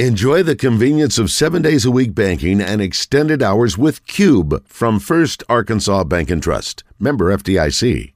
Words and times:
Enjoy 0.00 0.42
the 0.42 0.56
convenience 0.56 1.20
of 1.20 1.30
seven 1.30 1.62
days 1.62 1.84
a 1.84 1.90
week 1.92 2.16
banking 2.16 2.60
and 2.60 2.82
extended 2.82 3.44
hours 3.44 3.78
with 3.78 4.04
Cube 4.08 4.66
from 4.66 4.98
First 4.98 5.44
Arkansas 5.48 6.02
Bank 6.02 6.30
and 6.30 6.42
Trust. 6.42 6.82
Member 6.98 7.26
FDIC. 7.30 8.12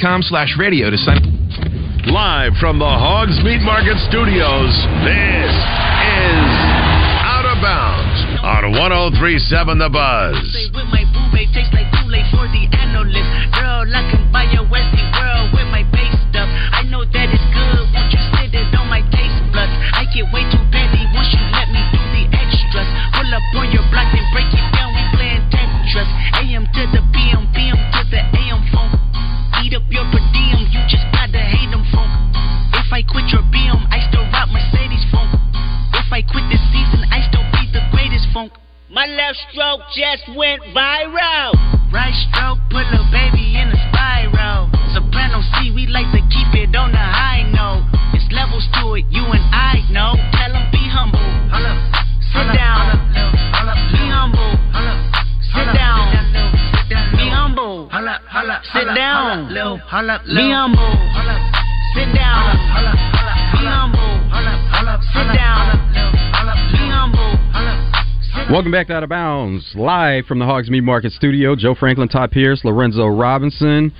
com 0.00 0.22
slash 0.22 0.56
radio 0.58 0.88
to 0.88 0.96
sign 0.96 1.20
Live 2.06 2.52
from 2.58 2.78
the 2.78 2.88
Hogs 2.88 3.36
Meat 3.44 3.60
Market 3.60 3.98
Studios, 4.08 4.72
this 5.04 5.52
is 5.52 6.48
Out 7.28 7.44
of 7.44 7.60
Bounds 7.60 8.40
on 8.42 8.72
1037 8.72 9.76
The 9.76 9.90
Buzz. 9.90 11.68
My 38.98 39.06
left 39.06 39.38
stroke 39.52 39.82
just 39.94 40.26
went 40.34 40.60
viral. 40.74 41.54
Right 41.94 42.10
stroke 42.26 42.58
put 42.68 42.82
a 42.82 42.98
baby 43.14 43.54
in 43.54 43.70
a 43.70 43.78
spiral. 43.86 44.66
Soprano 44.90 45.38
C, 45.54 45.70
we 45.70 45.86
like 45.86 46.10
to 46.10 46.18
keep 46.34 46.50
it 46.58 46.74
on 46.74 46.90
the 46.90 46.98
high 46.98 47.46
note. 47.46 47.86
It's 48.18 48.26
levels 48.34 48.66
to 48.74 48.98
it, 48.98 49.06
you 49.08 49.22
and 49.22 49.46
I 49.54 49.86
know. 49.94 50.18
Tell 50.34 50.50
'em 50.50 50.66
be 50.74 50.82
humble. 50.90 51.22
Sit 52.34 52.50
down. 52.50 52.98
Be 53.94 54.02
humble. 54.10 54.58
Sit 55.46 55.70
down. 55.78 56.10
Be 57.14 57.30
humble. 57.30 57.86
Sit 58.74 58.98
down. 58.98 59.46
Be 60.26 60.50
humble. 60.50 60.90
Sit 61.94 62.10
down. 62.18 62.50
Be 63.54 63.62
humble. 63.62 64.10
Sit 65.14 65.28
down. 65.38 65.78
Be 66.72 66.90
humble. 66.90 67.38
Welcome 68.46 68.72
back 68.72 68.86
to 68.86 68.94
Out 68.94 69.02
of 69.02 69.08
Bounds, 69.08 69.72
live 69.74 70.26
from 70.26 70.38
the 70.38 70.44
Hogs 70.44 70.70
Meat 70.70 70.82
Market 70.82 71.12
Studio. 71.12 71.54
Joe 71.54 71.74
Franklin, 71.74 72.08
Todd 72.08 72.30
Pierce, 72.30 72.64
Lorenzo 72.64 73.06
Robinson. 73.06 73.92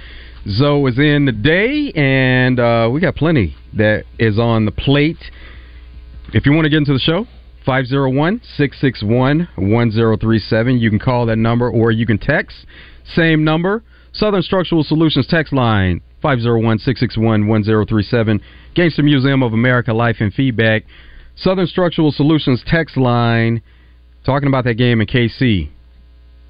Zoe 0.49 0.91
is 0.91 0.99
in 0.99 1.27
today, 1.27 1.93
and 1.95 2.59
uh, 2.59 2.89
we 2.93 3.01
got 3.01 3.17
plenty 3.17 3.55
that 3.75 4.05
is 4.19 4.39
on 4.39 4.65
the 4.65 4.73
plate. 4.73 5.19
If 6.33 6.47
you 6.47 6.53
want 6.53 6.65
to 6.65 6.71
get 6.71 6.79
into 6.79 6.93
the 6.93 6.99
show, 6.99 7.27
501 7.67 8.41
661 8.57 9.49
1037. 9.57 10.79
You 10.79 10.89
can 10.89 10.99
call 10.99 11.27
that 11.27 11.37
number 11.37 11.71
or 11.71 11.91
you 11.91 12.07
can 12.07 12.19
text. 12.19 12.57
Same 13.15 13.45
number. 13.45 13.83
Southern 14.13 14.43
Structural 14.43 14.83
Solutions 14.83 15.27
text 15.27 15.53
line 15.53 16.01
501 16.23 16.79
661 16.79 17.47
1037. 17.47 18.41
Gangster 18.75 19.03
Museum 19.03 19.43
of 19.43 19.53
America 19.53 19.93
Life 19.93 20.17
and 20.21 20.33
Feedback. 20.33 20.85
Southern 21.37 21.67
Structural 21.67 22.11
Solutions 22.11 22.63
text 22.67 22.97
line 22.97 23.63
talking 24.29 24.47
about 24.49 24.65
that 24.65 24.75
game 24.75 25.01
in 25.01 25.07
KC. 25.07 25.71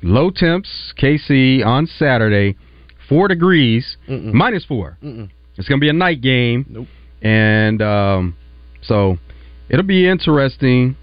Low 0.03 0.31
temps, 0.31 0.93
KC 1.01 1.65
on 1.65 1.87
Saturday, 1.87 2.57
four 3.09 3.29
degrees, 3.29 3.97
minus 4.09 4.65
4 4.65 4.99
Mm-mm. 5.03 5.31
It's 5.57 5.69
going 5.69 5.81
to 5.81 5.85
be 5.85 5.89
a 5.89 5.93
night 5.93 6.21
game. 6.21 6.67
Nope. 6.69 6.87
And 7.23 7.81
um, 7.83 8.37
so 8.83 9.17
it'll 9.69 9.87
be 9.87 10.09
interesting. 10.09 10.97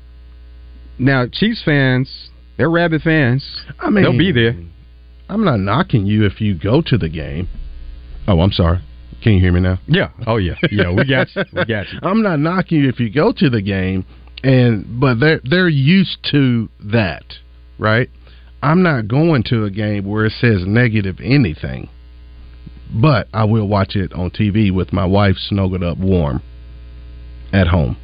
Now, 0.98 1.28
Chiefs 1.32 1.62
fans, 1.64 2.30
they're 2.58 2.70
rabid 2.70 3.02
fans. 3.02 3.46
I 3.80 3.90
mean, 3.90 4.04
they'll 4.04 4.18
be 4.18 4.32
there. 4.32 4.56
I'm 5.30 5.44
not 5.44 5.60
knocking 5.60 6.06
you 6.06 6.26
if 6.26 6.40
you 6.40 6.58
go 6.58 6.82
to 6.86 6.98
the 6.98 7.10
game. 7.10 7.48
Oh, 8.28 8.40
I'm 8.42 8.52
sorry. 8.52 8.82
Can 9.24 9.34
you 9.34 9.40
hear 9.40 9.52
me 9.52 9.62
now? 9.62 9.80
Yeah. 9.88 10.12
Oh 10.28 10.38
yeah. 10.38 10.56
Yeah. 10.72 10.92
We 10.92 11.06
got 11.08 11.36
you. 11.36 11.44
We 11.54 11.66
got 11.66 11.92
you. 11.92 12.00
I'm 12.04 12.22
not 12.22 12.40
knocking 12.40 12.80
you 12.82 12.90
if 12.90 13.00
you 13.00 13.10
go 13.10 13.34
to 13.34 13.50
the 13.50 13.62
game, 13.62 14.06
and 14.46 15.00
but 15.00 15.20
they're 15.20 15.42
they're 15.44 15.68
used 15.68 16.20
to 16.32 16.70
that, 16.80 17.24
right? 17.80 18.10
I'm 18.62 18.84
not 18.84 19.08
going 19.08 19.44
to 19.50 19.66
a 19.66 19.72
game 19.72 20.06
where 20.06 20.26
it 20.26 20.34
says 20.40 20.64
negative 20.66 21.18
anything, 21.22 21.90
but 22.94 23.28
I 23.34 23.44
will 23.46 23.68
watch 23.68 23.96
it 23.96 24.14
on 24.14 24.30
TV 24.30 24.72
with 24.72 24.94
my 24.94 25.06
wife 25.06 25.36
snuggled 25.38 25.84
up 25.84 25.98
warm 25.98 26.44
at 27.52 27.68
home. 27.68 27.98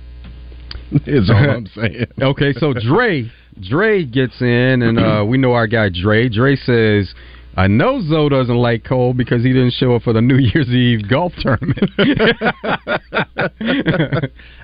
Is 1.06 1.30
all 1.30 1.50
I'm 1.50 1.68
saying. 1.68 2.06
okay, 2.22 2.54
so 2.54 2.74
Dre, 2.74 3.32
Dre 3.60 4.04
gets 4.04 4.42
in, 4.42 4.82
and 4.82 5.00
uh, 5.00 5.24
we 5.26 5.38
know 5.38 5.54
our 5.54 5.68
guy 5.68 5.90
Dre. 5.90 6.28
Dre 6.28 6.56
says, 6.56 7.14
"I 7.56 7.68
know 7.68 8.02
Zoe 8.02 8.30
doesn't 8.30 8.56
like 8.56 8.84
Cole 8.84 9.14
because 9.14 9.44
he 9.44 9.54
didn't 9.54 9.74
show 9.74 9.96
up 9.96 10.04
for 10.04 10.14
the 10.14 10.22
New 10.22 10.38
Year's 10.38 10.70
Eve 10.70 11.08
golf 11.08 11.34
tournament." 11.40 11.92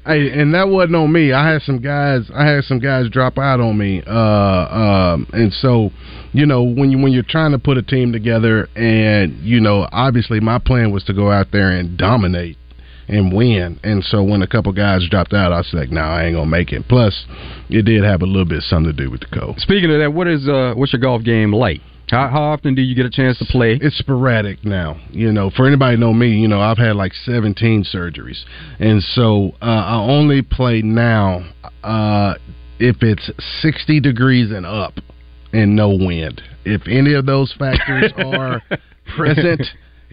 hey, 0.06 0.31
and 0.40 0.53
that 0.53 0.68
wasn't 0.68 0.96
on 0.96 1.12
me. 1.12 1.34
I 1.34 1.52
had 1.52 1.62
some 1.64 1.80
guys. 1.80 2.30
I 2.34 2.46
had 2.46 2.64
some 2.64 2.80
guys 2.80 3.09
drop 3.09 3.38
out 3.38 3.59
on 3.59 3.78
me. 3.78 4.03
Uh, 4.06 4.12
um, 4.12 5.28
and 5.34 5.52
so, 5.53 5.92
you 6.34 6.46
know, 6.46 6.64
when 6.64 6.92
you 6.92 6.98
when 6.98 7.12
you're 7.12 7.24
trying 7.24 7.52
to 7.52 7.59
put 7.59 7.78
a 7.78 7.84
team 7.84 8.12
together, 8.12 8.68
and 8.75 9.40
you 9.44 9.59
know, 9.59 9.88
obviously 9.92 10.40
my 10.40 10.59
plan 10.59 10.92
was 10.92 11.04
to 11.06 11.14
go 11.14 11.31
out 11.31 11.48
there 11.52 11.72
and 11.72 11.98
dominate 11.98 12.58
and 13.08 13.34
win. 13.34 13.80
And 13.84 14.04
so 14.04 14.24
when 14.24 14.42
a 14.42 14.48
couple 14.48 14.72
guys 14.74 15.08
dropped 15.09 15.34
out, 15.34 15.52
I 15.52 15.58
was 15.58 15.69
like, 15.74 15.92
"No, 15.92 16.02
I 16.02 16.25
ain't 16.25 16.36
gonna 16.36 16.50
make 16.50 16.72
it." 16.72 16.88
Plus, 16.88 17.25
it 17.69 17.84
did 17.84 18.04
have 18.04 18.22
a 18.22 18.25
little 18.25 18.46
bit 18.46 18.64
something 18.64 18.94
to 18.96 19.04
do 19.04 19.09
with 19.09 19.22
the 19.22 19.40
cold. 19.40 19.59
Speaking 19.59 19.92
of 19.92 20.00
that, 20.00 20.14
what 20.14 20.28
is 20.28 20.48
uh, 20.48 20.74
what's 20.75 20.94
your 20.94 21.02
golf 21.02 21.24
game 21.24 21.54
like? 21.54 21.81
How, 22.09 22.29
how 22.29 22.41
often 22.41 22.73
do 22.73 22.81
you 22.81 22.95
get 22.95 23.06
a 23.06 23.09
chance 23.09 23.38
to 23.40 23.45
play? 23.45 23.78
It's 23.81 23.97
sporadic 23.97 24.63
now. 24.63 25.00
You 25.12 25.31
know, 25.34 25.50
for 25.50 25.68
anybody 25.68 25.97
know 25.97 26.13
me, 26.13 26.29
you 26.29 26.47
know, 26.47 26.62
I've 26.62 26.78
had 26.78 26.95
like 26.95 27.13
17 27.13 27.85
surgeries, 27.94 28.44
and 28.79 29.03
so 29.03 29.51
uh, 29.62 29.66
I 29.66 29.95
only 29.95 30.41
play 30.41 30.81
now 30.81 31.50
uh, 31.84 32.35
if 32.79 32.97
it's 33.01 33.29
60 33.62 34.00
degrees 34.00 34.51
and 34.51 34.66
up 34.66 34.94
and 35.51 35.75
no 35.75 35.90
wind. 35.90 36.41
If 36.63 36.84
any 36.88 37.13
of 37.13 37.25
those 37.25 37.53
factors 37.57 38.13
are 38.18 38.62
present, 39.16 39.63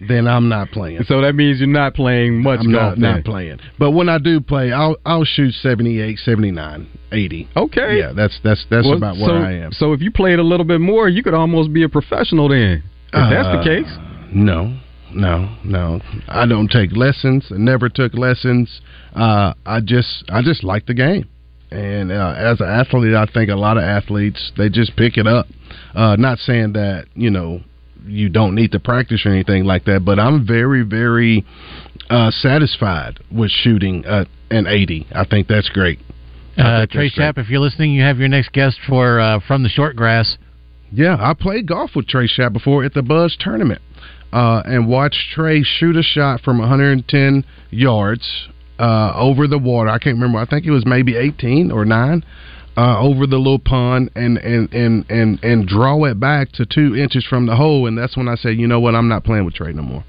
then 0.09 0.27
I'm 0.27 0.49
not 0.49 0.71
playing. 0.71 1.03
So 1.07 1.21
that 1.21 1.35
means 1.35 1.59
you're 1.59 1.67
not 1.69 1.93
playing 1.93 2.41
much 2.43 2.59
I'm 2.61 2.71
golf. 2.71 2.97
not, 2.97 3.15
not 3.15 3.23
playing. 3.23 3.59
But 3.79 3.91
when 3.91 4.09
I 4.09 4.17
do 4.17 4.41
play, 4.41 4.71
I'll 4.73 4.97
I'll 5.05 5.23
shoot 5.25 5.53
78, 5.53 6.19
79, 6.19 6.87
80. 7.11 7.49
Okay. 7.55 7.97
Yeah, 7.99 8.11
that's 8.13 8.37
that's 8.43 8.65
that's 8.69 8.85
Well, 8.85 8.97
about 8.97 9.15
where 9.17 9.27
so, 9.29 9.35
I 9.35 9.51
am. 9.53 9.71
So 9.71 9.93
if 9.93 10.01
you 10.01 10.11
played 10.11 10.39
a 10.39 10.43
little 10.43 10.65
bit 10.65 10.81
more, 10.81 11.07
you 11.07 11.23
could 11.23 11.33
almost 11.33 11.71
be 11.73 11.83
a 11.83 11.89
professional 11.89 12.49
then. 12.49 12.83
If 13.13 13.29
that's 13.29 13.47
the 13.47 13.59
Uh, 13.59 13.63
case. 13.63 13.97
No, 14.33 14.77
no, 15.13 15.55
no. 15.63 16.01
I 16.27 16.45
don't 16.45 16.69
take 16.69 16.91
lessons. 16.95 17.45
I 17.51 17.57
never 17.57 17.87
took 17.87 18.13
lessons. 18.15 18.81
Uh, 19.15 19.53
I 19.65 19.79
just 19.79 20.25
I 20.29 20.41
just 20.41 20.63
like 20.63 20.85
the 20.87 20.93
game. 20.93 21.29
And 21.71 22.11
uh, 22.11 22.33
as 22.37 22.59
an 22.59 22.67
athlete, 22.67 23.15
I 23.15 23.25
think 23.25 23.49
a 23.49 23.55
lot 23.55 23.77
of 23.77 23.83
athletes 23.83 24.51
they 24.57 24.67
just 24.69 24.95
pick 24.97 25.17
it 25.17 25.25
up. 25.27 25.47
Uh, 25.95 26.15
not 26.17 26.39
saying 26.39 26.73
that 26.73 27.05
you 27.15 27.29
know 27.29 27.61
you 28.05 28.29
don't 28.29 28.55
need 28.55 28.71
to 28.71 28.79
practice 28.79 29.25
or 29.25 29.29
anything 29.29 29.65
like 29.65 29.85
that, 29.85 30.05
but 30.05 30.19
I'm 30.19 30.45
very 30.45 30.83
very 30.83 31.45
uh, 32.09 32.31
satisfied 32.31 33.19
with 33.31 33.51
shooting 33.51 34.05
uh, 34.05 34.25
an 34.49 34.67
80. 34.67 35.07
I 35.13 35.25
think 35.25 35.47
that's 35.47 35.69
great. 35.69 35.99
Uh, 36.57 36.85
Trey. 36.89 37.09
Shapp, 37.09 37.37
if 37.37 37.49
you're 37.49 37.59
listening, 37.59 37.91
you 37.91 38.03
have 38.03 38.17
your 38.17 38.29
next 38.29 38.53
guest 38.53 38.77
for 38.87 39.19
uh, 39.19 39.39
from 39.47 39.63
the 39.63 39.69
short 39.69 39.95
grass. 39.95 40.37
Yeah, 40.91 41.17
I 41.19 41.33
played 41.33 41.67
golf 41.67 41.91
with 41.95 42.07
Trey 42.07 42.27
Shapp 42.27 42.53
before 42.53 42.85
at 42.85 42.93
the 42.93 43.01
Buzz 43.01 43.35
tournament, 43.39 43.81
uh, 44.31 44.61
and 44.65 44.87
watched 44.87 45.31
Trey 45.33 45.63
shoot 45.63 45.97
a 45.97 46.03
shot 46.03 46.41
from 46.41 46.59
110 46.59 47.43
yards 47.71 48.47
uh, 48.79 49.11
over 49.15 49.47
the 49.47 49.57
water. 49.57 49.89
I 49.89 49.99
can't 49.99 50.15
remember. 50.15 50.37
I 50.37 50.45
think 50.45 50.65
it 50.65 50.71
was 50.71 50.85
maybe 50.85 51.17
18 51.17 51.71
or 51.71 51.83
nine 51.83 52.23
uh, 52.77 52.99
over 52.99 53.25
the 53.25 53.37
little 53.37 53.59
pond, 53.59 54.11
and 54.15 54.37
and 54.37 54.71
and 54.73 55.05
and 55.09 55.43
and 55.43 55.67
draw 55.67 56.03
it 56.05 56.19
back 56.19 56.51
to 56.53 56.65
two 56.65 56.95
inches 56.95 57.25
from 57.25 57.45
the 57.45 57.55
hole. 57.55 57.87
And 57.87 57.97
that's 57.97 58.17
when 58.17 58.27
I 58.27 58.35
said, 58.35 58.57
you 58.57 58.67
know 58.67 58.79
what, 58.79 58.95
I'm 58.95 59.07
not 59.07 59.23
playing 59.23 59.45
with 59.45 59.53
Trey 59.53 59.73
no 59.73 59.81
more. 59.81 60.03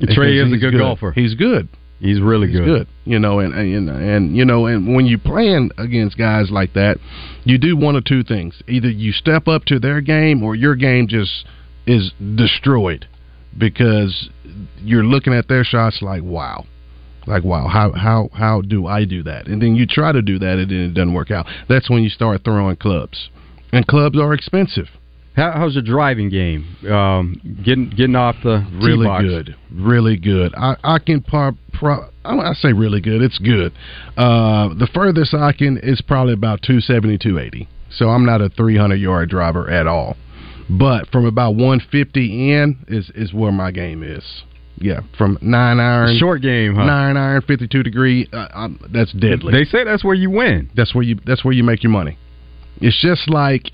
Trey 0.00 0.36
is 0.36 0.46
a 0.46 0.50
he's 0.50 0.60
good, 0.60 0.76
golfer. 0.76 1.12
He's 1.12 1.34
good. 1.34 1.68
He's 1.98 2.20
really 2.20 2.48
He's 2.48 2.58
good. 2.58 2.66
good. 2.66 2.88
You 3.06 3.18
know, 3.18 3.40
and, 3.40 3.54
and 3.54 3.88
and 3.88 4.36
you 4.36 4.44
know, 4.44 4.66
and 4.66 4.94
when 4.94 5.06
you 5.06 5.16
playing 5.16 5.70
against 5.78 6.18
guys 6.18 6.50
like 6.50 6.74
that, 6.74 6.98
you 7.44 7.56
do 7.56 7.76
one 7.76 7.96
of 7.96 8.04
two 8.04 8.22
things: 8.22 8.54
either 8.68 8.90
you 8.90 9.12
step 9.12 9.48
up 9.48 9.64
to 9.66 9.78
their 9.78 10.02
game, 10.02 10.42
or 10.42 10.54
your 10.54 10.74
game 10.76 11.08
just 11.08 11.46
is 11.86 12.12
destroyed 12.34 13.06
because 13.56 14.28
you're 14.82 15.04
looking 15.04 15.32
at 15.32 15.48
their 15.48 15.64
shots 15.64 16.02
like, 16.02 16.22
wow, 16.22 16.66
like 17.26 17.44
wow, 17.44 17.68
how 17.68 17.92
how 17.92 18.28
how 18.32 18.60
do 18.60 18.86
I 18.86 19.04
do 19.04 19.22
that? 19.24 19.46
And 19.46 19.60
then 19.60 19.74
you 19.74 19.86
try 19.86 20.12
to 20.12 20.22
do 20.22 20.38
that, 20.38 20.58
and 20.58 20.70
then 20.70 20.78
it 20.78 20.94
doesn't 20.94 21.14
work 21.14 21.30
out. 21.30 21.46
That's 21.68 21.90
when 21.90 22.02
you 22.02 22.10
start 22.10 22.44
throwing 22.44 22.76
clubs, 22.76 23.30
and 23.72 23.86
clubs 23.86 24.18
are 24.18 24.32
expensive. 24.32 24.88
How, 25.36 25.52
how's 25.52 25.74
your 25.74 25.82
driving 25.82 26.30
game? 26.30 26.64
Um, 26.90 27.60
getting 27.62 27.90
getting 27.90 28.16
off 28.16 28.36
the 28.42 28.66
really 28.82 29.06
box? 29.06 29.24
good, 29.24 29.56
really 29.70 30.16
good. 30.16 30.54
I 30.56 30.76
I 30.82 30.98
can 30.98 31.20
par, 31.22 31.52
pro, 31.74 32.08
I 32.24 32.36
I 32.38 32.52
say 32.54 32.72
really 32.72 33.02
good. 33.02 33.20
It's 33.20 33.38
good. 33.38 33.72
Uh, 34.16 34.68
the 34.74 34.88
furthest 34.94 35.34
I 35.34 35.52
can 35.52 35.76
is 35.78 36.00
probably 36.00 36.32
about 36.32 36.62
270, 36.62 37.18
280. 37.18 37.68
So 37.90 38.08
I'm 38.08 38.24
not 38.24 38.40
a 38.40 38.48
300 38.48 38.94
yard 38.96 39.28
driver 39.28 39.68
at 39.70 39.86
all. 39.86 40.16
But 40.68 41.08
from 41.10 41.26
about 41.26 41.54
150 41.54 42.52
in 42.52 42.78
is 42.88 43.10
is 43.14 43.34
where 43.34 43.52
my 43.52 43.70
game 43.70 44.02
is. 44.02 44.24
Yeah, 44.78 45.00
from 45.16 45.38
nine 45.40 45.80
iron, 45.80 46.18
Short 46.18 46.42
game, 46.42 46.74
huh? 46.74 46.84
nine 46.84 47.16
iron, 47.16 47.42
52 47.42 47.82
degree. 47.82 48.28
Uh, 48.32 48.48
I'm, 48.54 48.80
that's 48.92 49.12
deadly. 49.12 49.52
They 49.52 49.64
say 49.64 49.84
that's 49.84 50.04
where 50.04 50.14
you 50.14 50.30
win. 50.30 50.70
That's 50.76 50.94
where 50.94 51.02
you 51.04 51.18
that's 51.24 51.44
where 51.44 51.54
you 51.54 51.64
make 51.64 51.82
your 51.82 51.92
money. 51.92 52.18
It's 52.80 53.00
just 53.00 53.30
like 53.30 53.70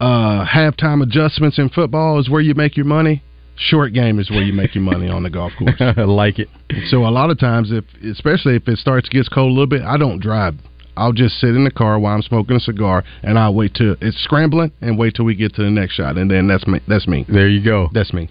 uh, 0.00 0.44
halftime 0.46 1.02
adjustments 1.02 1.58
in 1.58 1.70
football 1.70 2.20
is 2.20 2.30
where 2.30 2.40
you 2.40 2.54
make 2.54 2.76
your 2.76 2.86
money. 2.86 3.22
Short 3.56 3.92
game 3.92 4.18
is 4.18 4.30
where 4.30 4.42
you 4.42 4.52
make 4.52 4.74
your 4.74 4.82
money 4.82 5.08
on 5.08 5.22
the 5.22 5.30
golf 5.30 5.52
course. 5.58 5.74
I 5.80 6.02
like 6.02 6.38
it. 6.40 6.48
So 6.88 7.06
a 7.06 7.10
lot 7.10 7.30
of 7.30 7.38
times, 7.38 7.70
if 7.70 7.84
especially 8.04 8.56
if 8.56 8.66
it 8.68 8.78
starts 8.78 9.08
gets 9.08 9.28
cold 9.28 9.50
a 9.50 9.52
little 9.52 9.68
bit, 9.68 9.82
I 9.82 9.96
don't 9.96 10.20
drive. 10.20 10.54
I'll 10.96 11.12
just 11.12 11.40
sit 11.40 11.50
in 11.50 11.64
the 11.64 11.70
car 11.70 11.98
while 11.98 12.14
I'm 12.14 12.22
smoking 12.22 12.56
a 12.56 12.60
cigar, 12.60 13.04
and 13.22 13.38
I'll 13.38 13.54
wait 13.54 13.74
till 13.74 13.96
it's 14.00 14.22
scrambling 14.22 14.72
and 14.80 14.98
wait 14.98 15.14
till 15.14 15.24
we 15.24 15.34
get 15.34 15.54
to 15.54 15.62
the 15.62 15.70
next 15.70 15.94
shot, 15.94 16.16
and 16.16 16.30
then 16.30 16.46
that's 16.46 16.66
me. 16.66 16.80
That's 16.86 17.08
me. 17.08 17.24
There 17.28 17.48
you 17.48 17.64
go. 17.64 17.88
That's 17.92 18.12
me. 18.12 18.28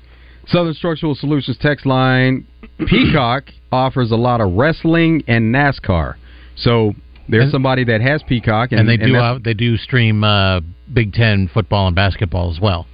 Southern 0.47 0.73
Structural 0.73 1.15
Solutions 1.15 1.57
text 1.61 1.85
line 1.85 2.45
Peacock 2.87 3.45
offers 3.71 4.11
a 4.11 4.15
lot 4.15 4.41
of 4.41 4.53
wrestling 4.53 5.23
and 5.27 5.53
NASCAR. 5.53 6.15
So 6.55 6.93
there's 7.29 7.43
And- 7.45 7.51
somebody 7.51 7.83
that 7.85 8.01
has 8.01 8.21
Peacock, 8.23 8.71
and, 8.71 8.81
And, 8.81 8.89
they 8.89 8.97
do 8.97 9.13
that's- 9.13 9.35
uh, 9.37 9.39
they 9.43 9.53
do 9.53 9.77
stream 9.77 10.23
uh, 10.23 10.59
Big 10.91 11.13
Ten 11.13 11.47
football 11.53 11.87
and 11.87 11.95
basketball 11.95 12.51
as 12.51 12.59
well. 12.59 12.87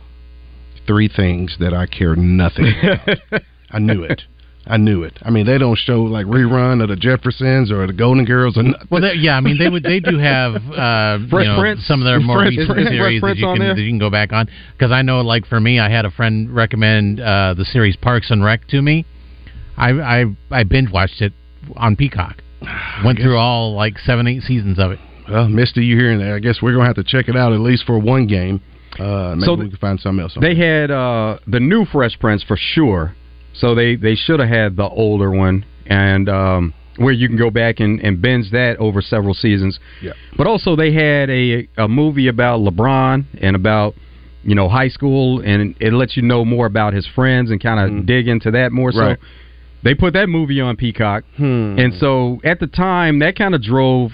Three 0.88 1.08
things 1.08 1.58
that 1.60 1.74
I 1.74 1.86
care 1.86 2.16
nothing. 2.16 2.74
about. 2.82 3.20
I 3.72 3.80
knew 3.80 4.04
it. 4.04 4.24
I 4.70 4.78
knew 4.78 5.04
it. 5.04 5.18
I 5.24 5.32
mean, 5.32 5.46
they 5.48 5.58
don't 5.58 5.78
show 5.78 6.04
like 6.04 6.28
rerun 6.28 6.82
of 6.84 6.90
the 6.90 6.96
Jeffersons 6.96 7.72
or 7.72 7.88
the 7.88 7.94
Golden 7.94 8.24
Girls 8.24 8.56
or 8.56 8.64
nothing. 8.64 8.88
Well, 8.92 9.02
they, 9.02 9.14
yeah, 9.14 9.36
I 9.36 9.42
mean 9.42 9.58
they 9.58 9.68
would 9.68 9.82
they 9.84 10.00
do 10.00 10.18
have 10.20 10.56
uh, 10.72 11.18
Fresh 11.30 11.46
you 11.46 11.52
know, 11.54 11.60
Prince? 11.60 11.88
some 11.88 12.02
of 12.02 12.06
their 12.06 12.20
Is 12.20 12.26
more 12.26 12.38
Fresh- 12.38 12.50
recent 12.58 12.62
is 12.62 12.68
Fresh 12.76 12.88
series 12.88 13.22
that 13.22 13.38
you 13.38 13.46
can 13.48 13.60
that 13.60 13.78
you 13.82 13.90
can 13.90 13.98
go 14.00 14.10
back 14.12 14.32
on 14.32 14.48
because 14.78 14.92
I 14.92 15.02
know 15.02 15.22
like 15.22 15.46
for 15.48 15.60
me 15.60 15.80
I 15.80 15.90
had 15.90 16.06
a 16.06 16.12
friend 16.12 16.54
recommend 16.54 17.20
uh, 17.20 17.56
the 17.58 17.66
series 17.66 17.96
Parks 17.96 18.30
and 18.30 18.44
Rec 18.44 18.68
to 18.68 18.82
me. 18.82 19.06
I 19.76 19.90
I, 19.92 20.26
I 20.52 20.64
binge 20.64 20.92
watched 20.92 21.22
it 21.22 21.34
on 21.76 21.96
Peacock. 21.96 22.44
Went 23.04 23.20
through 23.20 23.38
all 23.38 23.74
like 23.74 23.98
seven 24.00 24.28
eight 24.28 24.44
seasons 24.44 24.78
of 24.78 24.92
it. 24.92 25.00
Well, 25.30 25.48
Misty, 25.50 25.86
you 25.86 25.96
hearing 25.96 26.20
that? 26.20 26.34
I 26.34 26.40
guess 26.40 26.62
we're 26.62 26.74
gonna 26.74 26.86
have 26.86 26.96
to 26.98 27.04
check 27.04 27.28
it 27.28 27.36
out 27.36 27.54
at 27.54 27.60
least 27.60 27.86
for 27.86 27.98
one 27.98 28.28
game. 28.28 28.62
Uh, 29.00 29.34
maybe 29.36 29.46
So 29.46 29.54
we 29.56 29.70
can 29.70 29.78
find 29.78 30.00
something 30.00 30.22
else. 30.22 30.34
on 30.36 30.42
They 30.44 30.54
there. 30.56 30.82
had 30.82 30.92
uh, 30.92 31.38
the 31.48 31.60
new 31.60 31.86
Fresh 31.86 32.20
Prince 32.20 32.44
for 32.44 32.58
sure. 32.58 33.16
So 33.60 33.76
they, 33.76 33.96
they 33.96 34.16
should 34.16 34.40
have 34.40 34.50
had 34.50 34.76
the 34.76 34.88
older 34.88 35.32
one, 35.32 35.66
and 35.86 36.30
um, 36.30 36.74
where 36.98 37.14
you 37.14 37.28
can 37.28 37.38
go 37.38 37.50
back 37.50 37.80
and, 37.80 38.00
and 38.02 38.22
binge 38.22 38.52
that 38.52 38.78
over 38.78 39.02
several 39.02 39.34
seasons. 39.34 39.80
Yeah. 40.02 40.14
But 40.38 40.48
also 40.48 40.76
they 40.76 40.94
had 40.94 41.30
a 41.30 41.68
a 41.78 41.88
movie 41.88 42.28
about 42.28 42.62
LeBron 42.62 43.26
and 43.42 43.56
about 43.56 43.96
you 44.44 44.56
know 44.56 44.70
high 44.70 44.88
school, 44.90 45.42
and 45.42 45.76
it 45.80 45.94
lets 45.94 46.16
you 46.16 46.24
know 46.24 46.46
more 46.46 46.66
about 46.66 46.94
his 46.94 47.06
friends 47.08 47.52
and 47.52 47.62
kind 47.62 47.80
of 48.00 48.06
dig 48.06 48.28
into 48.28 48.52
that 48.52 48.72
more. 48.72 48.92
Mm-hmm. 48.92 49.00
Right. 49.00 49.18
So 49.20 49.26
they 49.84 49.94
put 49.96 50.14
that 50.14 50.28
movie 50.28 50.60
on 50.62 50.76
Peacock, 50.76 51.24
Hmm. 51.38 51.78
and 51.80 51.94
so 51.96 52.40
at 52.44 52.60
the 52.60 52.68
time 52.68 53.20
that 53.20 53.38
kind 53.38 53.54
of 53.56 53.62
drove. 53.62 54.12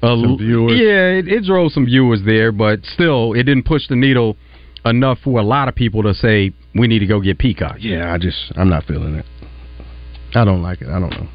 A, 0.00 0.06
Some 0.06 0.38
viewers. 0.38 0.78
Yeah, 0.78 1.18
it, 1.18 1.26
it 1.26 1.44
drove 1.44 1.72
some 1.72 1.84
viewers 1.86 2.20
there, 2.24 2.52
but 2.52 2.84
still, 2.84 3.32
it 3.32 3.42
didn't 3.42 3.64
push 3.64 3.88
the 3.88 3.96
needle 3.96 4.36
enough 4.84 5.18
for 5.24 5.40
a 5.40 5.42
lot 5.42 5.66
of 5.66 5.74
people 5.74 6.04
to 6.04 6.14
say 6.14 6.52
we 6.78 6.86
need 6.86 7.00
to 7.00 7.06
go 7.06 7.20
get 7.20 7.38
Peacock. 7.38 7.76
yeah, 7.80 8.12
I 8.12 8.18
just 8.18 8.52
I'm 8.56 8.68
not 8.68 8.84
feeling 8.84 9.14
it. 9.16 9.26
I 10.34 10.44
don't 10.44 10.62
like 10.62 10.80
it. 10.82 10.88
I 10.88 11.00
don't 11.00 11.10
know. 11.10 11.28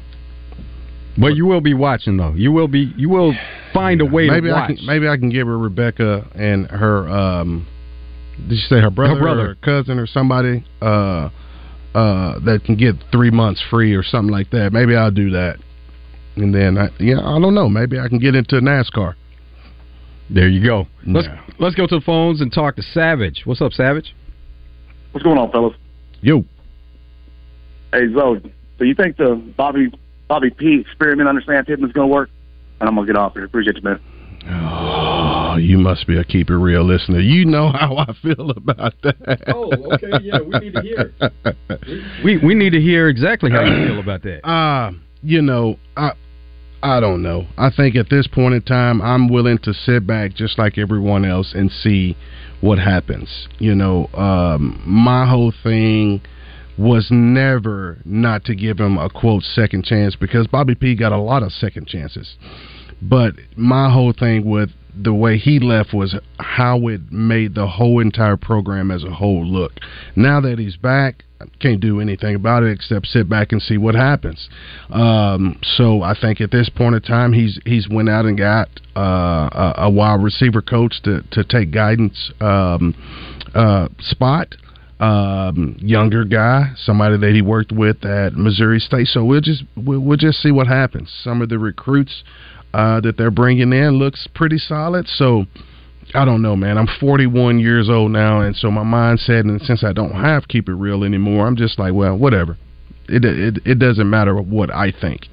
But 1.16 1.36
you 1.36 1.46
will 1.46 1.60
be 1.60 1.74
watching 1.74 2.16
though. 2.16 2.32
You 2.34 2.50
will 2.52 2.68
be. 2.68 2.92
You 2.96 3.08
will 3.08 3.34
find 3.72 4.00
a 4.00 4.04
way 4.04 4.28
maybe 4.28 4.48
to 4.48 4.56
I 4.56 4.66
can 4.68 4.78
maybe 4.84 5.08
I 5.08 5.16
can 5.16 5.30
give 5.30 5.46
her 5.46 5.58
Rebecca 5.58 6.26
and 6.34 6.66
her 6.70 7.08
um 7.08 7.66
did 8.48 8.52
you 8.52 8.66
say 8.68 8.80
her 8.80 8.90
brother, 8.90 9.20
brother. 9.20 9.50
or 9.50 9.54
cousin 9.56 9.98
or 9.98 10.06
somebody 10.06 10.64
uh 10.82 11.28
uh 11.94 12.38
that 12.40 12.62
can 12.64 12.76
get 12.76 12.96
three 13.12 13.30
months 13.30 13.62
free 13.70 13.94
or 13.94 14.02
something 14.02 14.32
like 14.32 14.50
that. 14.50 14.72
Maybe 14.72 14.96
I'll 14.96 15.12
do 15.12 15.30
that. 15.30 15.58
And 16.36 16.52
then 16.52 16.78
I, 16.78 16.88
yeah, 16.98 17.20
I 17.20 17.38
don't 17.38 17.54
know. 17.54 17.68
Maybe 17.68 17.98
I 17.98 18.08
can 18.08 18.18
get 18.18 18.34
into 18.34 18.56
NASCAR. 18.56 19.14
there 20.30 20.48
you 20.48 20.66
go. 20.66 20.88
Let's 21.06 21.28
let's 21.60 21.76
go 21.76 21.86
to 21.86 21.96
the 21.96 22.04
phones 22.04 22.40
and 22.40 22.52
talk 22.52 22.74
to 22.76 22.82
Savage. 22.82 23.42
What's 23.44 23.62
up, 23.62 23.72
Savage? 23.72 24.14
What's 25.14 25.22
going 25.22 25.38
on, 25.38 25.52
fellas? 25.52 25.76
Yo, 26.22 26.44
Hey, 27.92 28.12
Zoe, 28.12 28.40
do 28.80 28.84
you 28.84 28.96
think 28.96 29.16
the 29.16 29.36
Bobby 29.56 29.92
Bobby 30.26 30.50
P 30.50 30.80
experiment 30.80 31.28
under 31.28 31.40
Sam 31.42 31.64
Pittman's 31.64 31.92
going 31.92 32.08
to 32.08 32.12
work? 32.12 32.30
And 32.80 32.88
I'm 32.88 32.96
going 32.96 33.06
to 33.06 33.12
get 33.12 33.16
off 33.16 33.34
here. 33.34 33.44
Appreciate 33.44 33.76
you, 33.76 33.82
man. 33.82 34.00
oh, 34.50 35.54
you 35.56 35.78
must 35.78 36.08
be 36.08 36.18
a 36.18 36.24
keep 36.24 36.50
it 36.50 36.56
real 36.56 36.82
listener. 36.84 37.20
You 37.20 37.44
know 37.44 37.70
how 37.70 37.96
I 37.96 38.12
feel 38.20 38.50
about 38.50 38.94
that. 39.04 39.44
Oh, 39.46 39.70
okay, 39.92 40.10
yeah, 40.20 40.40
we 40.40 40.58
need 40.58 40.74
to 40.74 40.80
hear 40.82 41.12
We 42.24 42.38
we 42.38 42.54
need 42.56 42.70
to 42.70 42.80
hear 42.80 43.08
exactly 43.08 43.52
how 43.52 43.62
you 43.62 43.86
feel 43.86 44.00
about 44.00 44.22
that. 44.24 44.44
Uh, 44.44 44.90
you 45.22 45.40
know, 45.40 45.78
I 45.96 46.10
I 46.84 47.00
don't 47.00 47.22
know. 47.22 47.46
I 47.56 47.70
think 47.74 47.96
at 47.96 48.10
this 48.10 48.26
point 48.26 48.54
in 48.54 48.60
time, 48.60 49.00
I'm 49.00 49.28
willing 49.28 49.56
to 49.62 49.72
sit 49.72 50.06
back 50.06 50.34
just 50.34 50.58
like 50.58 50.76
everyone 50.76 51.24
else 51.24 51.54
and 51.54 51.72
see 51.72 52.14
what 52.60 52.78
happens. 52.78 53.48
You 53.58 53.74
know, 53.74 54.08
um, 54.12 54.82
my 54.84 55.26
whole 55.26 55.54
thing 55.62 56.20
was 56.76 57.08
never 57.10 58.02
not 58.04 58.44
to 58.44 58.54
give 58.54 58.78
him 58.78 58.98
a 58.98 59.08
quote 59.08 59.44
second 59.44 59.86
chance 59.86 60.14
because 60.14 60.46
Bobby 60.46 60.74
P 60.74 60.94
got 60.94 61.12
a 61.12 61.18
lot 61.18 61.42
of 61.42 61.52
second 61.52 61.86
chances. 61.86 62.36
But 63.00 63.32
my 63.56 63.90
whole 63.90 64.12
thing 64.12 64.44
with 64.44 64.68
the 64.96 65.14
way 65.14 65.38
he 65.38 65.58
left 65.58 65.92
was 65.92 66.16
how 66.38 66.86
it 66.88 67.10
made 67.10 67.54
the 67.54 67.66
whole 67.66 68.00
entire 68.00 68.36
program 68.36 68.90
as 68.90 69.04
a 69.04 69.10
whole 69.10 69.44
look. 69.44 69.72
Now 70.16 70.40
that 70.40 70.58
he's 70.58 70.76
back, 70.76 71.24
I 71.40 71.46
can't 71.60 71.80
do 71.80 72.00
anything 72.00 72.34
about 72.34 72.62
it 72.62 72.70
except 72.72 73.06
sit 73.06 73.28
back 73.28 73.52
and 73.52 73.60
see 73.60 73.76
what 73.76 73.94
happens. 73.94 74.48
Um, 74.90 75.58
so 75.62 76.02
I 76.02 76.14
think 76.18 76.40
at 76.40 76.50
this 76.50 76.68
point 76.68 76.94
in 76.94 77.02
time, 77.02 77.32
he's 77.32 77.58
he's 77.64 77.88
went 77.88 78.08
out 78.08 78.24
and 78.24 78.38
got 78.38 78.68
uh, 78.96 79.50
a, 79.52 79.74
a 79.78 79.90
wide 79.90 80.22
receiver 80.22 80.62
coach 80.62 81.02
to 81.02 81.22
to 81.32 81.44
take 81.44 81.70
guidance 81.70 82.32
um, 82.40 82.94
uh, 83.54 83.88
spot 83.98 84.54
um, 85.00 85.76
younger 85.80 86.24
guy, 86.24 86.72
somebody 86.76 87.18
that 87.18 87.32
he 87.34 87.42
worked 87.42 87.72
with 87.72 88.04
at 88.04 88.34
Missouri 88.34 88.78
State. 88.78 89.08
So 89.08 89.24
we'll 89.24 89.40
just 89.40 89.64
we'll, 89.76 90.00
we'll 90.00 90.16
just 90.16 90.40
see 90.40 90.50
what 90.50 90.66
happens. 90.66 91.12
Some 91.22 91.42
of 91.42 91.48
the 91.48 91.58
recruits 91.58 92.22
uh, 92.74 93.00
that 93.00 93.16
they're 93.16 93.30
bringing 93.30 93.72
in 93.72 93.98
looks 93.98 94.26
pretty 94.34 94.58
solid. 94.58 95.06
So 95.06 95.46
I 96.12 96.24
don't 96.24 96.42
know, 96.42 96.56
man. 96.56 96.76
I'm 96.76 96.88
41 96.98 97.60
years 97.60 97.88
old 97.88 98.10
now, 98.10 98.40
and 98.40 98.54
so 98.56 98.70
my 98.70 98.82
mindset, 98.82 99.40
and 99.40 99.60
since 99.62 99.84
I 99.84 99.92
don't 99.92 100.12
have 100.12 100.48
keep 100.48 100.68
it 100.68 100.74
real 100.74 101.04
anymore, 101.04 101.46
I'm 101.46 101.56
just 101.56 101.78
like, 101.78 101.94
well, 101.94 102.16
whatever. 102.18 102.58
It 103.08 103.24
it 103.24 103.58
it 103.64 103.78
doesn't 103.78 104.10
matter 104.10 104.34
what 104.34 104.74
I 104.74 104.92
think. 104.92 105.28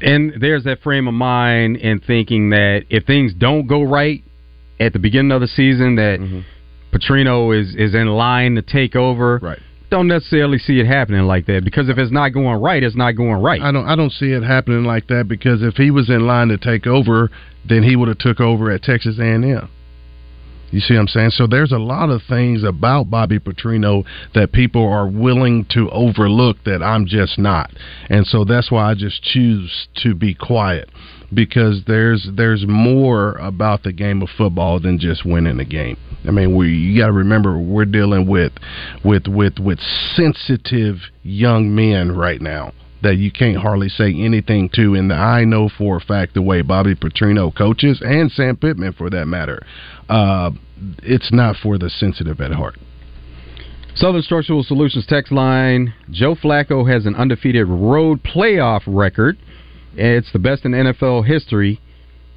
And 0.00 0.34
there's 0.40 0.64
that 0.64 0.80
frame 0.82 1.06
of 1.06 1.14
mind 1.14 1.76
and 1.78 2.02
thinking 2.02 2.50
that 2.50 2.84
if 2.88 3.04
things 3.04 3.34
don't 3.34 3.66
go 3.66 3.82
right 3.82 4.22
at 4.80 4.92
the 4.92 4.98
beginning 4.98 5.32
of 5.32 5.40
the 5.40 5.48
season, 5.48 5.96
that 5.96 6.44
Petrino 6.92 7.60
is 7.60 7.74
is 7.74 7.94
in 7.94 8.06
line 8.06 8.54
to 8.54 8.62
take 8.62 8.96
over. 8.96 9.38
Right. 9.42 9.58
Don't 9.94 10.08
necessarily 10.08 10.58
see 10.58 10.80
it 10.80 10.88
happening 10.88 11.22
like 11.22 11.46
that 11.46 11.62
because 11.64 11.88
if 11.88 11.98
it's 11.98 12.10
not 12.10 12.30
going 12.30 12.60
right, 12.60 12.82
it's 12.82 12.96
not 12.96 13.12
going 13.12 13.40
right. 13.40 13.62
I 13.62 13.70
don't 13.70 13.86
I 13.86 13.94
don't 13.94 14.10
see 14.10 14.32
it 14.32 14.42
happening 14.42 14.82
like 14.82 15.06
that 15.06 15.28
because 15.28 15.62
if 15.62 15.76
he 15.76 15.92
was 15.92 16.10
in 16.10 16.26
line 16.26 16.48
to 16.48 16.58
take 16.58 16.84
over, 16.84 17.30
then 17.64 17.84
he 17.84 17.94
would 17.94 18.08
have 18.08 18.18
took 18.18 18.40
over 18.40 18.72
at 18.72 18.82
Texas 18.82 19.20
A&M. 19.20 19.70
You 20.70 20.80
see 20.80 20.94
what 20.94 21.00
I'm 21.00 21.08
saying? 21.08 21.30
So 21.30 21.46
there's 21.46 21.72
a 21.72 21.78
lot 21.78 22.10
of 22.10 22.22
things 22.28 22.64
about 22.64 23.10
Bobby 23.10 23.38
Petrino 23.38 24.04
that 24.34 24.52
people 24.52 24.86
are 24.86 25.06
willing 25.06 25.66
to 25.70 25.88
overlook 25.90 26.56
that 26.64 26.82
I'm 26.82 27.06
just 27.06 27.38
not. 27.38 27.70
And 28.08 28.26
so 28.26 28.44
that's 28.44 28.70
why 28.70 28.90
I 28.90 28.94
just 28.94 29.22
choose 29.22 29.88
to 30.02 30.14
be 30.14 30.34
quiet 30.34 30.90
because 31.32 31.82
there's 31.86 32.28
there's 32.36 32.64
more 32.66 33.36
about 33.36 33.82
the 33.82 33.92
game 33.92 34.22
of 34.22 34.28
football 34.36 34.80
than 34.80 34.98
just 34.98 35.24
winning 35.24 35.58
the 35.58 35.64
game. 35.64 35.96
I 36.26 36.30
mean, 36.30 36.56
we 36.56 36.70
you 36.70 37.00
got 37.00 37.06
to 37.06 37.12
remember 37.12 37.58
we're 37.58 37.84
dealing 37.84 38.26
with 38.26 38.52
with 39.04 39.26
with 39.26 39.58
with 39.58 39.78
sensitive 40.16 40.96
young 41.22 41.74
men 41.74 42.12
right 42.12 42.40
now 42.40 42.72
that 43.04 43.16
you 43.18 43.30
can't 43.30 43.56
hardly 43.56 43.88
say 43.88 44.12
anything 44.12 44.68
to. 44.74 44.94
And 44.94 45.10
the 45.10 45.14
I 45.14 45.44
know 45.44 45.68
for 45.68 45.98
a 45.98 46.00
fact 46.00 46.34
the 46.34 46.42
way 46.42 46.62
Bobby 46.62 46.94
Petrino 46.94 47.54
coaches 47.54 48.02
and 48.04 48.30
Sam 48.32 48.56
Pittman 48.56 48.94
for 48.94 49.08
that 49.10 49.26
matter, 49.26 49.64
uh, 50.08 50.50
it's 51.02 51.32
not 51.32 51.56
for 51.62 51.78
the 51.78 51.88
sensitive 51.88 52.40
at 52.40 52.52
heart. 52.52 52.76
Southern 53.94 54.22
Structural 54.22 54.64
Solutions 54.64 55.06
text 55.06 55.30
line 55.30 55.94
Joe 56.10 56.34
Flacco 56.34 56.90
has 56.90 57.06
an 57.06 57.14
undefeated 57.14 57.68
road 57.68 58.24
playoff 58.24 58.82
record. 58.86 59.38
It's 59.94 60.32
the 60.32 60.40
best 60.40 60.64
in 60.64 60.72
NFL 60.72 61.26
history. 61.26 61.80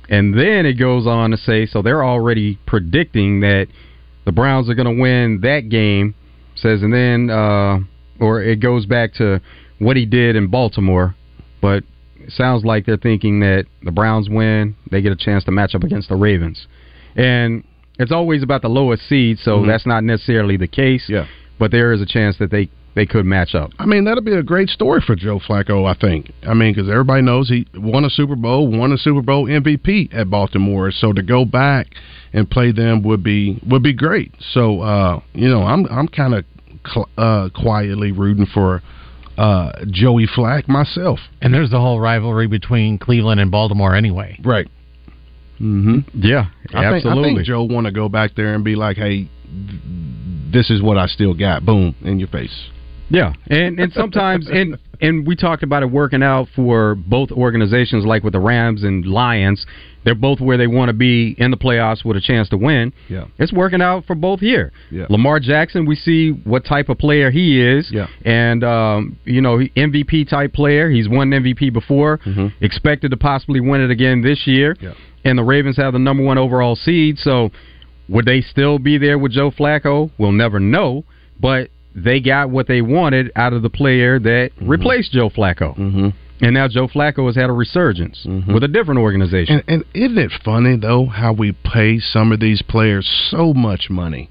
And 0.09 0.33
then 0.33 0.65
it 0.65 0.73
goes 0.73 1.07
on 1.07 1.31
to 1.31 1.37
say 1.37 1.65
so 1.65 1.81
they're 1.81 2.03
already 2.03 2.59
predicting 2.65 3.39
that 3.41 3.67
the 4.25 4.31
Browns 4.31 4.69
are 4.69 4.75
going 4.75 4.95
to 4.95 5.01
win 5.01 5.39
that 5.41 5.69
game. 5.69 6.13
Says 6.55 6.81
and 6.81 6.93
then, 6.93 7.29
uh, 7.29 7.79
or 8.19 8.41
it 8.41 8.59
goes 8.59 8.85
back 8.85 9.13
to 9.15 9.41
what 9.79 9.95
he 9.97 10.05
did 10.05 10.35
in 10.35 10.47
Baltimore, 10.47 11.15
but 11.61 11.83
it 12.19 12.31
sounds 12.31 12.65
like 12.65 12.85
they're 12.85 12.97
thinking 12.97 13.39
that 13.41 13.65
the 13.83 13.91
Browns 13.91 14.29
win, 14.29 14.75
they 14.91 15.01
get 15.01 15.11
a 15.11 15.15
chance 15.15 15.43
to 15.45 15.51
match 15.51 15.75
up 15.75 15.83
against 15.83 16.09
the 16.09 16.15
Ravens, 16.15 16.67
and 17.15 17.63
it's 17.99 18.11
always 18.11 18.43
about 18.43 18.61
the 18.61 18.69
lowest 18.69 19.07
seed, 19.07 19.39
so 19.39 19.59
Mhm. 19.59 19.67
that's 19.67 19.85
not 19.85 20.03
necessarily 20.03 20.57
the 20.57 20.67
case. 20.67 21.07
Yeah. 21.09 21.25
but 21.59 21.71
there 21.71 21.91
is 21.91 22.01
a 22.01 22.05
chance 22.05 22.37
that 22.37 22.51
they 22.51 22.69
they 22.93 23.05
could 23.07 23.25
match 23.25 23.53
up. 23.55 23.71
I 23.79 23.85
mean, 23.87 24.03
that'll 24.05 24.23
be 24.23 24.33
a 24.33 24.41
great 24.43 24.69
story 24.69 25.01
for 25.01 25.15
Joe 25.15 25.39
Flacco. 25.39 25.87
I 25.89 25.93
think. 25.95 26.31
I 26.47 26.53
mean, 26.55 26.73
because 26.73 26.87
everybody 26.89 27.21
knows 27.23 27.49
he 27.49 27.65
won 27.75 28.05
a 28.05 28.09
Super 28.11 28.35
Bowl, 28.35 28.67
won 28.67 28.91
a 28.91 28.97
Super 28.97 29.21
Bowl 29.23 29.47
MVP 29.47 30.09
at 30.13 30.29
Baltimore. 30.29 30.91
So 30.91 31.13
to 31.13 31.21
go 31.23 31.45
back 31.45 31.87
and 32.33 32.47
play 32.49 32.71
them 32.71 33.01
would 33.03 33.23
be 33.23 33.59
would 33.67 33.81
be 33.83 33.93
great. 33.93 34.31
So 34.53 34.81
uh, 34.81 35.19
you 35.33 35.47
know, 35.49 35.63
I'm 35.63 35.85
I'm 35.87 36.07
kind 36.07 36.35
of 36.35 36.45
cl- 36.91 37.09
uh, 37.17 37.49
quietly 37.55 38.11
rooting 38.11 38.45
for 38.45 38.83
uh, 39.37 39.71
Joey 39.89 40.27
Flack 40.27 40.67
myself. 40.67 41.19
And 41.41 41.53
there's 41.53 41.69
the 41.69 41.79
whole 41.79 41.99
rivalry 41.99 42.47
between 42.47 42.97
Cleveland 42.97 43.39
and 43.39 43.51
Baltimore 43.51 43.95
anyway. 43.95 44.39
Right. 44.43 44.67
Mm-hmm. 45.59 46.21
Yeah, 46.21 46.45
I 46.45 46.67
think, 46.67 46.75
I 46.75 46.85
absolutely. 46.95 47.35
think 47.35 47.47
Joe 47.47 47.63
want 47.63 47.85
to 47.85 47.91
go 47.91 48.09
back 48.09 48.35
there 48.35 48.53
and 48.53 48.63
be 48.63 48.75
like, 48.75 48.95
"Hey, 48.95 49.27
th- 49.47 49.81
this 50.53 50.69
is 50.69 50.83
what 50.83 50.99
I 50.99 51.07
still 51.07 51.33
got." 51.33 51.65
Boom 51.65 51.95
in 52.03 52.19
your 52.19 52.27
face. 52.27 52.69
Yeah, 53.09 53.33
and 53.47 53.79
and 53.79 53.91
sometimes 53.91 54.47
and 54.51 54.77
and 55.01 55.25
we 55.27 55.35
talked 55.35 55.63
about 55.63 55.83
it 55.83 55.91
working 55.91 56.23
out 56.23 56.47
for 56.55 56.95
both 56.95 57.31
organizations, 57.31 58.05
like 58.05 58.23
with 58.23 58.33
the 58.33 58.39
Rams 58.39 58.83
and 58.83 59.05
Lions. 59.05 59.65
They're 60.03 60.15
both 60.15 60.39
where 60.39 60.57
they 60.57 60.67
want 60.67 60.87
to 60.87 60.93
be 60.93 61.35
in 61.37 61.51
the 61.51 61.57
playoffs 61.57 62.05
with 62.05 62.15
a 62.15 62.21
chance 62.21 62.47
to 62.49 62.57
win. 62.57 62.93
Yeah. 63.09 63.25
It's 63.39 63.51
working 63.51 63.81
out 63.81 64.05
for 64.05 64.15
both 64.15 64.39
here. 64.39 64.71
Yeah. 64.89 65.05
Lamar 65.09 65.39
Jackson, 65.41 65.85
we 65.85 65.95
see 65.95 66.29
what 66.31 66.63
type 66.63 66.87
of 66.87 66.97
player 66.97 67.29
he 67.29 67.59
is. 67.61 67.89
Yeah. 67.91 68.07
And 68.23 68.63
um, 68.63 69.17
you 69.25 69.41
know, 69.41 69.57
MVP 69.57 70.29
type 70.29 70.53
player. 70.53 70.89
He's 70.89 71.09
won 71.09 71.29
MVP 71.31 71.73
before. 71.73 72.19
Mhm. 72.19 72.53
Expected 72.61 73.11
to 73.11 73.17
possibly 73.17 73.59
win 73.59 73.81
it 73.81 73.91
again 73.91 74.21
this 74.21 74.47
year. 74.47 74.77
Yeah. 74.79 74.93
And 75.25 75.37
the 75.37 75.43
Ravens 75.43 75.75
have 75.75 75.91
the 75.91 75.99
number 75.99 76.23
one 76.23 76.37
overall 76.37 76.77
seed, 76.77 77.19
so 77.19 77.51
would 78.07 78.23
they 78.25 78.39
still 78.39 78.79
be 78.79 78.97
there 78.97 79.17
with 79.17 79.33
Joe 79.33 79.51
Flacco? 79.51 80.09
We'll 80.17 80.31
never 80.31 80.59
know. 80.61 81.03
But 81.37 81.69
they 81.97 82.19
got 82.19 82.49
what 82.51 82.67
they 82.67 82.81
wanted 82.81 83.31
out 83.35 83.53
of 83.53 83.61
the 83.63 83.69
player 83.69 84.19
that 84.19 84.51
replaced 84.61 85.11
Joe 85.11 85.29
Flacco. 85.29 85.75
Mm-hmm. 85.77 86.09
And 86.39 86.53
now 86.53 86.67
Joe 86.67 86.87
Flacco 86.87 87.25
has 87.25 87.35
had 87.35 87.49
a 87.49 87.53
resurgence 87.53 88.23
Mhm. 88.23 88.53
with 88.53 88.63
a 88.63 88.67
different 88.67 88.99
organization. 88.99 89.63
And, 89.67 89.83
and 89.83 89.83
isn't 89.95 90.17
it 90.19 90.31
funny 90.45 90.77
though 90.77 91.07
how 91.07 91.33
we 91.33 91.53
pay 91.63 91.97
some 91.99 92.31
of 92.31 92.39
these 92.39 92.61
players 92.61 93.07
so 93.31 93.51
much 93.53 93.89
money, 93.89 94.29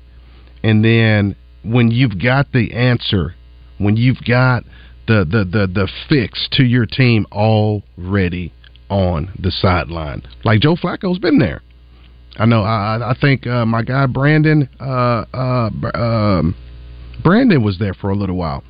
and 0.63 0.85
then 0.85 1.35
when 1.65 1.91
you've 1.91 2.23
got 2.23 2.53
the 2.53 2.73
answer, 2.73 3.35
when 3.79 3.97
you've 3.97 4.23
got 4.25 4.63
the 5.09 5.25
the 5.25 5.45
the, 5.45 5.67
the 5.67 5.89
fix 6.09 6.47
to 6.53 6.63
your 6.65 6.87
team 6.87 7.27
already 7.33 8.53
on 8.89 9.31
the 9.41 9.51
sideline, 9.51 10.23
like 10.45 10.61
Joe 10.61 10.77
Flacco's 10.77 11.19
been 11.19 11.39
there. 11.41 11.63
I 12.39 12.47
know. 12.47 12.63
I 12.63 12.97
I- 12.99 13.11
I 13.11 13.15
think 13.21 13.47
uh, 13.49 13.67
my 13.67 13.83
guy 13.83 14.07
Brandon 14.07 14.69
uh, 14.79 15.25
uh, 15.35 15.71
um, 15.95 16.55
Brandon 17.27 17.65
was 17.65 17.79
there 17.81 17.93
for 17.93 18.11
a 18.11 18.15
little 18.15 18.37
while, 18.37 18.63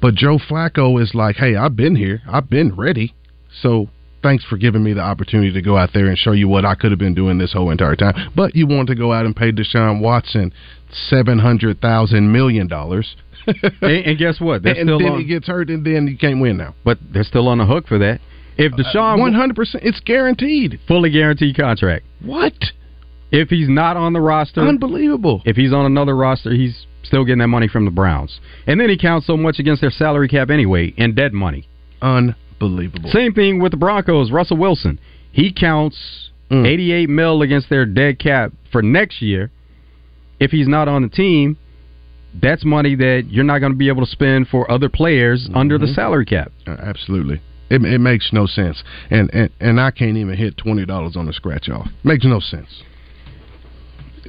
but 0.00 0.14
Joe 0.14 0.38
Flacco 0.38 1.02
is 1.02 1.12
like, 1.12 1.34
hey, 1.34 1.56
I've 1.56 1.74
been 1.74 1.96
here, 1.96 2.22
I've 2.30 2.48
been 2.48 2.72
ready. 2.76 3.16
So 3.62 3.88
thanks 4.22 4.44
for 4.44 4.56
giving 4.56 4.84
me 4.84 4.92
the 4.92 5.00
opportunity 5.00 5.50
to 5.50 5.60
go 5.60 5.76
out 5.76 5.90
there 5.92 6.06
and 6.06 6.16
show 6.16 6.30
you 6.30 6.46
what 6.46 6.64
I 6.64 6.76
could 6.76 6.92
have 6.92 7.00
been 7.00 7.16
doing 7.16 7.36
this 7.38 7.52
whole 7.52 7.72
entire 7.72 7.96
time. 7.96 8.30
But 8.36 8.54
you 8.54 8.68
want 8.68 8.86
to 8.90 8.94
go 8.94 9.12
out 9.12 9.26
and 9.26 9.34
pay 9.34 9.50
Deshaun 9.50 10.00
Watson 10.00 10.52
seven 11.10 11.40
hundred 11.40 11.80
thousand 11.80 12.30
million 12.30 12.68
dollars. 12.68 13.16
and, 13.46 13.82
and 13.82 14.18
guess 14.18 14.40
what? 14.40 14.62
They're 14.62 14.74
and 14.76 14.88
then 14.88 15.02
on, 15.02 15.18
he 15.18 15.24
gets 15.24 15.48
hurt, 15.48 15.68
and 15.68 15.84
then 15.84 16.06
you 16.06 16.16
can't 16.16 16.40
win 16.40 16.58
now. 16.58 16.76
but 16.84 16.98
they're 17.12 17.24
still 17.24 17.48
on 17.48 17.58
the 17.58 17.66
hook 17.66 17.88
for 17.88 17.98
that. 17.98 18.20
If 18.56 18.72
uh, 18.74 18.76
Deshaun 18.76 19.18
One 19.18 19.34
hundred 19.34 19.56
percent, 19.56 19.82
it's 19.82 19.98
guaranteed. 19.98 20.78
fully 20.86 21.10
guaranteed 21.10 21.56
contract. 21.56 22.04
What? 22.22 22.54
If 23.30 23.50
he's 23.50 23.68
not 23.68 23.96
on 23.96 24.12
the 24.14 24.20
roster, 24.20 24.60
Unbelievable. 24.62 25.42
if 25.44 25.56
he's 25.56 25.72
on 25.72 25.84
another 25.86 26.16
roster, 26.16 26.50
he's 26.52 26.86
still 27.02 27.24
getting 27.24 27.38
that 27.40 27.48
money 27.48 27.68
from 27.68 27.84
the 27.84 27.90
Browns. 27.90 28.40
And 28.66 28.80
then 28.80 28.88
he 28.88 28.96
counts 28.96 29.26
so 29.26 29.36
much 29.36 29.58
against 29.58 29.80
their 29.82 29.90
salary 29.90 30.28
cap 30.28 30.50
anyway, 30.50 30.94
and 30.96 31.14
dead 31.14 31.32
money. 31.34 31.68
Unbelievable. 32.00 33.10
Same 33.10 33.32
thing 33.34 33.60
with 33.60 33.72
the 33.72 33.76
Broncos. 33.76 34.30
Russell 34.30 34.56
Wilson, 34.56 34.98
he 35.32 35.52
counts 35.52 36.30
Mm. 36.50 36.66
88 36.66 37.10
mil 37.10 37.42
against 37.42 37.68
their 37.68 37.84
dead 37.84 38.18
cap 38.18 38.52
for 38.72 38.80
next 38.80 39.20
year. 39.20 39.50
If 40.40 40.50
he's 40.50 40.66
not 40.66 40.88
on 40.88 41.02
the 41.02 41.08
team, 41.10 41.58
that's 42.40 42.64
money 42.64 42.94
that 42.94 43.24
you're 43.28 43.44
not 43.44 43.58
going 43.58 43.72
to 43.72 43.76
be 43.76 43.88
able 43.88 44.02
to 44.04 44.10
spend 44.10 44.48
for 44.48 44.70
other 44.70 44.88
players 44.88 45.50
under 45.52 45.76
the 45.76 45.84
Mhm. 45.86 45.94
salary 45.94 46.24
cap. 46.24 46.50
Uh, 46.66 46.76
absolutely. 46.80 47.40
It, 47.68 47.84
it 47.84 47.98
makes 47.98 48.32
no 48.32 48.46
sense, 48.46 48.82
and, 49.10 49.28
and 49.34 49.50
and 49.60 49.78
I 49.78 49.90
can't 49.90 50.16
even 50.16 50.34
hit 50.38 50.56
twenty 50.56 50.86
dollars 50.86 51.16
on 51.16 51.28
a 51.28 51.34
scratch 51.34 51.68
off. 51.68 51.90
Makes 52.02 52.24
no 52.24 52.40
sense. 52.40 52.82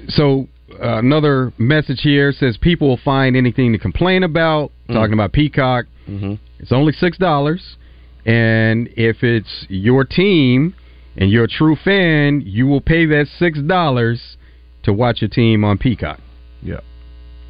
So 0.10 0.48
uh, 0.74 0.98
another 1.00 1.54
message 1.58 2.01
here 2.01 2.32
says 2.32 2.58
people 2.58 2.88
will 2.88 3.00
find 3.04 3.36
anything 3.36 3.72
to 3.74 3.80
complain 3.80 4.24
about. 4.24 4.72
Mm. 4.89 4.94
Talking 4.96 5.13
about 5.13 5.32
Peacock, 5.34 5.86
Mm-hmm. 6.08 6.34
it's 6.60 6.72
only 6.72 6.92
six 6.92 7.20
dollars, 7.20 7.78
and 8.25 8.89
if 8.98 9.24
it's 9.24 9.68
your 9.70 10.04
team 10.04 10.74
and 11.16 11.30
you're 11.30 11.44
a 11.44 11.48
true 11.48 11.75
fan, 11.75 12.42
you 12.44 12.66
will 12.66 12.82
pay 12.82 13.06
that 13.06 13.28
six 13.38 13.60
dollars 13.62 14.38
to 14.84 14.92
watch 14.92 15.22
your 15.22 15.30
team 15.30 15.63
on 15.63 15.78
Peacock. 15.78 16.20
Yep. 16.63 16.84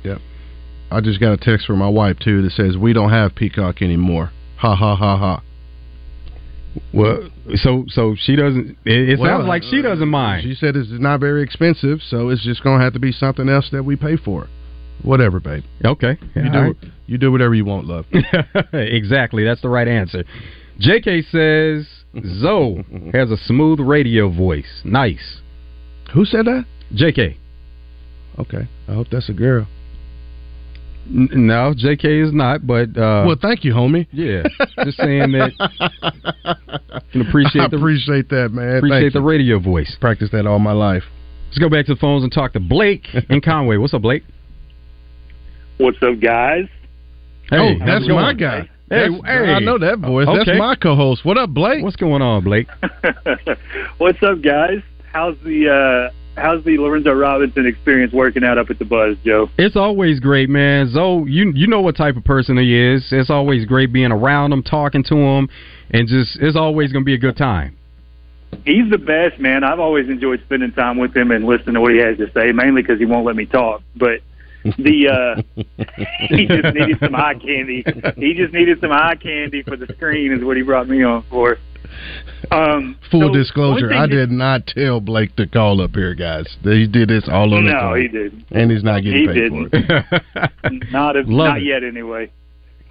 Yep. 0.04 0.18
I 0.92 1.00
just 1.01 1.22
got 1.22 1.32
a 1.32 1.38
text 1.38 1.68
from 1.68 1.80
my 1.80 1.88
wife 1.88 2.18
too 2.20 2.42
that 2.42 2.51
says 2.51 2.75
we 2.78 2.92
don't 2.92 3.12
have 3.12 3.34
Peacock 3.36 3.82
anymore. 3.82 4.32
Ha 4.58 4.75
ha 4.75 4.96
ha 4.98 5.18
ha. 5.18 5.42
Well, 6.93 7.29
so 7.55 7.86
so 7.88 8.15
she 8.17 8.36
doesn't. 8.36 8.77
It, 8.86 9.09
it 9.09 9.19
Well, 9.19 9.38
sounds 9.38 9.48
like 9.48 9.63
she 9.63 9.81
doesn't 9.81 10.07
mind. 10.07 10.43
She 10.43 10.55
said 10.55 10.75
it's 10.75 10.89
not 10.91 11.19
very 11.19 11.43
expensive, 11.43 12.00
so 12.01 12.29
it's 12.29 12.43
just 12.43 12.63
going 12.63 12.79
to 12.79 12.83
have 12.83 12.93
to 12.93 13.00
be 13.00 13.12
something 13.12 13.48
else 13.50 13.69
that 13.71 13.83
we 13.83 13.95
pay 13.95 14.17
for. 14.17 14.48
Whatever, 15.03 15.39
babe. 15.39 15.63
Okay, 15.86 16.17
You 16.36 16.43
All 16.43 16.51
do 16.51 16.59
right. 16.59 16.75
you 17.07 17.17
do 17.17 17.31
whatever 17.31 17.55
you 17.55 17.63
want, 17.65 17.86
love. 17.88 18.05
exactly. 18.74 19.43
That's 19.45 19.62
the 19.62 19.69
right 19.69 19.88
answer. 19.88 20.25
JK 20.79 21.29
says 21.31 21.88
Zoe 22.39 22.83
has 23.13 23.31
a 23.31 23.38
smooth 23.38 23.79
radio 23.79 24.29
voice. 24.29 24.81
Nice. 24.83 25.41
Who 26.13 26.25
said 26.25 26.45
that? 26.45 26.65
JK. 26.93 27.38
Okay, 28.39 28.67
I 28.88 28.93
hope 28.93 29.07
that's 29.12 29.29
a 29.29 29.33
girl. 29.33 29.67
N- 31.10 31.30
no, 31.48 31.74
JK 31.74 32.28
is 32.28 32.34
not. 32.34 32.66
But 32.68 32.89
uh, 32.98 33.24
well, 33.28 33.36
thank 33.42 33.63
you, 33.63 33.74
homie. 33.74 34.08
yeah, 34.12 34.44
just 34.84 34.98
saying 34.98 35.32
that 35.34 35.51
can 37.12 37.22
appreciate 37.22 37.63
I 37.63 37.68
the 37.68 37.78
appreciate 37.78 38.30
that, 38.30 38.50
man. 38.51 38.78
appreciate 38.78 39.00
Thank 39.01 39.13
the 39.13 39.20
you. 39.20 39.25
radio 39.25 39.60
voice. 39.60 39.96
Practice 40.00 40.30
that 40.32 40.46
all 40.46 40.60
my 40.60 40.72
life. 40.74 41.04
Let's 41.48 41.58
go 41.60 41.70
back 41.70 41.88
to 41.88 41.96
the 41.96 42.00
phones 42.00 42.24
and 42.24 42.32
talk 42.32 42.54
to 42.54 42.60
Blake 42.60 43.08
in 43.30 43.42
Conway. 43.42 43.78
What's 43.78 43.94
up, 43.94 44.01
Blake? 44.04 44.24
What's 45.78 45.98
up, 46.04 46.20
guys? 46.22 46.66
Hey, 47.50 47.58
oh, 47.58 47.86
that's 47.86 48.06
it 48.06 48.10
going? 48.10 48.22
my 48.22 48.34
guy. 48.34 48.70
Hey, 48.89 49.08
That's- 49.10 49.22
hey. 49.25 49.54
I 49.54 49.60
know 49.60 49.78
that 49.80 50.00
voice. 50.00 50.28
Okay. 50.28 50.44
That's 50.46 50.60
my 50.60 50.75
co-host. 50.75 51.24
What 51.25 51.38
up, 51.38 51.50
Blake? 51.51 51.84
What's 51.84 51.96
going 51.96 52.22
on, 52.22 52.44
Blake? 52.44 52.68
What's 53.98 54.22
up, 54.24 54.42
guys? 54.42 54.82
How's 55.12 55.36
the 55.44 55.70
uh, 56.10 56.13
how's 56.39 56.63
the 56.63 56.77
Lorenzo 56.77 57.13
Robinson 57.13 57.65
experience 57.65 58.13
working 58.13 58.43
out 58.43 58.58
up 58.58 58.69
at 58.69 58.79
the 58.79 58.86
Buzz, 58.86 59.17
Joe? 59.25 59.50
It's 59.58 59.75
always 59.75 60.19
great, 60.19 60.50
man. 60.50 60.89
Zoe, 60.89 61.29
you 61.29 61.51
you 61.53 61.67
know 61.67 61.81
what 61.81 61.96
type 61.96 62.15
of 62.15 62.24
person 62.24 62.58
he 62.58 62.75
is. 62.75 63.08
It's 63.12 63.29
always 63.29 63.65
great 63.65 63.91
being 63.93 64.12
around 64.12 64.53
him, 64.53 64.63
talking 64.63 65.03
to 65.05 65.15
him, 65.15 65.50
and 65.91 66.08
just 66.08 66.38
it's 66.41 66.58
always 66.58 66.91
going 66.91 67.03
to 67.03 67.05
be 67.05 67.13
a 67.13 67.19
good 67.19 67.38
time. 67.38 67.77
He's 68.65 68.89
the 68.89 68.98
best, 68.98 69.39
man. 69.39 69.63
I've 69.63 69.79
always 69.79 70.10
enjoyed 70.10 70.41
spending 70.46 70.72
time 70.72 70.98
with 70.98 71.15
him 71.15 71.31
and 71.31 71.46
listening 71.46 71.75
to 71.75 71.81
what 71.81 71.93
he 71.93 72.00
has 72.00 72.17
to 72.17 72.31
say, 72.34 72.51
mainly 72.51 72.81
because 72.81 73.00
he 73.00 73.05
won't 73.05 73.25
let 73.25 73.36
me 73.36 73.46
talk. 73.46 73.84
But 73.96 74.22
the 74.63 75.08
uh, 75.08 75.41
he 76.29 76.48
just 76.48 76.74
needed 76.74 77.00
some 77.00 77.15
eye 77.15 77.36
candy. 77.36 77.84
He 78.17 78.34
just 78.34 78.53
needed 78.53 78.79
some 78.81 78.91
eye 78.91 79.15
candy 79.15 79.63
for 79.63 79.77
the 79.77 79.88
screen, 79.96 80.34
is 80.34 80.43
what 80.43 80.58
he 80.58 80.63
brought 80.63 80.88
me 80.88 81.03
on 81.03 81.24
for. 81.29 81.58
Um, 82.51 82.98
Full 83.12 83.21
so 83.27 83.33
disclosure, 83.33 83.93
I 83.93 84.07
did 84.07 84.31
not 84.31 84.65
tell 84.67 85.00
Blake 85.01 85.36
to 85.36 85.45
call 85.48 85.81
up 85.81 85.91
here, 85.93 86.15
guys. 86.15 86.45
He 86.63 86.88
did 86.88 87.09
this 87.09 87.25
all 87.27 87.53
on 87.53 87.65
his 87.65 87.74
own. 87.74 87.89
No, 87.89 87.93
he 87.95 88.07
didn't. 88.07 88.45
And 88.51 88.71
he's 88.71 88.83
not 88.83 89.01
getting 89.03 89.21
He 89.21 89.27
paid 89.27 89.33
didn't. 89.36 89.69
for 89.69 89.77
it. 90.74 90.91
not 90.91 91.15
a, 91.15 91.24
not 91.31 91.57
it. 91.57 91.63
yet 91.63 91.83
anyway 91.83 92.31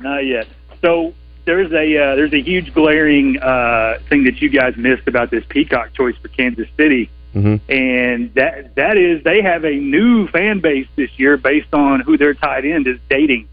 not 0.01 0.19
yet 0.25 0.47
so 0.81 1.13
there's 1.45 1.73
a 1.73 1.97
uh, 1.99 2.15
there's 2.15 2.33
a 2.33 2.41
huge 2.41 2.73
glaring 2.73 3.37
uh, 3.41 3.95
thing 4.09 4.23
that 4.25 4.41
you 4.41 4.49
guys 4.49 4.75
missed 4.77 5.09
about 5.09 5.29
this 5.31 5.43
peacock 5.49 5.93
choice 5.95 6.15
for 6.23 6.29
Kansas 6.29 6.69
City 6.77 7.11
Mhm. 7.35 7.61
and 7.69 8.33
that 8.35 8.75
that 8.77 8.97
is 8.97 9.23
they 9.25 9.43
have 9.43 9.65
a 9.65 9.75
new 9.75 10.29
fan 10.29 10.61
base 10.61 10.87
this 10.97 11.11
year 11.17 11.37
based 11.37 11.75
on 11.75 11.99
who 12.01 12.17
their 12.17 12.33
tight 12.33 12.65
end 12.65 12.87
is 12.87 12.99
dating 13.11 13.49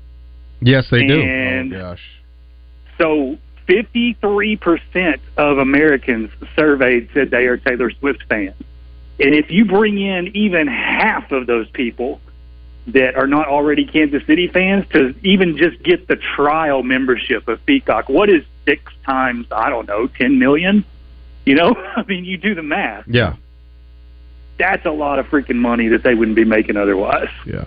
Yes, 0.61 0.85
they 0.91 1.05
do. 1.07 1.19
and 1.19 1.73
Oh 1.73 1.79
gosh. 1.79 2.01
so 2.99 3.37
53% 3.67 5.19
of 5.37 5.57
Americans 5.57 6.29
surveyed 6.55 7.09
said 7.13 7.31
they 7.31 7.47
are 7.47 7.57
Taylor 7.57 7.91
Swift 7.91 8.23
fans 8.29 8.55
And 9.19 9.33
if 9.33 9.49
you 9.49 9.65
bring 9.65 9.99
in 9.99 10.35
even 10.35 10.67
half 10.67 11.31
of 11.31 11.47
those 11.47 11.69
people 11.69 12.21
that 12.87 13.15
are 13.15 13.27
not 13.27 13.47
already 13.47 13.85
Kansas 13.85 14.25
City 14.27 14.47
fans 14.47 14.85
to 14.89 15.15
even 15.23 15.57
just 15.57 15.81
get 15.81 16.07
the 16.07 16.15
trial 16.15 16.83
membership 16.83 17.47
of 17.47 17.65
Peacock, 17.65 18.09
what 18.09 18.29
is 18.29 18.43
six 18.65 18.93
times, 19.03 19.47
I 19.51 19.69
don't 19.69 19.87
know, 19.87 20.07
10 20.07 20.37
million? 20.37 20.85
You 21.45 21.55
know, 21.55 21.75
I 21.95 22.03
mean, 22.03 22.25
you 22.25 22.37
do 22.37 22.53
the 22.53 22.63
math. 22.63 23.07
Yeah. 23.07 23.35
That's 24.57 24.85
a 24.85 24.91
lot 24.91 25.19
of 25.19 25.25
freaking 25.27 25.57
money 25.57 25.89
that 25.89 26.03
they 26.03 26.13
wouldn't 26.13 26.35
be 26.35 26.45
making 26.45 26.77
otherwise. 26.77 27.29
Yeah. 27.45 27.65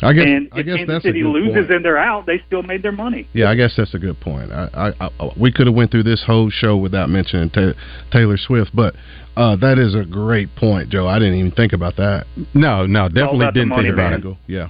I 0.00 0.12
guess 0.12 0.24
and 0.26 0.48
I 0.52 0.60
if 0.60 0.66
guess 0.66 0.76
Kansas 0.76 1.02
City 1.02 1.24
loses 1.24 1.54
point. 1.54 1.70
and 1.72 1.84
they're 1.84 1.98
out, 1.98 2.26
they 2.26 2.40
still 2.46 2.62
made 2.62 2.82
their 2.82 2.92
money. 2.92 3.28
Yeah, 3.32 3.50
I 3.50 3.56
guess 3.56 3.74
that's 3.76 3.94
a 3.94 3.98
good 3.98 4.20
point. 4.20 4.52
I, 4.52 4.92
I, 5.00 5.10
I 5.20 5.30
we 5.36 5.50
could 5.52 5.66
have 5.66 5.74
went 5.74 5.90
through 5.90 6.04
this 6.04 6.22
whole 6.24 6.50
show 6.50 6.76
without 6.76 7.10
mentioning 7.10 7.50
Ta 7.50 7.72
Taylor 8.12 8.36
Swift, 8.36 8.70
but 8.74 8.94
uh, 9.36 9.56
that 9.56 9.78
is 9.78 9.94
a 9.94 10.04
great 10.04 10.54
point, 10.54 10.90
Joe. 10.90 11.08
I 11.08 11.18
didn't 11.18 11.34
even 11.34 11.50
think 11.52 11.72
about 11.72 11.96
that. 11.96 12.26
No, 12.54 12.86
no, 12.86 13.08
definitely 13.08 13.46
didn't 13.46 13.68
money, 13.68 13.82
think 13.84 13.94
about 13.94 14.22
man. 14.24 14.32
it. 14.32 14.38
Yeah, 14.46 14.68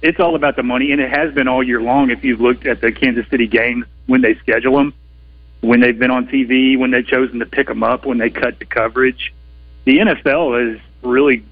It's 0.00 0.20
all 0.20 0.36
about 0.36 0.54
the 0.56 0.62
money, 0.62 0.92
and 0.92 1.00
it 1.00 1.10
has 1.10 1.34
been 1.34 1.48
all 1.48 1.62
year 1.62 1.80
long. 1.82 2.10
If 2.10 2.22
you've 2.22 2.40
looked 2.40 2.66
at 2.66 2.80
the 2.80 2.92
Kansas 2.92 3.26
City 3.30 3.48
games 3.48 3.84
when 4.06 4.22
they 4.22 4.36
schedule 4.36 4.76
them, 4.76 4.94
when 5.60 5.80
they've 5.80 5.98
been 5.98 6.10
on 6.10 6.26
TV, 6.28 6.78
when 6.78 6.90
they've 6.92 7.06
chosen 7.06 7.38
to 7.40 7.46
pick 7.46 7.66
them 7.66 7.82
up, 7.82 8.04
when 8.04 8.18
they 8.18 8.30
cut 8.30 8.58
the 8.60 8.64
coverage, 8.64 9.32
the 9.86 9.98
NFL 9.98 10.74
is 10.74 10.80
really 11.02 11.44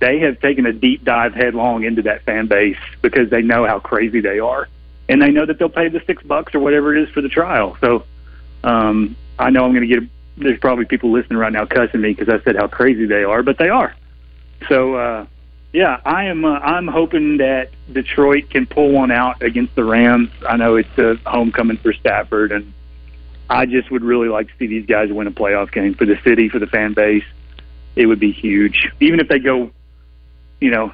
they 0.00 0.18
have 0.20 0.40
taken 0.40 0.66
a 0.66 0.72
deep 0.72 1.04
dive 1.04 1.34
headlong 1.34 1.84
into 1.84 2.02
that 2.02 2.22
fan 2.22 2.46
base 2.46 2.76
because 3.02 3.30
they 3.30 3.42
know 3.42 3.66
how 3.66 3.78
crazy 3.78 4.20
they 4.20 4.38
are, 4.38 4.68
and 5.08 5.20
they 5.20 5.30
know 5.30 5.46
that 5.46 5.58
they'll 5.58 5.68
pay 5.68 5.88
the 5.88 6.02
six 6.06 6.22
bucks 6.22 6.54
or 6.54 6.60
whatever 6.60 6.94
it 6.94 7.02
is 7.02 7.10
for 7.10 7.20
the 7.20 7.28
trial. 7.28 7.76
So, 7.80 8.04
um, 8.64 9.16
I 9.38 9.50
know 9.50 9.64
I'm 9.64 9.72
going 9.72 9.88
to 9.88 10.00
get. 10.00 10.08
There's 10.36 10.60
probably 10.60 10.84
people 10.84 11.10
listening 11.10 11.38
right 11.38 11.52
now 11.52 11.66
cussing 11.66 12.00
me 12.00 12.12
because 12.14 12.28
I 12.28 12.42
said 12.44 12.56
how 12.56 12.68
crazy 12.68 13.06
they 13.06 13.24
are, 13.24 13.42
but 13.42 13.58
they 13.58 13.68
are. 13.68 13.94
So, 14.68 14.94
uh, 14.94 15.26
yeah, 15.72 16.00
I 16.04 16.24
am. 16.24 16.44
Uh, 16.44 16.58
I'm 16.58 16.86
hoping 16.86 17.38
that 17.38 17.70
Detroit 17.92 18.50
can 18.50 18.66
pull 18.66 18.90
one 18.90 19.10
out 19.10 19.42
against 19.42 19.74
the 19.74 19.84
Rams. 19.84 20.30
I 20.48 20.56
know 20.56 20.76
it's 20.76 20.98
a 20.98 21.16
homecoming 21.26 21.78
for 21.78 21.92
Stafford, 21.92 22.52
and 22.52 22.72
I 23.50 23.66
just 23.66 23.90
would 23.90 24.02
really 24.02 24.28
like 24.28 24.48
to 24.48 24.52
see 24.58 24.66
these 24.66 24.86
guys 24.86 25.10
win 25.10 25.26
a 25.26 25.30
playoff 25.30 25.72
game 25.72 25.94
for 25.94 26.04
the 26.04 26.18
city, 26.22 26.48
for 26.48 26.58
the 26.58 26.66
fan 26.66 26.94
base. 26.94 27.24
It 27.96 28.06
would 28.06 28.20
be 28.20 28.32
huge, 28.32 28.90
even 29.00 29.18
if 29.20 29.28
they 29.28 29.38
go, 29.38 29.70
you 30.60 30.70
know, 30.70 30.92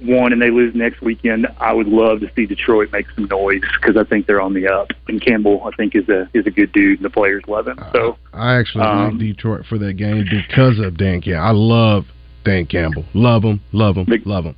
one 0.00 0.32
and 0.32 0.40
they 0.40 0.50
lose 0.50 0.74
next 0.76 1.00
weekend. 1.00 1.48
I 1.58 1.72
would 1.72 1.88
love 1.88 2.20
to 2.20 2.30
see 2.36 2.46
Detroit 2.46 2.92
make 2.92 3.06
some 3.16 3.24
noise 3.24 3.62
because 3.80 3.96
I 3.96 4.04
think 4.08 4.26
they're 4.26 4.40
on 4.40 4.54
the 4.54 4.68
up. 4.68 4.88
And 5.08 5.20
Campbell, 5.20 5.62
I 5.64 5.70
think, 5.76 5.94
is 5.96 6.08
a 6.08 6.28
is 6.34 6.46
a 6.46 6.50
good 6.50 6.72
dude, 6.72 6.98
and 7.00 7.04
the 7.04 7.10
players 7.10 7.42
love 7.48 7.66
him. 7.66 7.78
So 7.92 8.16
I 8.32 8.54
actually 8.58 8.84
Um, 8.84 9.10
like 9.10 9.18
Detroit 9.18 9.66
for 9.68 9.76
that 9.78 9.94
game 9.94 10.24
because 10.30 10.78
of 10.78 10.96
Dan 10.96 11.20
Campbell. 11.20 11.42
I 11.42 11.50
love 11.50 12.04
Dan 12.44 12.66
Campbell. 12.66 13.04
Love 13.14 13.42
him, 13.42 13.60
love 13.72 13.96
him, 13.96 14.06
love 14.24 14.44
him. 14.44 14.54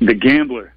the 0.00 0.14
gambler. 0.14 0.74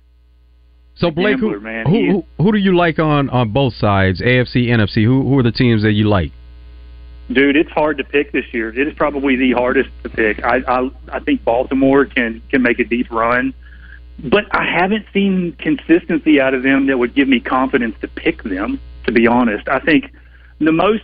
So 0.96 1.08
The 1.08 1.12
Blake, 1.14 1.40
who, 1.40 1.52
gambler, 1.52 1.60
man. 1.60 1.86
who, 1.88 2.12
who 2.38 2.44
who 2.44 2.52
do 2.54 2.58
you 2.58 2.76
like 2.76 3.00
on 3.00 3.30
on 3.30 3.52
both 3.52 3.74
sides, 3.74 4.22
AFC, 4.22 4.68
NFC? 4.70 5.04
Who 5.04 5.24
who 5.24 5.38
are 5.40 5.44
the 5.44 5.52
teams 5.52 5.82
that 5.84 5.92
you 5.94 6.08
like? 6.08 6.32
Dude, 7.34 7.56
it's 7.56 7.72
hard 7.72 7.98
to 8.00 8.04
pick 8.04 8.32
this 8.32 8.46
year. 8.54 8.70
It 8.70 8.88
is 8.88 8.94
probably 8.94 9.36
the 9.36 9.52
hardest 9.54 9.90
to 10.04 10.10
pick. 10.10 10.44
I 10.44 10.58
I, 10.68 10.92
I 11.12 11.20
think 11.20 11.44
Baltimore 11.44 12.06
can 12.06 12.42
can 12.50 12.62
make 12.62 12.80
a 12.80 12.84
deep 12.84 13.12
run, 13.12 13.54
but 14.20 14.46
I 14.52 14.66
haven't 14.66 15.06
seen 15.14 15.54
consistency 15.54 16.42
out 16.42 16.54
of 16.54 16.64
them 16.64 16.88
that 16.88 16.98
would 16.98 17.14
give 17.14 17.28
me 17.28 17.40
confidence 17.40 17.96
to 18.02 18.08
pick 18.08 18.44
them. 18.44 18.80
To 19.06 19.12
be 19.12 19.28
honest, 19.28 19.68
I 19.68 19.80
think 19.80 20.12
the 20.60 20.72
most 20.72 21.04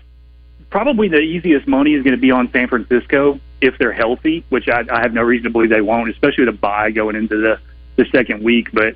probably 0.69 1.07
the 1.07 1.19
easiest 1.19 1.67
money 1.67 1.93
is 1.93 2.03
going 2.03 2.15
to 2.15 2.21
be 2.21 2.31
on 2.31 2.51
San 2.51 2.67
Francisco 2.67 3.39
if 3.61 3.77
they're 3.77 3.93
healthy, 3.93 4.45
which 4.49 4.67
I, 4.67 4.83
I 4.91 5.01
have 5.01 5.13
no 5.13 5.23
reason 5.23 5.45
to 5.45 5.49
believe 5.49 5.69
they 5.69 5.81
won't, 5.81 6.09
especially 6.09 6.45
with 6.45 6.55
a 6.55 6.57
bye 6.57 6.91
going 6.91 7.15
into 7.15 7.37
the 7.37 7.59
the 7.95 8.05
second 8.11 8.43
week. 8.43 8.69
But 8.71 8.95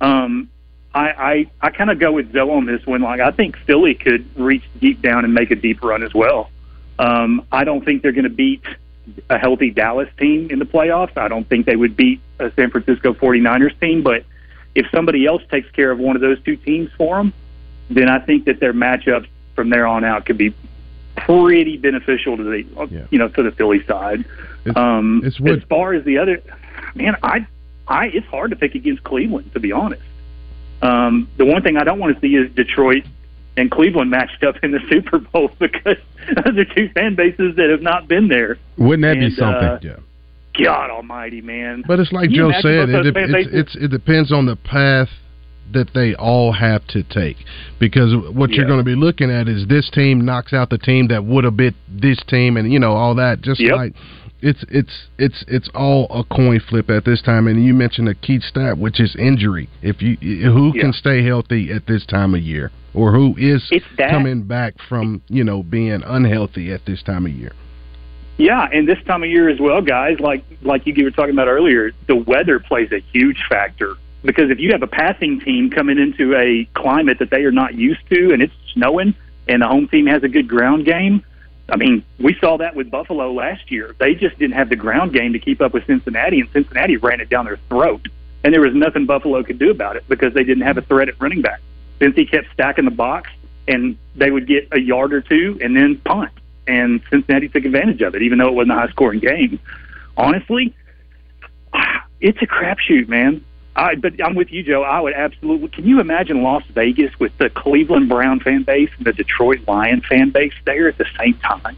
um, 0.00 0.48
I 0.94 1.10
I, 1.10 1.50
I 1.60 1.70
kind 1.70 1.90
of 1.90 1.98
go 1.98 2.12
with 2.12 2.32
Zoe 2.32 2.50
on 2.50 2.66
this 2.66 2.84
one. 2.86 3.02
Like 3.02 3.20
I 3.20 3.30
think 3.30 3.56
Philly 3.66 3.94
could 3.94 4.24
reach 4.38 4.64
deep 4.80 5.02
down 5.02 5.24
and 5.24 5.34
make 5.34 5.50
a 5.50 5.56
deep 5.56 5.82
run 5.82 6.02
as 6.02 6.14
well. 6.14 6.50
Um, 7.00 7.46
I 7.50 7.64
don't 7.64 7.82
think 7.84 8.02
they're 8.02 8.12
going 8.12 8.24
to 8.24 8.28
beat 8.30 8.62
a 9.30 9.38
healthy 9.38 9.70
Dallas 9.70 10.08
team 10.18 10.50
in 10.50 10.58
the 10.58 10.66
playoffs. 10.66 11.16
I 11.16 11.28
don't 11.28 11.48
think 11.48 11.64
they 11.66 11.74
would 11.76 11.96
beat 11.96 12.20
a 12.38 12.52
San 12.54 12.70
Francisco 12.70 13.14
49ers 13.14 13.78
team. 13.80 14.02
But 14.02 14.24
if 14.74 14.86
somebody 14.90 15.24
else 15.26 15.42
takes 15.50 15.70
care 15.70 15.90
of 15.90 15.98
one 15.98 16.14
of 16.14 16.20
those 16.22 16.40
two 16.42 16.56
teams 16.56 16.90
for 16.98 17.16
them, 17.16 17.32
then 17.88 18.08
I 18.08 18.18
think 18.18 18.44
that 18.44 18.60
their 18.60 18.74
matchups 18.74 19.26
from 19.56 19.70
there 19.70 19.86
on 19.86 20.04
out 20.04 20.26
could 20.26 20.36
be 20.38 20.54
pretty 21.16 21.76
beneficial 21.78 22.36
to 22.36 22.44
the 22.44 22.64
Yeah. 22.90 23.00
you 23.10 23.18
know 23.18 23.28
to 23.28 23.42
the 23.42 23.50
Philly 23.50 23.82
side. 23.86 24.20
It's- 24.64 24.76
um, 24.76 25.22
it's 25.24 25.40
as 25.40 25.62
far 25.68 25.94
as 25.94 26.04
the 26.04 26.18
other, 26.18 26.40
man, 26.94 27.16
I 27.22 27.46
I 27.88 28.06
it's 28.08 28.26
hard 28.26 28.50
to 28.50 28.56
pick 28.56 28.74
against 28.74 29.02
Cleveland 29.04 29.52
to 29.54 29.60
be 29.60 29.72
honest. 29.72 30.02
Um, 30.82 31.28
the 31.36 31.44
one 31.44 31.62
thing 31.62 31.76
I 31.76 31.84
don't 31.84 31.98
want 31.98 32.14
to 32.14 32.20
see 32.20 32.36
is 32.36 32.50
Detroit 32.52 33.04
and 33.56 33.70
Cleveland 33.70 34.10
matched 34.10 34.42
up 34.44 34.56
in 34.62 34.70
the 34.72 34.80
Super 34.88 35.18
Bowl 35.18 35.50
because 35.58 35.96
those 36.44 36.56
are 36.58 36.64
two 36.64 36.88
fan 36.94 37.14
bases 37.14 37.56
that 37.56 37.70
have 37.70 37.82
not 37.82 38.08
been 38.08 38.28
there. 38.28 38.58
Wouldn't 38.78 39.02
that 39.02 39.18
be 39.20 39.30
something? 39.30 39.68
uh, 39.68 39.78
Yeah. 39.82 39.96
God 40.64 40.90
Almighty, 40.90 41.40
man! 41.40 41.84
But 41.86 42.00
it's 42.00 42.12
like 42.12 42.30
Joe 42.30 42.50
said, 42.60 42.88
it, 42.90 43.06
it's, 43.16 43.48
it's, 43.52 43.76
it 43.76 43.88
depends 43.92 44.32
on 44.32 44.46
the 44.46 44.56
path 44.56 45.08
that 45.72 45.90
they 45.94 46.14
all 46.16 46.52
have 46.52 46.84
to 46.88 47.04
take. 47.04 47.36
Because 47.78 48.12
what 48.34 48.50
you're 48.50 48.66
going 48.66 48.80
to 48.80 48.84
be 48.84 48.96
looking 48.96 49.30
at 49.30 49.46
is 49.48 49.68
this 49.68 49.88
team 49.90 50.24
knocks 50.24 50.52
out 50.52 50.68
the 50.68 50.76
team 50.78 51.06
that 51.08 51.24
would 51.24 51.44
have 51.44 51.56
bit 51.56 51.74
this 51.88 52.20
team, 52.26 52.56
and 52.56 52.72
you 52.72 52.80
know 52.80 52.92
all 52.92 53.14
that. 53.14 53.40
Just 53.42 53.60
Yep. 53.60 53.76
like 53.76 53.92
it's 54.42 54.64
it's 54.68 55.06
it's 55.18 55.44
it's 55.48 55.68
all 55.74 56.06
a 56.10 56.24
coin 56.34 56.60
flip 56.60 56.90
at 56.90 57.04
this 57.04 57.22
time. 57.22 57.46
And 57.46 57.64
you 57.64 57.74
mentioned 57.74 58.08
a 58.08 58.14
key 58.14 58.40
stat, 58.40 58.78
which 58.78 59.00
is 59.00 59.14
injury. 59.16 59.68
If 59.82 60.02
you 60.02 60.16
who 60.50 60.72
Yeah. 60.74 60.82
can 60.82 60.92
stay 60.92 61.22
healthy 61.22 61.72
at 61.72 61.86
this 61.86 62.06
time 62.06 62.34
of 62.34 62.40
year, 62.40 62.70
or 62.94 63.12
who 63.12 63.34
is 63.38 63.70
coming 63.96 64.42
back 64.42 64.74
from 64.88 65.22
you 65.28 65.44
know 65.44 65.62
being 65.62 66.02
unhealthy 66.04 66.72
at 66.72 66.84
this 66.86 67.02
time 67.02 67.26
of 67.26 67.32
year. 67.32 67.52
Yeah, 68.38 68.68
and 68.72 68.88
this 68.88 68.98
time 69.06 69.22
of 69.22 69.28
year 69.28 69.50
as 69.50 69.60
well, 69.60 69.82
guys. 69.82 70.18
Like 70.20 70.44
like 70.62 70.86
you 70.86 71.04
were 71.04 71.10
talking 71.10 71.34
about 71.34 71.48
earlier, 71.48 71.92
the 72.06 72.16
weather 72.16 72.58
plays 72.58 72.90
a 72.92 73.00
huge 73.12 73.42
factor 73.48 73.94
because 74.22 74.50
if 74.50 74.58
you 74.58 74.72
have 74.72 74.82
a 74.82 74.86
passing 74.86 75.40
team 75.40 75.70
coming 75.70 75.98
into 75.98 76.34
a 76.34 76.64
climate 76.74 77.18
that 77.18 77.30
they 77.30 77.44
are 77.44 77.52
not 77.52 77.74
used 77.74 78.00
to, 78.10 78.32
and 78.32 78.42
it's 78.42 78.52
snowing, 78.72 79.14
and 79.48 79.62
the 79.62 79.66
home 79.68 79.88
team 79.88 80.06
has 80.06 80.22
a 80.22 80.28
good 80.28 80.48
ground 80.48 80.86
game. 80.86 81.22
I 81.70 81.76
mean, 81.76 82.04
we 82.18 82.36
saw 82.40 82.56
that 82.58 82.74
with 82.74 82.90
Buffalo 82.90 83.32
last 83.32 83.70
year. 83.70 83.94
They 83.98 84.14
just 84.14 84.38
didn't 84.38 84.56
have 84.56 84.68
the 84.68 84.76
ground 84.76 85.12
game 85.12 85.32
to 85.32 85.38
keep 85.38 85.60
up 85.60 85.72
with 85.72 85.86
Cincinnati, 85.86 86.40
and 86.40 86.50
Cincinnati 86.50 86.96
ran 86.96 87.20
it 87.20 87.28
down 87.28 87.44
their 87.44 87.58
throat. 87.68 88.06
And 88.42 88.52
there 88.52 88.60
was 88.60 88.74
nothing 88.74 89.06
Buffalo 89.06 89.42
could 89.42 89.58
do 89.58 89.70
about 89.70 89.96
it 89.96 90.04
because 90.08 90.34
they 90.34 90.44
didn't 90.44 90.64
have 90.64 90.78
a 90.78 90.82
threat 90.82 91.08
at 91.08 91.20
running 91.20 91.42
back. 91.42 91.60
Cincy 92.00 92.28
kept 92.28 92.52
stacking 92.52 92.86
the 92.86 92.90
box, 92.90 93.30
and 93.68 93.96
they 94.16 94.30
would 94.30 94.46
get 94.46 94.68
a 94.72 94.80
yard 94.80 95.12
or 95.12 95.20
two 95.20 95.58
and 95.60 95.76
then 95.76 95.96
punt. 95.98 96.32
And 96.66 97.02
Cincinnati 97.10 97.48
took 97.48 97.64
advantage 97.64 98.00
of 98.00 98.14
it, 98.14 98.22
even 98.22 98.38
though 98.38 98.48
it 98.48 98.54
wasn't 98.54 98.72
a 98.72 98.76
high 98.76 98.88
scoring 98.88 99.20
game. 99.20 99.60
Honestly, 100.16 100.74
it's 102.20 102.40
a 102.40 102.46
crapshoot, 102.46 103.08
man. 103.08 103.44
I, 103.76 103.94
but 103.94 104.12
I'm 104.24 104.34
with 104.34 104.50
you, 104.50 104.62
Joe. 104.62 104.82
I 104.82 105.00
would 105.00 105.14
absolutely. 105.14 105.68
Can 105.68 105.86
you 105.86 106.00
imagine 106.00 106.42
Las 106.42 106.62
Vegas 106.74 107.12
with 107.20 107.32
the 107.38 107.48
Cleveland 107.50 108.08
Brown 108.08 108.40
fan 108.40 108.64
base 108.64 108.90
and 108.98 109.06
the 109.06 109.12
Detroit 109.12 109.60
Lion 109.68 110.02
fan 110.08 110.30
base 110.30 110.52
there 110.66 110.88
at 110.88 110.98
the 110.98 111.06
same 111.18 111.34
time? 111.38 111.76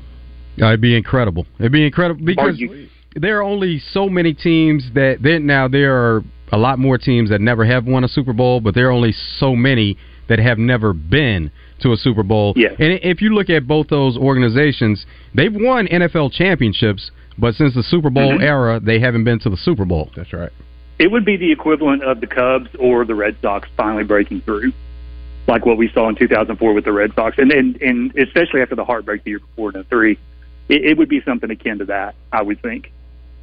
It'd 0.56 0.80
be 0.80 0.96
incredible. 0.96 1.46
It'd 1.58 1.72
be 1.72 1.84
incredible 1.84 2.24
because 2.24 2.58
you- 2.58 2.88
there 3.14 3.38
are 3.38 3.42
only 3.42 3.78
so 3.78 4.08
many 4.08 4.32
teams 4.32 4.90
that 4.94 5.22
then 5.22 5.44
now 5.46 5.68
there 5.68 5.94
are 5.94 6.24
a 6.50 6.58
lot 6.58 6.78
more 6.78 6.98
teams 6.98 7.30
that 7.30 7.40
never 7.40 7.64
have 7.64 7.86
won 7.86 8.04
a 8.04 8.08
Super 8.08 8.32
Bowl, 8.32 8.60
but 8.60 8.74
there 8.74 8.88
are 8.88 8.92
only 8.92 9.12
so 9.12 9.54
many 9.54 9.96
that 10.28 10.38
have 10.38 10.58
never 10.58 10.92
been 10.92 11.50
to 11.80 11.92
a 11.92 11.96
Super 11.96 12.22
Bowl. 12.22 12.52
Yeah. 12.56 12.68
And 12.78 13.00
if 13.02 13.20
you 13.20 13.34
look 13.34 13.50
at 13.50 13.66
both 13.66 13.88
those 13.88 14.16
organizations, 14.16 15.04
they've 15.34 15.54
won 15.54 15.88
NFL 15.88 16.30
championships, 16.30 17.10
but 17.38 17.54
since 17.54 17.74
the 17.74 17.82
Super 17.82 18.08
Bowl 18.10 18.32
Mhm. 18.38 18.42
era, 18.42 18.80
they 18.82 18.98
haven't 18.98 19.24
been 19.24 19.38
to 19.40 19.50
the 19.50 19.56
Super 19.56 19.84
Bowl. 19.84 20.10
That's 20.14 20.32
right. 20.32 20.50
It 20.98 21.10
would 21.10 21.24
be 21.24 21.36
the 21.36 21.50
equivalent 21.50 22.02
of 22.02 22.20
the 22.20 22.26
Cubs 22.26 22.68
or 22.78 23.04
the 23.04 23.14
Red 23.14 23.36
Sox 23.42 23.68
finally 23.76 24.04
breaking 24.04 24.42
through, 24.42 24.72
like 25.46 25.66
what 25.66 25.76
we 25.76 25.90
saw 25.90 26.08
in 26.08 26.14
2004 26.14 26.72
with 26.72 26.84
the 26.84 26.92
Red 26.92 27.14
Sox, 27.14 27.38
and 27.38 27.50
and, 27.50 27.80
and 27.82 28.16
especially 28.16 28.62
after 28.62 28.74
the 28.74 28.84
heartbreak 28.84 29.24
the 29.24 29.30
year 29.30 29.40
before 29.40 29.72
in 29.74 29.82
03, 29.84 30.18
it, 30.68 30.84
it 30.84 30.98
would 30.98 31.08
be 31.08 31.20
something 31.22 31.50
akin 31.50 31.78
to 31.78 31.84
that, 31.86 32.14
I 32.32 32.42
would 32.42 32.62
think. 32.62 32.92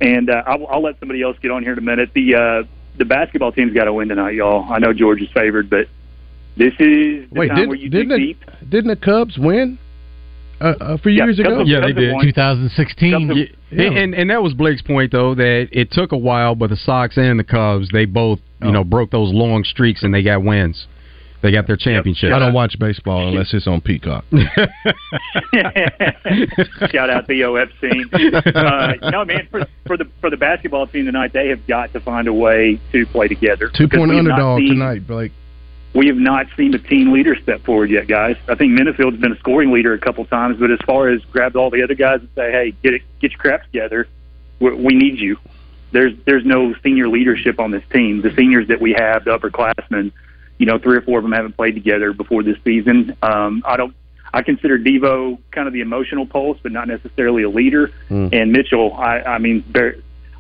And 0.01 0.29
uh, 0.29 0.43
I'll, 0.47 0.67
I'll 0.67 0.81
let 0.81 0.99
somebody 0.99 1.21
else 1.21 1.37
get 1.41 1.51
on 1.51 1.63
here 1.63 1.73
in 1.73 1.77
a 1.77 1.81
minute. 1.81 2.11
The 2.13 2.35
uh, 2.35 2.63
the 2.97 3.05
basketball 3.05 3.51
team's 3.51 3.73
got 3.73 3.85
to 3.85 3.93
win 3.93 4.09
tonight, 4.09 4.35
y'all. 4.35 4.71
I 4.71 4.79
know 4.79 4.93
Georgia's 4.93 5.31
favored, 5.31 5.69
but 5.69 5.87
this 6.55 6.73
is 6.73 7.29
the 7.29 7.39
Wait, 7.39 7.47
time 7.47 7.57
did, 7.57 7.69
where 7.69 7.77
you 7.77 7.89
didn't 7.89 8.09
dig 8.09 8.19
the, 8.19 8.25
deep. 8.25 8.69
didn't 8.69 8.89
the 8.89 8.95
Cubs 8.95 9.37
win 9.37 9.77
uh, 10.61 10.73
a 10.79 10.97
few 10.97 11.11
Yeah, 11.11 11.25
years 11.25 11.39
ago? 11.39 11.59
have- 11.59 11.67
Yeah, 11.67 11.79
they 11.81 11.93
did. 11.93 12.15
2016. 12.21 13.11
Cubs 13.11 13.27
have- 13.27 13.37
Yeah, 13.37 13.45
Yeah. 13.71 13.99
And 13.99 14.13
and 14.15 14.29
that 14.29 14.41
was 14.43 14.53
Blake's 14.53 14.81
point 14.81 15.11
though 15.11 15.35
that 15.35 15.69
it 15.71 15.91
took 15.91 16.11
a 16.11 16.17
while, 16.17 16.55
but 16.55 16.69
the 16.69 16.75
Sox 16.77 17.17
and 17.17 17.39
the 17.39 17.43
Cubs 17.43 17.89
they 17.89 18.05
both 18.05 18.39
you 18.61 18.67
Oh. 18.69 18.71
know 18.71 18.83
broke 18.83 19.11
those 19.11 19.31
long 19.33 19.63
streaks 19.63 20.03
and 20.03 20.13
they 20.13 20.21
got 20.23 20.43
wins. 20.43 20.87
They 21.41 21.51
got 21.53 21.67
their 21.67 21.77
championship. 21.77 22.33
I 22.33 22.39
don't 22.39 22.51
watch 22.53 22.77
baseball 22.77 23.29
unless 23.29 23.53
it's 23.53 23.65
on 23.65 23.79
Peacock. 23.79 24.25
Shout 26.91 27.09
out 27.09 27.27
Theo 27.27 27.55
Epstein. 27.55 28.05
Uh, 28.13 28.93
no, 29.09 29.23
man, 29.25 29.47
for, 29.49 29.65
for 29.87 29.95
the 29.95 30.05
for 30.21 30.29
the 30.29 30.35
basketball 30.37 30.87
team 30.87 31.05
tonight, 31.05 31.31
they 31.33 31.47
have 31.47 31.65
got 31.67 31.93
to 31.93 31.99
find 32.01 32.27
a 32.27 32.33
way 32.33 32.79
to 32.91 33.05
play 33.07 33.27
together. 33.29 33.69
Two 33.73 33.87
point 33.87 34.09
we 34.09 34.17
have 34.17 34.25
not 34.25 34.33
underdog 34.39 34.59
seen- 34.59 34.69
tonight, 34.73 35.07
Blake. 35.07 35.31
We 35.93 36.07
have 36.07 36.17
not 36.17 36.47
seen 36.55 36.71
the 36.71 36.77
team 36.77 37.11
leader 37.11 37.35
step 37.35 37.61
forward 37.61 37.89
yet, 37.89 38.07
guys. 38.07 38.37
I 38.47 38.55
think 38.55 38.77
Minifield's 38.77 39.19
been 39.19 39.31
a 39.31 39.39
scoring 39.39 39.71
leader 39.71 39.93
a 39.93 39.99
couple 39.99 40.23
times, 40.25 40.59
but 40.59 40.69
as 40.69 40.79
far 40.85 41.09
as 41.09 41.21
grab 41.25 41.55
all 41.55 41.71
the 41.71 41.83
other 41.83 41.95
guys 41.95 42.19
and 42.19 42.29
say, 42.35 42.51
"Hey, 42.51 42.75
get 42.83 42.93
it, 42.93 43.01
get 43.19 43.31
your 43.31 43.39
crap 43.39 43.63
together," 43.63 44.07
we, 44.59 44.73
we 44.75 44.93
need 44.93 45.19
you. 45.19 45.37
There's 45.91 46.13
there's 46.25 46.45
no 46.45 46.75
senior 46.83 47.07
leadership 47.07 47.59
on 47.59 47.71
this 47.71 47.83
team. 47.91 48.21
The 48.21 48.33
seniors 48.35 48.67
that 48.67 48.79
we 48.79 48.93
have, 48.93 49.25
the 49.25 49.37
upperclassmen, 49.37 50.11
you 50.59 50.65
know, 50.67 50.77
three 50.77 50.97
or 50.97 51.01
four 51.01 51.17
of 51.17 51.23
them 51.23 51.31
haven't 51.31 51.57
played 51.57 51.73
together 51.73 52.13
before 52.13 52.43
this 52.43 52.57
season. 52.63 53.17
Um, 53.23 53.63
I 53.65 53.77
don't. 53.77 53.95
I 54.31 54.43
consider 54.43 54.77
Devo 54.77 55.39
kind 55.49 55.67
of 55.67 55.73
the 55.73 55.81
emotional 55.81 56.27
pulse, 56.27 56.59
but 56.61 56.71
not 56.71 56.87
necessarily 56.87 57.41
a 57.41 57.49
leader. 57.49 57.91
Mm. 58.11 58.31
And 58.31 58.51
Mitchell, 58.51 58.93
I, 58.93 59.21
I 59.21 59.37
mean, 59.39 59.63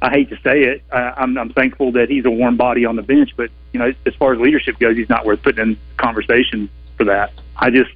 I 0.01 0.09
hate 0.11 0.29
to 0.29 0.37
say 0.41 0.63
it. 0.63 0.83
I, 0.91 1.13
I'm, 1.17 1.37
I'm 1.37 1.51
thankful 1.51 1.91
that 1.93 2.09
he's 2.09 2.25
a 2.25 2.29
warm 2.29 2.57
body 2.57 2.85
on 2.85 2.95
the 2.95 3.01
bench, 3.01 3.31
but 3.35 3.49
you 3.73 3.79
know, 3.79 3.93
as 4.05 4.15
far 4.15 4.33
as 4.33 4.39
leadership 4.39 4.79
goes, 4.79 4.95
he's 4.95 5.09
not 5.09 5.25
worth 5.25 5.41
putting 5.41 5.61
in 5.61 5.77
conversation 5.97 6.69
for 6.97 7.03
that. 7.05 7.33
I 7.57 7.69
just, 7.69 7.91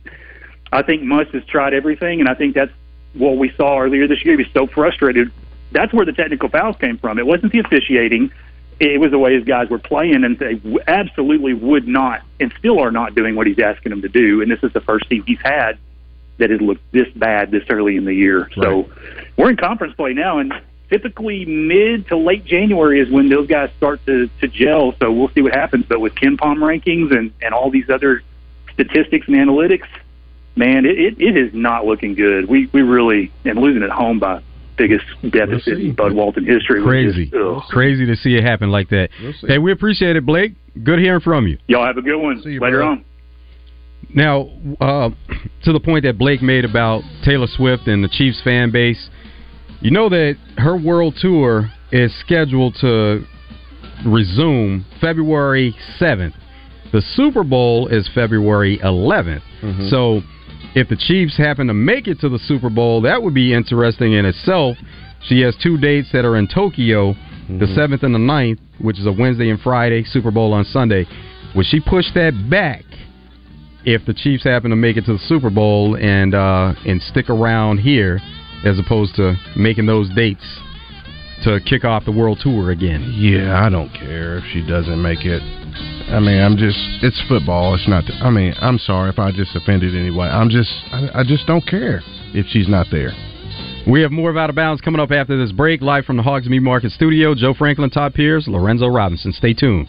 I 0.72 0.82
think 0.82 1.04
Muss 1.04 1.28
has 1.30 1.46
tried 1.46 1.74
everything, 1.74 2.20
and 2.20 2.28
I 2.28 2.34
think 2.34 2.56
that's 2.56 2.72
what 3.14 3.38
we 3.38 3.52
saw 3.56 3.80
earlier 3.80 4.08
this 4.08 4.24
year. 4.26 4.38
He 4.38 4.44
was 4.44 4.54
so 4.54 4.68
frustrated. 4.68 5.32
That's 5.72 5.94
where 5.94 6.06
the 6.06 6.14
technical 6.14 6.50
fouls 6.50 6.76
came 6.78 6.98
from. 6.98 7.20
It 7.20 7.26
wasn't 7.26 7.54
the 7.54 7.60
officiating. 7.60 8.32
It 8.80 9.00
was 9.00 9.12
the 9.12 9.20
way 9.20 9.36
his 9.36 9.46
guys 9.46 9.70
were 9.70 9.80
playing, 9.80 10.24
and 10.24 10.38
they 10.38 10.60
absolutely 10.88 11.54
would 11.54 11.88
not, 11.88 12.22
and 12.40 12.54
still 12.60 12.80
are 12.80 12.92
not 12.92 13.16
doing 13.16 13.36
what 13.36 13.48
he's 13.48 13.60
asking 13.60 13.92
them 13.92 14.02
to 14.02 14.10
do. 14.10 14.42
And 14.42 14.52
this 14.52 14.62
is 14.64 14.74
the 14.74 14.82
first 14.82 15.10
team 15.10 15.24
he's 15.26 15.40
had 15.42 15.78
that 16.38 16.50
has 16.50 16.60
looked 16.60 16.82
this 16.92 17.08
bad 17.16 17.52
this 17.52 17.64
early 17.70 17.96
in 17.96 18.06
the 18.06 18.14
year. 18.14 18.50
So 18.56 18.90
we're 19.38 19.52
in 19.52 19.58
conference 19.58 19.94
play 19.96 20.14
now, 20.14 20.40
and 20.40 20.54
typically 20.94 21.44
mid 21.46 22.08
to 22.08 22.18
late 22.18 22.46
January 22.46 23.00
is 23.00 23.10
when 23.10 23.28
those 23.28 23.48
guys 23.48 23.72
start 23.78 24.00
to, 24.06 24.30
to 24.42 24.48
gel. 24.48 24.94
So 25.00 25.12
we'll 25.12 25.30
see 25.30 25.42
what 25.42 25.54
happens. 25.54 25.86
But 25.90 26.00
with 26.00 26.14
Ken 26.16 26.38
Palm 26.38 26.60
rankings 26.60 27.16
and, 27.16 27.34
and 27.42 27.54
all 27.54 27.72
these 27.72 27.90
other 27.90 28.22
statistics 28.74 29.28
and 29.28 29.36
analytics, 29.36 29.88
man, 30.56 30.86
it, 30.86 31.00
it, 31.00 31.16
it 31.20 31.38
is 31.38 31.52
not 31.54 31.86
looking 31.86 32.14
good. 32.14 32.48
We 32.48 32.70
we 32.72 32.84
really 32.84 33.32
and 33.44 33.58
losing 33.58 33.82
at 33.82 33.90
home 33.90 34.20
by 34.20 34.44
biggest 34.78 35.06
deficit 35.30 35.80
in 35.80 35.96
Bud 35.96 36.14
Walton 36.14 36.46
history. 36.46 36.84
Crazy, 36.84 37.26
just, 37.26 37.70
crazy 37.70 38.06
to 38.06 38.16
see 38.16 38.36
it 38.36 38.44
happen 38.44 38.70
like 38.70 38.90
that. 38.90 39.10
see. 39.18 39.48
Hey, 39.48 39.58
we 39.58 39.72
appreciate 39.72 40.16
it, 40.16 40.26
Blake. 40.26 40.54
Good 40.84 41.00
hearing 41.00 41.22
from 41.22 41.48
you. 41.48 41.58
Y'all 41.68 41.86
have 41.86 41.98
a 41.98 42.02
good 42.02 42.18
one 42.18 42.42
See 42.42 42.52
you 42.52 42.60
later 42.60 42.80
bro. 42.80 42.88
on. 42.90 43.06
Now, 44.14 44.50
uh, 44.80 45.10
to 45.64 45.74
the 45.74 45.80
point 45.80 46.04
that 46.04 46.18
Blake 46.20 46.42
made 46.42 46.66
about 46.66 47.02
Taylor 47.24 47.48
Swift 47.48 47.88
and 47.88 48.04
the 48.04 48.10
Chiefs 48.10 48.42
fan 48.44 48.70
base, 48.72 49.10
you 49.84 49.92
know 49.92 50.10
that 50.10 50.36
her 50.58 50.76
world 50.78 51.16
tour 51.20 51.70
is 51.92 52.12
scheduled 52.22 52.76
to 52.82 53.24
resume 54.06 54.86
February 55.00 55.76
7th. 56.00 56.34
The 56.92 57.02
Super 57.16 57.44
Bowl 57.44 57.88
is 57.88 58.10
February 58.14 58.80
11th. 58.84 59.42
Mm-hmm. 59.62 59.88
So, 59.90 60.22
if 60.76 60.90
the 60.90 60.96
Chiefs 60.96 61.38
happen 61.38 61.68
to 61.68 61.74
make 61.74 62.08
it 62.08 62.20
to 62.22 62.30
the 62.30 62.40
Super 62.40 62.70
Bowl, 62.70 63.02
that 63.02 63.22
would 63.22 63.34
be 63.34 63.54
interesting 63.54 64.14
in 64.14 64.26
itself. 64.26 64.78
She 65.28 65.42
has 65.42 65.56
two 65.62 65.78
dates 65.78 66.10
that 66.14 66.26
are 66.26 66.36
in 66.38 66.48
Tokyo, 66.48 67.14
the 67.14 67.20
Mm-hmm. 67.66 67.94
7th 67.94 68.04
and 68.04 68.16
the 68.16 68.20
9th, 68.20 68.60
which 68.80 68.98
is 69.00 69.06
a 69.06 69.12
Wednesday 69.12 69.50
and 69.50 69.60
Friday, 69.60 70.04
Super 70.06 70.32
Bowl 70.32 70.54
on 70.54 70.64
Sunday. 70.66 71.06
Would 71.56 71.66
she 71.68 71.80
push 71.80 72.06
that 72.16 72.48
back 72.50 72.84
if 73.86 74.06
the 74.06 74.14
Chiefs 74.14 74.44
happen 74.46 74.70
to 74.70 74.76
make 74.78 74.96
it 74.98 75.06
to 75.06 75.14
the 75.14 75.20
Super 75.28 75.50
Bowl 75.50 75.96
and 75.98 76.34
uh, 76.34 76.74
and 76.86 77.02
stick 77.02 77.30
around 77.30 77.80
here, 77.80 78.20
as 78.64 78.80
opposed 78.80 79.16
to 79.16 79.36
making 79.56 79.86
those 79.86 80.10
dates 80.16 80.46
to 81.44 81.60
kick 81.66 81.84
off 81.84 82.06
the 82.06 82.12
World 82.12 82.40
Tour 82.42 82.72
again? 82.72 83.14
Yeah, 83.16 83.64
I 83.64 83.70
don't 83.70 83.90
care 83.94 84.38
if 84.38 84.44
she 84.52 84.66
doesn't 84.66 85.02
make 85.02 85.26
it. 85.26 85.42
I 86.10 86.20
mean, 86.20 86.40
I'm 86.42 86.58
just, 86.58 86.78
it's 87.02 87.22
football. 87.28 87.76
It's 87.76 87.88
not, 87.88 88.04
I 88.22 88.30
mean, 88.30 88.54
I'm 88.60 88.78
sorry 88.78 89.10
if 89.10 89.20
I 89.20 89.32
just 89.32 89.56
offended 89.56 89.96
anyway. 89.96 90.28
I'm 90.28 90.50
just, 90.50 90.72
I, 90.92 91.22
I 91.22 91.24
just 91.24 91.48
don't 91.48 91.66
care 91.66 92.02
if 92.34 92.46
she's 92.48 92.68
not 92.68 92.88
there. 92.92 93.12
We 93.88 94.02
have 94.02 94.12
more 94.12 94.30
of 94.30 94.38
Out 94.38 94.50
of 94.50 94.56
Bounds 94.56 94.82
coming 94.82 95.02
up 95.02 95.12
after 95.12 95.38
this 95.38 95.52
break, 95.52 95.82
live 95.82 96.06
from 96.06 96.16
the 96.16 96.24
Hogs 96.24 96.48
Meat 96.48 96.62
Market 96.62 96.92
Studio. 96.92 97.36
Joe 97.36 97.54
Franklin, 97.54 97.90
Todd 97.90 98.14
Pierce, 98.14 98.48
Lorenzo 98.48 98.88
Robinson. 98.88 99.34
Stay 99.34 99.54
tuned. 99.54 99.88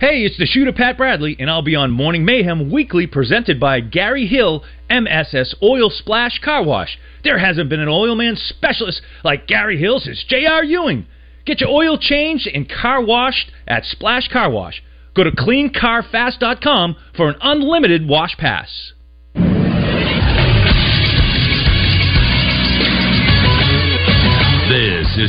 Hey, 0.00 0.22
it's 0.22 0.38
the 0.38 0.46
shooter 0.46 0.72
Pat 0.72 0.96
Bradley, 0.96 1.36
and 1.38 1.50
I'll 1.50 1.60
be 1.60 1.76
on 1.76 1.90
Morning 1.90 2.24
Mayhem 2.24 2.70
Weekly 2.70 3.06
presented 3.06 3.60
by 3.60 3.80
Gary 3.80 4.26
Hill, 4.26 4.64
MSS 4.88 5.54
Oil 5.62 5.90
Splash 5.90 6.38
Car 6.38 6.64
Wash. 6.64 6.98
There 7.22 7.36
hasn't 7.36 7.68
been 7.68 7.80
an 7.80 7.88
oil 7.88 8.14
man 8.14 8.34
specialist 8.36 9.02
like 9.22 9.46
Gary 9.46 9.76
Hill 9.76 10.00
since 10.00 10.24
J.R. 10.26 10.64
Ewing. 10.64 11.04
Get 11.44 11.60
your 11.60 11.68
oil 11.68 11.98
changed 11.98 12.46
and 12.46 12.66
car 12.66 13.04
washed 13.04 13.50
at 13.68 13.84
Splash 13.84 14.28
Car 14.28 14.50
Wash. 14.50 14.82
Go 15.14 15.22
to 15.22 15.32
cleancarfast.com 15.32 16.96
for 17.14 17.28
an 17.28 17.36
unlimited 17.42 18.08
wash 18.08 18.38
pass. 18.38 18.94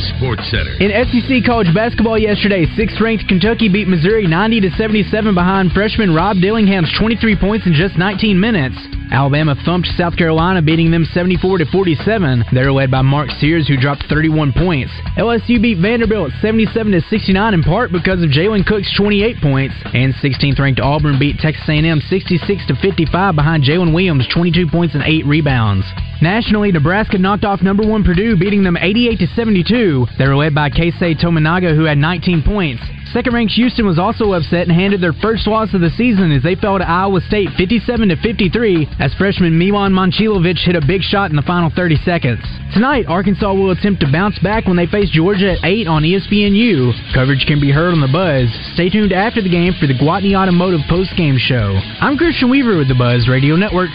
Sports 0.00 0.48
Center. 0.50 0.72
In 0.80 0.90
SEC 0.92 1.44
college 1.44 1.74
basketball 1.74 2.18
yesterday, 2.18 2.66
sixth-ranked 2.76 3.28
Kentucky 3.28 3.68
beat 3.68 3.88
Missouri 3.88 4.26
90 4.26 4.60
to 4.60 4.70
77 4.76 5.34
behind 5.34 5.72
freshman 5.72 6.14
Rob 6.14 6.38
Dillingham's 6.38 6.92
23 6.98 7.36
points 7.36 7.66
in 7.66 7.72
just 7.74 7.98
19 7.98 8.38
minutes. 8.38 8.76
Alabama 9.12 9.54
thumped 9.66 9.88
South 9.98 10.16
Carolina, 10.16 10.62
beating 10.62 10.90
them 10.90 11.04
74 11.04 11.58
to 11.58 11.66
47. 11.66 12.44
They 12.50 12.64
were 12.64 12.72
led 12.72 12.90
by 12.90 13.02
Mark 13.02 13.28
Sears, 13.38 13.68
who 13.68 13.76
dropped 13.76 14.04
31 14.08 14.54
points. 14.54 14.90
LSU 15.18 15.60
beat 15.60 15.78
Vanderbilt 15.78 16.32
77 16.40 16.92
to 16.92 17.00
69 17.02 17.52
in 17.52 17.62
part 17.62 17.92
because 17.92 18.22
of 18.22 18.30
Jalen 18.30 18.66
Cook's 18.66 18.90
28 18.96 19.36
points, 19.42 19.74
and 19.92 20.14
16th-ranked 20.14 20.80
Auburn 20.80 21.18
beat 21.18 21.36
Texas 21.38 21.68
A&M 21.68 22.00
66 22.08 22.66
to 22.66 22.74
55 22.80 23.36
behind 23.36 23.64
Jalen 23.64 23.92
Williams' 23.92 24.26
22 24.32 24.66
points 24.72 24.94
and 24.94 25.04
8 25.04 25.26
rebounds. 25.26 25.84
Nationally, 26.22 26.72
Nebraska 26.72 27.18
knocked 27.18 27.44
off 27.44 27.60
number 27.60 27.86
one 27.86 28.04
Purdue, 28.04 28.38
beating 28.38 28.62
them 28.62 28.78
88 28.80 29.18
to 29.18 29.26
72. 29.26 30.06
They 30.18 30.26
were 30.26 30.36
led 30.36 30.54
by 30.54 30.70
Keisei 30.70 31.20
Tominaga, 31.20 31.76
who 31.76 31.84
had 31.84 31.98
19 31.98 32.42
points. 32.42 32.82
Second-ranked 33.12 33.52
Houston 33.52 33.84
was 33.84 33.98
also 33.98 34.32
upset 34.32 34.68
and 34.68 34.72
handed 34.72 35.02
their 35.02 35.12
first 35.12 35.46
loss 35.46 35.74
of 35.74 35.82
the 35.82 35.90
season 35.98 36.32
as 36.32 36.42
they 36.42 36.54
fell 36.54 36.78
to 36.78 36.88
Iowa 36.88 37.20
State 37.20 37.50
57 37.58 38.08
to 38.08 38.16
53 38.16 38.88
as 39.02 39.12
freshman 39.14 39.58
Milan 39.58 39.92
Monchilovic 39.92 40.62
hit 40.62 40.76
a 40.76 40.86
big 40.86 41.02
shot 41.02 41.30
in 41.30 41.36
the 41.36 41.42
final 41.42 41.72
30 41.74 41.96
seconds. 42.04 42.38
Tonight, 42.72 43.06
Arkansas 43.08 43.52
will 43.52 43.72
attempt 43.72 44.00
to 44.00 44.12
bounce 44.12 44.38
back 44.38 44.66
when 44.66 44.76
they 44.76 44.86
face 44.86 45.10
Georgia 45.10 45.58
at 45.58 45.64
8 45.64 45.88
on 45.88 46.02
ESPNU. 46.04 47.12
Coverage 47.12 47.44
can 47.44 47.60
be 47.60 47.72
heard 47.72 47.92
on 47.92 48.00
the 48.00 48.06
Buzz. 48.06 48.46
Stay 48.74 48.88
tuned 48.88 49.12
after 49.12 49.42
the 49.42 49.50
game 49.50 49.74
for 49.80 49.88
the 49.88 49.98
Guatney 49.98 50.38
Automotive 50.38 50.86
post-game 50.88 51.36
show. 51.36 51.74
I'm 51.98 52.16
Christian 52.16 52.48
Weaver 52.48 52.78
with 52.78 52.86
the 52.86 52.94
Buzz 52.94 53.26
Radio 53.28 53.56
Network. 53.56 53.90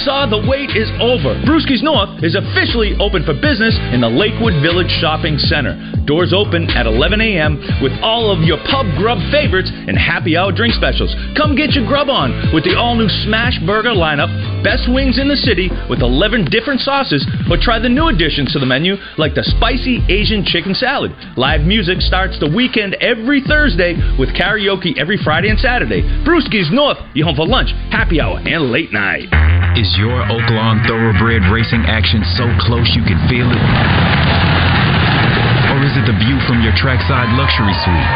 Arkansas, 0.00 0.32
the 0.32 0.48
wait 0.48 0.72
is 0.72 0.88
over. 0.96 1.36
Brewski's 1.44 1.84
North 1.84 2.24
is 2.24 2.32
officially 2.32 2.96
open 2.96 3.20
for 3.20 3.36
business 3.36 3.76
in 3.92 4.00
the 4.00 4.08
Lakewood 4.08 4.56
Village 4.64 4.88
Shopping 4.96 5.36
Center. 5.36 5.76
Doors 6.08 6.32
open 6.32 6.64
at 6.72 6.88
11 6.88 7.20
a.m. 7.20 7.60
with 7.84 7.92
all 8.00 8.32
of 8.32 8.40
your 8.40 8.56
pub 8.64 8.88
grub 8.96 9.20
favorites 9.28 9.68
and 9.68 10.00
happy 10.00 10.40
hour 10.40 10.56
drink 10.56 10.72
specials. 10.72 11.12
Come 11.36 11.52
get 11.52 11.76
your 11.76 11.84
grub 11.84 12.08
on 12.08 12.32
with 12.56 12.64
the 12.64 12.80
all 12.80 12.96
new 12.96 13.12
Smash 13.28 13.60
Burger 13.68 13.92
lineup, 13.92 14.32
best 14.64 14.88
wings 14.88 15.20
in 15.20 15.28
the 15.28 15.36
city 15.36 15.68
with 15.92 16.00
11 16.00 16.48
different 16.48 16.80
sauces, 16.80 17.20
or 17.52 17.60
try 17.60 17.76
the 17.76 17.92
new 17.92 18.08
additions 18.08 18.56
to 18.56 18.58
the 18.58 18.64
menu 18.64 18.96
like 19.20 19.36
the 19.36 19.44
spicy 19.44 20.00
Asian 20.08 20.48
chicken 20.48 20.72
salad. 20.72 21.12
Live 21.36 21.68
music 21.68 22.00
starts 22.00 22.40
the 22.40 22.48
weekend 22.48 22.96
every 23.04 23.44
Thursday 23.44 24.00
with 24.16 24.32
karaoke 24.32 24.96
every 24.96 25.20
Friday 25.20 25.52
and 25.52 25.60
Saturday. 25.60 26.00
Brewski's 26.24 26.72
North, 26.72 26.96
you 27.12 27.28
home 27.28 27.36
for 27.36 27.46
lunch, 27.46 27.68
happy 27.92 28.16
hour, 28.16 28.40
and 28.40 28.72
late 28.72 28.92
night. 28.96 29.28
Is 29.76 29.89
your 29.96 30.22
Oaklawn 30.28 30.84
thoroughbred 30.86 31.42
racing 31.50 31.82
action 31.88 32.22
so 32.36 32.44
close 32.60 32.90
you 32.94 33.02
can 33.02 33.18
feel 33.26 33.48
it? 33.48 33.64
Or 35.72 35.78
is 35.82 35.94
it 35.96 36.04
the 36.04 36.16
view 36.20 36.36
from 36.46 36.60
your 36.60 36.74
trackside 36.76 37.32
luxury 37.38 37.72
suite? 37.80 38.10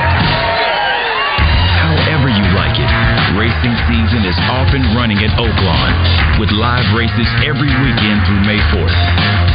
However 1.85 2.29
you 2.29 2.45
like 2.53 2.77
it, 2.77 2.91
racing 3.39 3.75
season 3.89 4.29
is 4.29 4.37
off 4.53 4.73
and 4.77 4.85
running 4.93 5.19
at 5.25 5.33
Oaklawn 5.41 5.93
with 6.41 6.53
live 6.53 6.85
races 6.93 7.29
every 7.47 7.71
weekend 7.71 8.19
through 8.29 8.43
May 8.45 8.61
4th. 8.75 8.99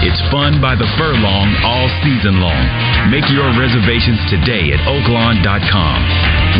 It's 0.01 0.21
fun 0.31 0.61
by 0.63 0.73
the 0.73 0.87
furlong 0.97 1.49
all 1.61 1.89
season 2.01 2.39
long. 2.41 2.63
Make 3.11 3.27
your 3.29 3.49
reservations 3.53 4.21
today 4.31 4.71
at 4.71 4.81
oaklawn.com. 4.87 5.97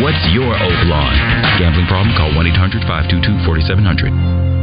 What's 0.04 0.22
your 0.30 0.52
Oaklawn? 0.52 1.14
Gambling 1.58 1.88
problem? 1.88 2.14
Call 2.14 2.34
1 2.34 2.46
800 2.54 2.86
522 2.86 3.44
4700. 3.48 4.59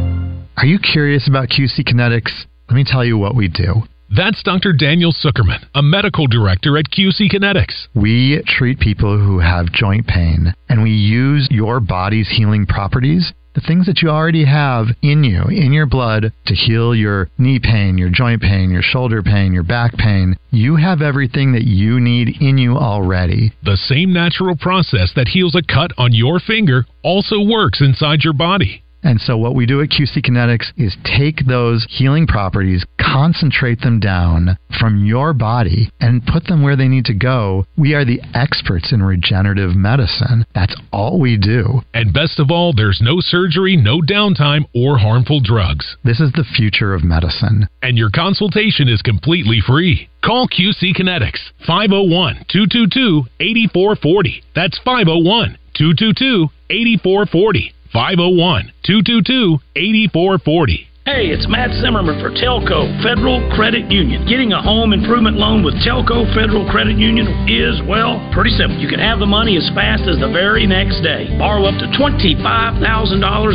Are 0.58 0.65
you 0.65 0.80
curious 0.80 1.28
about 1.28 1.50
QC 1.50 1.88
Kinetics? 1.88 2.46
Let 2.67 2.76
me 2.76 2.84
tell 2.84 3.06
you 3.06 3.15
what 3.15 3.36
we 3.36 3.48
do. 3.48 3.84
That's 4.10 4.41
Dr. 4.41 4.74
Daniel 4.74 5.13
Zuckerman, 5.13 5.63
a 5.76 5.84
medical 5.84 6.26
director 6.26 6.80
at 6.80 6.89
QC 6.89 7.32
Kinetics. 7.32 7.86
We 7.93 8.41
treat 8.48 8.80
people 8.80 9.20
who 9.20 9.38
have 9.38 9.72
joint 9.72 10.08
pain, 10.08 10.56
and 10.67 10.82
we 10.82 10.89
use 10.89 11.48
your 11.52 11.80
body's 11.80 12.30
healing 12.36 12.65
properties, 12.65 13.34
the 13.54 13.62
things 13.62 13.86
that 13.86 14.02
you 14.02 14.10
already 14.10 14.46
have 14.46 14.88
in 15.04 15.24
you, 15.24 15.43
in 15.43 15.74
your 15.74 15.86
blood, 15.86 16.34
to 16.48 16.56
heal 16.56 16.96
your 16.96 17.30
knee 17.38 17.60
pain, 17.60 18.00
your 18.00 18.10
joint 18.10 18.41
pain, 18.41 18.72
your 18.72 18.82
shoulder 18.82 19.22
pain, 19.22 19.54
your 19.54 19.62
back 19.62 19.93
pain. 19.96 20.36
You 20.50 20.78
have 20.78 21.04
everything 21.04 21.52
that 21.52 21.65
you 21.65 22.00
need 22.00 22.41
in 22.41 22.58
you 22.58 22.78
already. 22.78 23.54
The 23.63 23.78
same 23.78 24.12
natural 24.12 24.56
process 24.56 25.12
that 25.15 25.28
heals 25.28 25.54
a 25.54 25.62
cut 25.62 25.91
on 26.00 26.13
your 26.13 26.39
finger 26.39 26.88
also 27.04 27.43
works 27.43 27.80
inside 27.80 28.24
your 28.24 28.34
body. 28.34 28.82
And 29.04 29.22
so, 29.22 29.38
what 29.38 29.56
we 29.56 29.66
do 29.66 29.82
at 29.82 29.90
QC 29.90 30.26
Kinetics 30.26 30.72
is 30.76 30.98
take 31.04 31.46
those 31.46 31.86
healing 31.90 32.28
properties, 32.28 32.84
concentrate 33.00 33.82
them 33.82 34.00
down 34.00 34.58
from 34.80 35.06
your 35.06 35.34
body, 35.34 35.90
and 36.00 36.26
put 36.26 36.46
them 36.46 36.62
where 36.62 36.76
they 36.76 36.88
need 36.88 37.06
to 37.06 37.14
go. 37.14 37.66
We 37.78 37.94
are 37.94 38.06
the 38.06 38.22
experts 38.34 38.92
in 38.92 39.02
regenerative 39.04 39.76
medicine. 39.76 40.46
That's 40.54 40.76
all 40.92 41.20
we 41.20 41.38
do. 41.38 41.82
And 41.94 42.14
best 42.14 42.40
of 42.40 42.52
all, 42.52 42.74
there's 42.74 43.00
no 43.02 43.20
surgery, 43.20 43.76
no 43.76 44.02
downtime, 44.02 44.66
or 44.74 44.98
harmful 44.98 45.42
drugs. 45.42 45.98
This 46.04 46.20
is 46.20 46.32
the 46.34 46.46
future 46.56 46.94
of 46.94 47.04
medicine. 47.04 47.68
And 47.82 47.98
your 47.98 48.10
consultation 48.10 48.88
is 48.88 49.02
completely 49.02 49.62
free. 49.66 50.10
Call 50.24 50.48
QC 50.48 50.96
Kinetics 50.96 51.40
501 51.66 52.46
222 52.50 53.24
8440. 53.40 54.44
That's 54.54 54.78
501 54.80 55.58
222 55.76 56.50
8440. 56.70 57.74
501 57.93 58.71
222 58.84 59.60
8440. 59.76 60.87
Hey, 61.08 61.32
it's 61.32 61.48
Matt 61.48 61.72
Zimmerman 61.80 62.20
for 62.20 62.36
Telco 62.36 62.84
Federal 63.00 63.39
Credit 63.56 63.88
Union. 63.88 64.28
Getting 64.28 64.52
a 64.52 64.60
home 64.60 64.91
improvement 64.91 65.39
loan 65.39 65.63
with 65.63 65.80
Telco 65.80 66.28
Federal 66.36 66.67
Credit 66.67 67.00
Union 67.00 67.48
is, 67.48 67.80
well, 67.88 68.20
pretty 68.36 68.52
simple. 68.60 68.76
You 68.76 68.91
can 68.91 69.00
have 69.00 69.24
the 69.24 69.26
money 69.26 69.56
as 69.56 69.63
fast 69.72 70.04
as 70.04 70.20
the 70.20 70.28
very 70.28 70.67
next 70.67 71.00
day. 71.00 71.32
Borrow 71.39 71.63
up 71.63 71.80
to 71.80 71.88
$25,000 71.96 72.84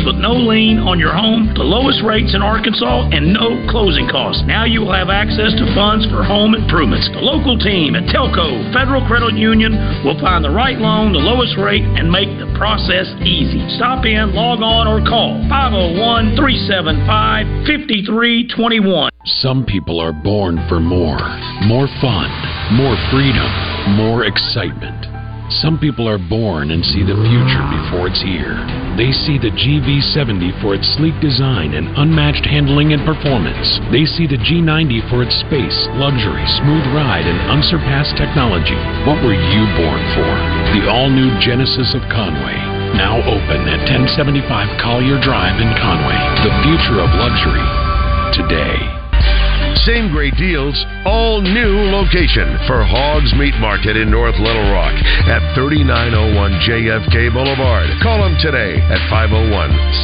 with 0.01 0.17
no 0.17 0.33
lien 0.33 0.81
on 0.81 0.97
your 0.97 1.13
home, 1.13 1.53
the 1.53 1.61
lowest 1.61 2.01
rates 2.01 2.33
in 2.33 2.41
Arkansas, 2.41 3.13
and 3.13 3.29
no 3.37 3.61
closing 3.69 4.09
costs. 4.09 4.41
Now 4.49 4.65
you 4.65 4.81
will 4.81 4.97
have 4.97 5.13
access 5.13 5.53
to 5.53 5.69
funds 5.77 6.09
for 6.09 6.25
home 6.25 6.57
improvements. 6.57 7.05
The 7.13 7.21
local 7.21 7.53
team 7.61 7.93
at 7.93 8.09
Telco 8.09 8.65
Federal 8.73 9.05
Credit 9.05 9.37
Union 9.37 9.77
will 10.01 10.17
find 10.17 10.41
the 10.41 10.49
right 10.49 10.81
loan, 10.81 11.13
the 11.13 11.21
lowest 11.21 11.53
rate, 11.61 11.85
and 11.85 12.09
make 12.09 12.33
the 12.41 12.49
process 12.57 13.13
easy. 13.21 13.61
Stop 13.77 14.09
in, 14.09 14.33
log 14.33 14.65
on, 14.65 14.89
or 14.89 15.05
call 15.05 15.37
501 15.53 16.33
375 16.33 17.42
5321. 17.67 19.09
Some 19.39 19.65
people 19.65 19.99
are 19.99 20.13
born 20.13 20.59
for 20.67 20.79
more. 20.79 21.19
More 21.63 21.87
fun, 22.01 22.29
more 22.75 22.95
freedom, 23.11 23.47
more 23.95 24.25
excitement. 24.25 25.13
Some 25.61 25.77
people 25.77 26.07
are 26.07 26.17
born 26.17 26.71
and 26.71 26.83
see 26.83 27.03
the 27.03 27.19
future 27.19 27.65
before 27.69 28.07
it's 28.07 28.23
here. 28.23 28.57
They 28.95 29.11
see 29.11 29.37
the 29.37 29.51
GV70 29.51 30.61
for 30.63 30.73
its 30.73 30.87
sleek 30.95 31.13
design 31.19 31.75
and 31.75 31.91
unmatched 31.99 32.45
handling 32.45 32.93
and 32.93 33.05
performance. 33.05 33.79
They 33.91 34.05
see 34.05 34.25
the 34.25 34.39
G90 34.39 35.09
for 35.11 35.21
its 35.21 35.35
space, 35.45 35.77
luxury, 35.99 36.43
smooth 36.63 36.87
ride, 36.95 37.27
and 37.27 37.51
unsurpassed 37.51 38.17
technology. 38.17 38.79
What 39.05 39.21
were 39.21 39.35
you 39.35 39.63
born 39.77 40.01
for? 40.15 40.31
The 40.79 40.89
all 40.89 41.09
new 41.11 41.29
Genesis 41.39 41.93
of 41.93 42.01
Conway. 42.09 42.82
Now 42.93 43.17
open 43.25 43.65
at 43.65 43.89
1075 43.89 44.45
Collier 44.77 45.17
Drive 45.17 45.57
in 45.57 45.69
Conway. 45.81 46.17
The 46.45 46.53
future 46.61 47.01
of 47.01 47.09
luxury 47.17 47.65
today. 48.37 48.77
Same 49.81 50.13
great 50.13 50.35
deals, 50.37 50.77
all 51.03 51.41
new 51.41 51.89
location 51.89 52.45
for 52.69 52.85
Hogs 52.85 53.33
Meat 53.33 53.57
Market 53.59 53.97
in 53.97 54.11
North 54.11 54.37
Little 54.37 54.69
Rock 54.71 54.93
at 55.25 55.41
3901 55.57 56.37
JFK 56.63 57.33
Boulevard. 57.33 57.89
Call 58.01 58.21
them 58.21 58.37
today 58.39 58.77
at 58.77 59.01
501 59.09 59.49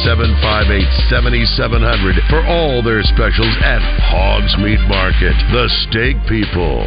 758 0.02 0.82
7700 1.08 2.18
for 2.28 2.42
all 2.44 2.82
their 2.82 3.06
specials 3.06 3.54
at 3.62 3.80
Hogs 4.10 4.52
Meat 4.58 4.82
Market. 4.90 5.38
The 5.54 5.70
Steak 5.86 6.18
People. 6.26 6.84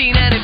16 0.00 0.16
and 0.16 0.39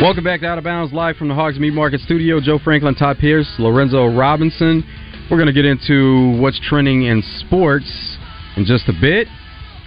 Welcome 0.00 0.22
back 0.22 0.40
to 0.42 0.46
Out 0.46 0.58
of 0.58 0.64
Bounds, 0.64 0.92
live 0.92 1.16
from 1.16 1.26
the 1.26 1.34
Hogs 1.34 1.58
Meat 1.58 1.72
Market 1.72 2.00
Studio. 2.02 2.40
Joe 2.40 2.60
Franklin, 2.62 2.94
Todd 2.94 3.18
Pierce, 3.18 3.52
Lorenzo 3.58 4.06
Robinson. 4.06 4.84
We're 5.28 5.38
going 5.38 5.48
to 5.48 5.52
get 5.52 5.64
into 5.64 6.40
what's 6.40 6.60
trending 6.68 7.02
in 7.02 7.20
sports 7.40 8.16
in 8.56 8.64
just 8.64 8.88
a 8.88 8.92
bit. 9.00 9.26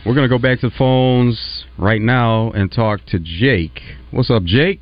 We're 0.05 0.13
going 0.13 0.29
to 0.29 0.35
go 0.35 0.37
back 0.37 0.59
to 0.61 0.69
the 0.69 0.75
phones 0.77 1.65
right 1.77 2.01
now 2.01 2.51
and 2.51 2.69
talk 2.69 2.99
to 3.07 3.19
Jake. 3.19 3.79
What's 4.11 4.29
up, 4.29 4.43
Jake? 4.43 4.81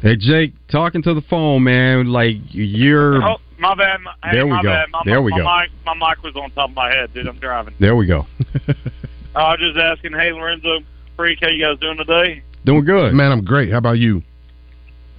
Hey, 0.00 0.16
Jake, 0.16 0.54
talking 0.72 1.02
to 1.02 1.12
the 1.12 1.22
phone, 1.28 1.64
man. 1.64 2.06
Like 2.06 2.36
you're. 2.48 3.22
Oh, 3.22 3.36
my 3.58 3.74
bad. 3.74 4.00
Hey, 4.24 4.30
There 4.36 4.46
we 4.46 4.52
my 4.52 4.62
go. 4.62 4.68
Bad. 4.70 4.88
My, 4.90 5.02
There 5.04 5.20
we 5.20 5.32
my 5.32 5.38
go. 5.38 5.44
Mic, 5.44 5.70
my 5.84 5.94
mic 5.94 6.22
was 6.22 6.34
on 6.36 6.50
top 6.52 6.70
of 6.70 6.76
my 6.76 6.90
head, 6.90 7.12
dude. 7.12 7.28
I'm 7.28 7.38
driving. 7.38 7.74
There 7.78 7.94
we 7.94 8.06
go. 8.06 8.26
I 9.36 9.50
was 9.50 9.58
just 9.60 9.76
asking, 9.78 10.12
hey, 10.12 10.32
Lorenzo, 10.32 10.78
Freak, 11.16 11.38
how 11.40 11.48
you 11.48 11.64
guys 11.64 11.78
doing 11.80 11.96
today? 11.96 12.42
Doing 12.64 12.84
good. 12.84 13.14
Man, 13.14 13.32
I'm 13.32 13.44
great. 13.44 13.72
How 13.72 13.78
about 13.78 13.98
you? 13.98 14.22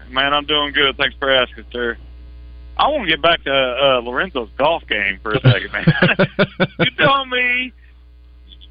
Man, 0.09 0.33
I'm 0.33 0.45
doing 0.45 0.71
good. 0.73 0.95
Thanks 0.95 1.15
for 1.17 1.29
asking, 1.29 1.65
sir. 1.71 1.97
I 2.77 2.89
want 2.89 3.05
to 3.05 3.09
get 3.09 3.21
back 3.21 3.43
to 3.43 3.51
uh, 3.51 4.01
Lorenzo's 4.01 4.49
golf 4.57 4.83
game 4.87 5.19
for 5.23 5.31
a 5.31 5.41
second, 5.41 5.71
man. 5.71 5.85
you 6.79 6.91
telling 6.97 7.29
me 7.29 7.73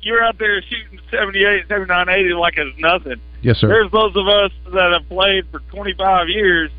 you're 0.02 0.22
out 0.22 0.38
there 0.38 0.62
shooting 0.62 1.00
78, 1.10 1.66
79, 1.66 2.08
80 2.08 2.32
like 2.34 2.54
it's 2.56 2.78
nothing. 2.78 3.20
Yes, 3.42 3.58
sir. 3.58 3.66
There's 3.66 3.90
those 3.90 4.14
of 4.14 4.28
us 4.28 4.52
that 4.72 4.92
have 4.92 5.08
played 5.08 5.50
for 5.50 5.58
25 5.58 6.28
years, 6.28 6.70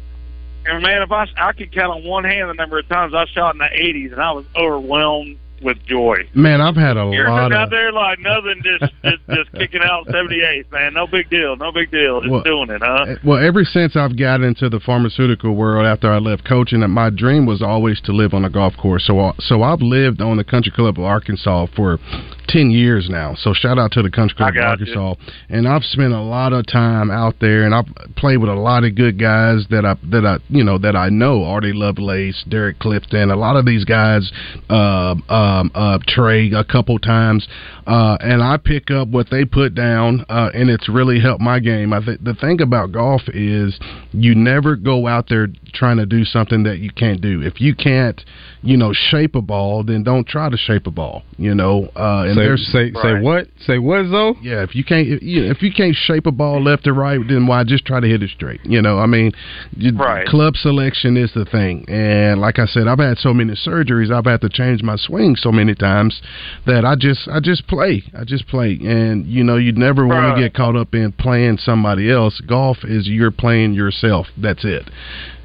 and 0.65 0.81
man, 0.81 1.01
if 1.01 1.11
I 1.11 1.27
I 1.37 1.51
could 1.51 1.73
count 1.73 1.91
on 1.91 2.03
one 2.05 2.23
hand 2.23 2.49
the 2.49 2.53
number 2.53 2.79
of 2.79 2.87
times 2.87 3.13
I 3.13 3.25
shot 3.25 3.55
in 3.55 3.59
the 3.59 3.65
80s, 3.65 4.13
and 4.13 4.21
I 4.21 4.31
was 4.31 4.45
overwhelmed 4.55 5.37
with 5.61 5.77
joy. 5.85 6.17
Man, 6.33 6.61
I've 6.61 6.75
had 6.75 6.97
a 6.97 7.09
You're 7.11 7.29
lot 7.29 7.51
out 7.51 7.63
of. 7.65 7.69
there 7.69 7.91
like 7.91 8.19
nothing, 8.19 8.61
just 8.63 8.93
just, 9.03 9.17
just 9.29 9.51
kicking 9.53 9.81
out 9.83 10.05
78, 10.11 10.71
man. 10.71 10.93
No 10.93 11.07
big 11.07 11.29
deal, 11.29 11.55
no 11.55 11.71
big 11.71 11.91
deal. 11.91 12.21
Just 12.21 12.31
Well, 12.31 12.43
doing 12.43 12.69
it, 12.69 12.81
huh? 12.83 13.05
Eh, 13.09 13.15
well, 13.23 13.43
ever 13.43 13.63
since 13.65 13.95
I've 13.95 14.17
got 14.17 14.41
into 14.41 14.69
the 14.69 14.79
pharmaceutical 14.79 15.55
world 15.55 15.85
after 15.85 16.11
I 16.11 16.19
left 16.19 16.45
coaching, 16.45 16.87
my 16.89 17.09
dream 17.09 17.45
was 17.45 17.61
always 17.61 17.99
to 18.01 18.11
live 18.11 18.33
on 18.33 18.45
a 18.45 18.49
golf 18.49 18.75
course. 18.77 19.05
So, 19.05 19.19
I- 19.19 19.33
so 19.39 19.63
I've 19.63 19.81
lived 19.81 20.21
on 20.21 20.37
the 20.37 20.43
Country 20.43 20.71
Club 20.71 20.97
of 20.99 21.05
Arkansas 21.05 21.67
for 21.75 21.99
ten 22.47 22.71
years 22.71 23.09
now. 23.09 23.35
So 23.35 23.53
shout 23.53 23.77
out 23.79 23.91
to 23.93 24.01
the 24.01 24.09
Country 24.11 24.35
Club 24.37 24.53
got 24.53 24.67
Arkansas. 24.79 25.15
And 25.49 25.67
I've 25.67 25.83
spent 25.83 26.13
a 26.13 26.21
lot 26.21 26.53
of 26.53 26.65
time 26.67 27.09
out 27.11 27.35
there, 27.39 27.63
and 27.63 27.73
I've 27.75 27.87
played 28.15 28.37
with 28.37 28.49
a 28.49 28.53
lot 28.55 28.83
of 28.83 28.95
good 28.95 29.17
guys 29.19 29.65
that 29.69 29.85
I 29.85 29.95
that 30.11 30.25
I 30.25 30.37
you 30.49 30.63
know 30.63 30.77
that 30.77 30.95
I 30.95 31.09
know. 31.09 31.43
Artie 31.43 31.73
Lovelace, 31.73 32.43
Derek 32.47 32.79
Clifton, 32.79 33.31
a 33.31 33.35
lot 33.35 33.55
of 33.55 33.65
these 33.65 33.83
guys. 33.85 34.31
Uh, 34.69 35.15
uh 35.29 35.45
um, 35.47 35.71
uh, 35.75 35.99
Trey 36.07 36.51
a 36.51 36.63
couple 36.63 36.97
times, 36.99 37.47
uh, 37.85 38.17
and 38.19 38.41
I 38.43 38.57
pick 38.57 38.91
up 38.91 39.07
what 39.07 39.27
they 39.29 39.45
put 39.45 39.75
down, 39.75 40.25
uh, 40.29 40.49
and 40.53 40.69
it's 40.69 40.89
really 40.89 41.19
helped 41.19 41.41
my 41.41 41.59
game. 41.59 41.93
I 41.93 42.03
think 42.03 42.23
the 42.23 42.33
thing 42.33 42.61
about 42.61 42.91
golf 42.91 43.21
is 43.29 43.79
you 44.11 44.35
never 44.35 44.75
go 44.75 45.07
out 45.07 45.25
there 45.29 45.47
trying 45.73 45.97
to 45.97 46.05
do 46.05 46.23
something 46.25 46.63
that 46.63 46.79
you 46.79 46.91
can't 46.91 47.21
do. 47.21 47.41
If 47.41 47.61
you 47.61 47.75
can't, 47.75 48.19
you 48.61 48.77
know, 48.77 48.91
shape 48.93 49.35
a 49.35 49.41
ball, 49.41 49.83
then 49.83 50.03
don't 50.03 50.27
try 50.27 50.49
to 50.49 50.57
shape 50.57 50.87
a 50.87 50.91
ball. 50.91 51.23
You 51.37 51.55
know, 51.55 51.89
uh, 51.95 52.23
and 52.27 52.35
say, 52.35 52.41
there's 52.41 52.67
say 52.71 52.91
say 53.01 53.21
what? 53.21 53.47
Say 53.65 53.77
what, 53.79 54.05
Zoe? 54.07 54.33
yeah, 54.41 54.63
if 54.63 54.75
you 54.75 54.83
can't, 54.83 55.07
if 55.07 55.21
you, 55.23 55.43
if 55.45 55.61
you 55.61 55.71
can't 55.71 55.95
shape 55.95 56.25
a 56.25 56.31
ball 56.31 56.61
left 56.61 56.87
or 56.87 56.93
right, 56.93 57.19
then 57.27 57.47
why 57.47 57.63
just 57.63 57.85
try 57.85 57.99
to 57.99 58.07
hit 58.07 58.21
it 58.23 58.31
straight? 58.31 58.59
You 58.65 58.81
know, 58.81 58.99
I 58.99 59.05
mean, 59.05 59.31
you, 59.75 59.95
Right. 59.97 60.27
club 60.27 60.55
selection 60.57 61.15
is 61.15 61.31
the 61.33 61.45
thing. 61.45 61.85
And 61.87 62.41
like 62.41 62.59
I 62.59 62.65
said, 62.65 62.87
I've 62.87 62.99
had 62.99 63.17
so 63.17 63.33
many 63.33 63.53
surgeries, 63.53 64.11
I've 64.11 64.25
had 64.25 64.41
to 64.41 64.49
change 64.49 64.83
my 64.83 64.95
swing 64.97 65.35
so 65.37 65.51
many 65.51 65.73
times 65.75 66.21
that 66.65 66.83
I 66.85 66.95
just, 66.95 67.27
I 67.27 67.39
just 67.39 67.67
play, 67.67 68.03
I 68.17 68.23
just 68.23 68.47
play. 68.47 68.77
And 68.81 69.25
you 69.25 69.43
know, 69.43 69.57
you 69.57 69.71
never 69.71 70.05
want 70.05 70.35
to 70.35 70.41
get 70.41 70.53
caught 70.53 70.75
up 70.75 70.93
in 70.93 71.11
playing 71.13 71.57
somebody 71.59 72.11
else. 72.11 72.39
Golf 72.47 72.77
is 72.83 73.07
you're 73.07 73.31
playing 73.31 73.73
yourself. 73.73 74.27
That's 74.37 74.63
it. 74.65 74.89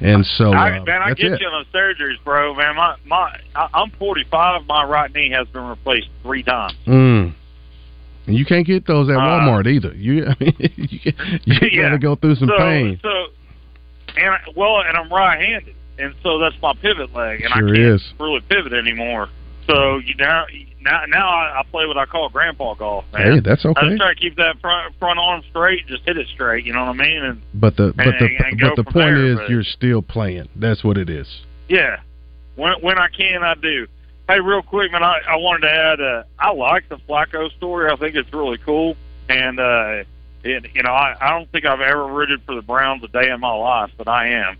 And 0.01 0.25
so, 0.25 0.51
I, 0.51 0.79
uh, 0.79 0.83
man, 0.83 1.01
I 1.01 1.13
get 1.13 1.33
it. 1.33 1.41
you 1.41 1.47
on 1.47 1.65
surgeries, 1.73 2.21
bro. 2.23 2.53
Man, 2.55 2.75
my 2.75 2.95
my, 3.05 3.37
I'm 3.55 3.91
45. 3.91 4.65
My 4.67 4.83
right 4.83 5.13
knee 5.13 5.31
has 5.31 5.47
been 5.47 5.63
replaced 5.63 6.09
three 6.23 6.43
times. 6.43 6.73
Mm. 6.87 7.33
And 8.25 8.35
you 8.37 8.45
can't 8.45 8.65
get 8.65 8.87
those 8.87 9.09
at 9.09 9.15
Uh, 9.15 9.19
Walmart 9.19 9.67
either. 9.67 9.93
You, 9.93 10.25
I 10.27 10.35
mean, 10.39 10.55
you, 10.57 11.11
you 11.45 11.69
Yeah. 11.71 11.81
got 11.83 11.89
to 11.89 11.99
go 11.99 12.15
through 12.15 12.35
some 12.35 12.47
so, 12.49 12.57
pain. 12.57 12.99
So, 13.01 13.09
and 14.15 14.29
I, 14.35 14.39
well, 14.55 14.79
and 14.81 14.95
I'm 14.95 15.11
right-handed, 15.11 15.75
and 15.99 16.13
so 16.23 16.39
that's 16.39 16.55
my 16.61 16.73
pivot 16.81 17.13
leg, 17.13 17.41
and 17.41 17.51
Sure 17.53 17.67
I 17.67 17.71
can't 17.71 17.77
is. 17.95 18.13
really 18.19 18.39
pivot 18.41 18.71
anymore. 18.73 19.27
So 19.67 19.97
you 19.97 20.15
now 20.15 20.45
now 20.81 21.03
now 21.07 21.29
I, 21.29 21.59
I 21.59 21.63
play 21.71 21.85
what 21.85 21.97
I 21.97 22.05
call 22.05 22.29
grandpa 22.29 22.73
golf. 22.75 23.05
Man. 23.13 23.33
Hey, 23.33 23.39
that's 23.39 23.65
okay. 23.65 23.79
I 23.79 23.85
just 23.89 23.97
try 23.97 24.13
to 24.13 24.19
keep 24.19 24.35
that 24.37 24.59
front 24.59 24.93
front 24.99 25.19
arm 25.19 25.41
straight, 25.49 25.87
just 25.87 26.03
hit 26.03 26.17
it 26.17 26.27
straight. 26.33 26.65
You 26.65 26.73
know 26.73 26.85
what 26.85 26.99
I 26.99 27.03
mean? 27.03 27.23
And 27.23 27.41
But 27.53 27.77
the 27.77 27.93
but 27.95 28.07
and- 28.07 28.15
the 28.19 28.45
and 28.45 28.59
but 28.59 28.75
the 28.75 28.83
point 28.83 28.95
there, 29.15 29.25
is 29.25 29.37
but- 29.39 29.49
you're 29.49 29.63
still 29.63 30.01
playing. 30.01 30.49
That's 30.55 30.83
what 30.83 30.97
it 30.97 31.09
is. 31.09 31.27
Yeah, 31.69 32.01
when 32.55 32.73
when 32.81 32.97
I 32.97 33.07
can, 33.07 33.43
I 33.43 33.55
do. 33.55 33.87
Hey, 34.27 34.39
real 34.39 34.61
quick, 34.61 34.91
man, 34.91 35.03
I, 35.03 35.19
I 35.27 35.35
wanted 35.35 35.67
to 35.67 35.71
add. 35.71 36.01
Uh, 36.01 36.23
I 36.39 36.51
like 36.53 36.87
the 36.87 36.95
Flacco 36.95 37.51
story. 37.57 37.91
I 37.91 37.95
think 37.97 38.15
it's 38.15 38.31
really 38.31 38.57
cool, 38.57 38.95
and 39.27 39.59
uh, 39.59 40.03
it, 40.43 40.65
you 40.73 40.81
know, 40.83 40.91
I, 40.91 41.15
I 41.19 41.29
don't 41.31 41.51
think 41.51 41.65
I've 41.65 41.81
ever 41.81 42.07
rooted 42.07 42.41
for 42.45 42.55
the 42.55 42.61
Browns 42.61 43.03
a 43.03 43.07
day 43.09 43.29
in 43.29 43.39
my 43.41 43.53
life, 43.53 43.91
but 43.97 44.07
I 44.07 44.29
am 44.29 44.57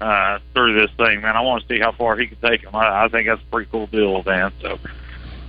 uh, 0.00 0.38
through 0.54 0.80
this 0.80 0.90
thing, 0.96 1.20
man. 1.22 1.36
I 1.36 1.40
want 1.40 1.66
to 1.66 1.68
see 1.74 1.80
how 1.80 1.92
far 1.92 2.16
he 2.16 2.26
can 2.26 2.38
take 2.40 2.62
them. 2.62 2.74
I, 2.74 3.04
I 3.04 3.08
think 3.08 3.26
that's 3.28 3.42
a 3.42 3.50
pretty 3.50 3.70
cool 3.70 3.86
deal, 3.88 4.22
man. 4.24 4.52
So, 4.62 4.78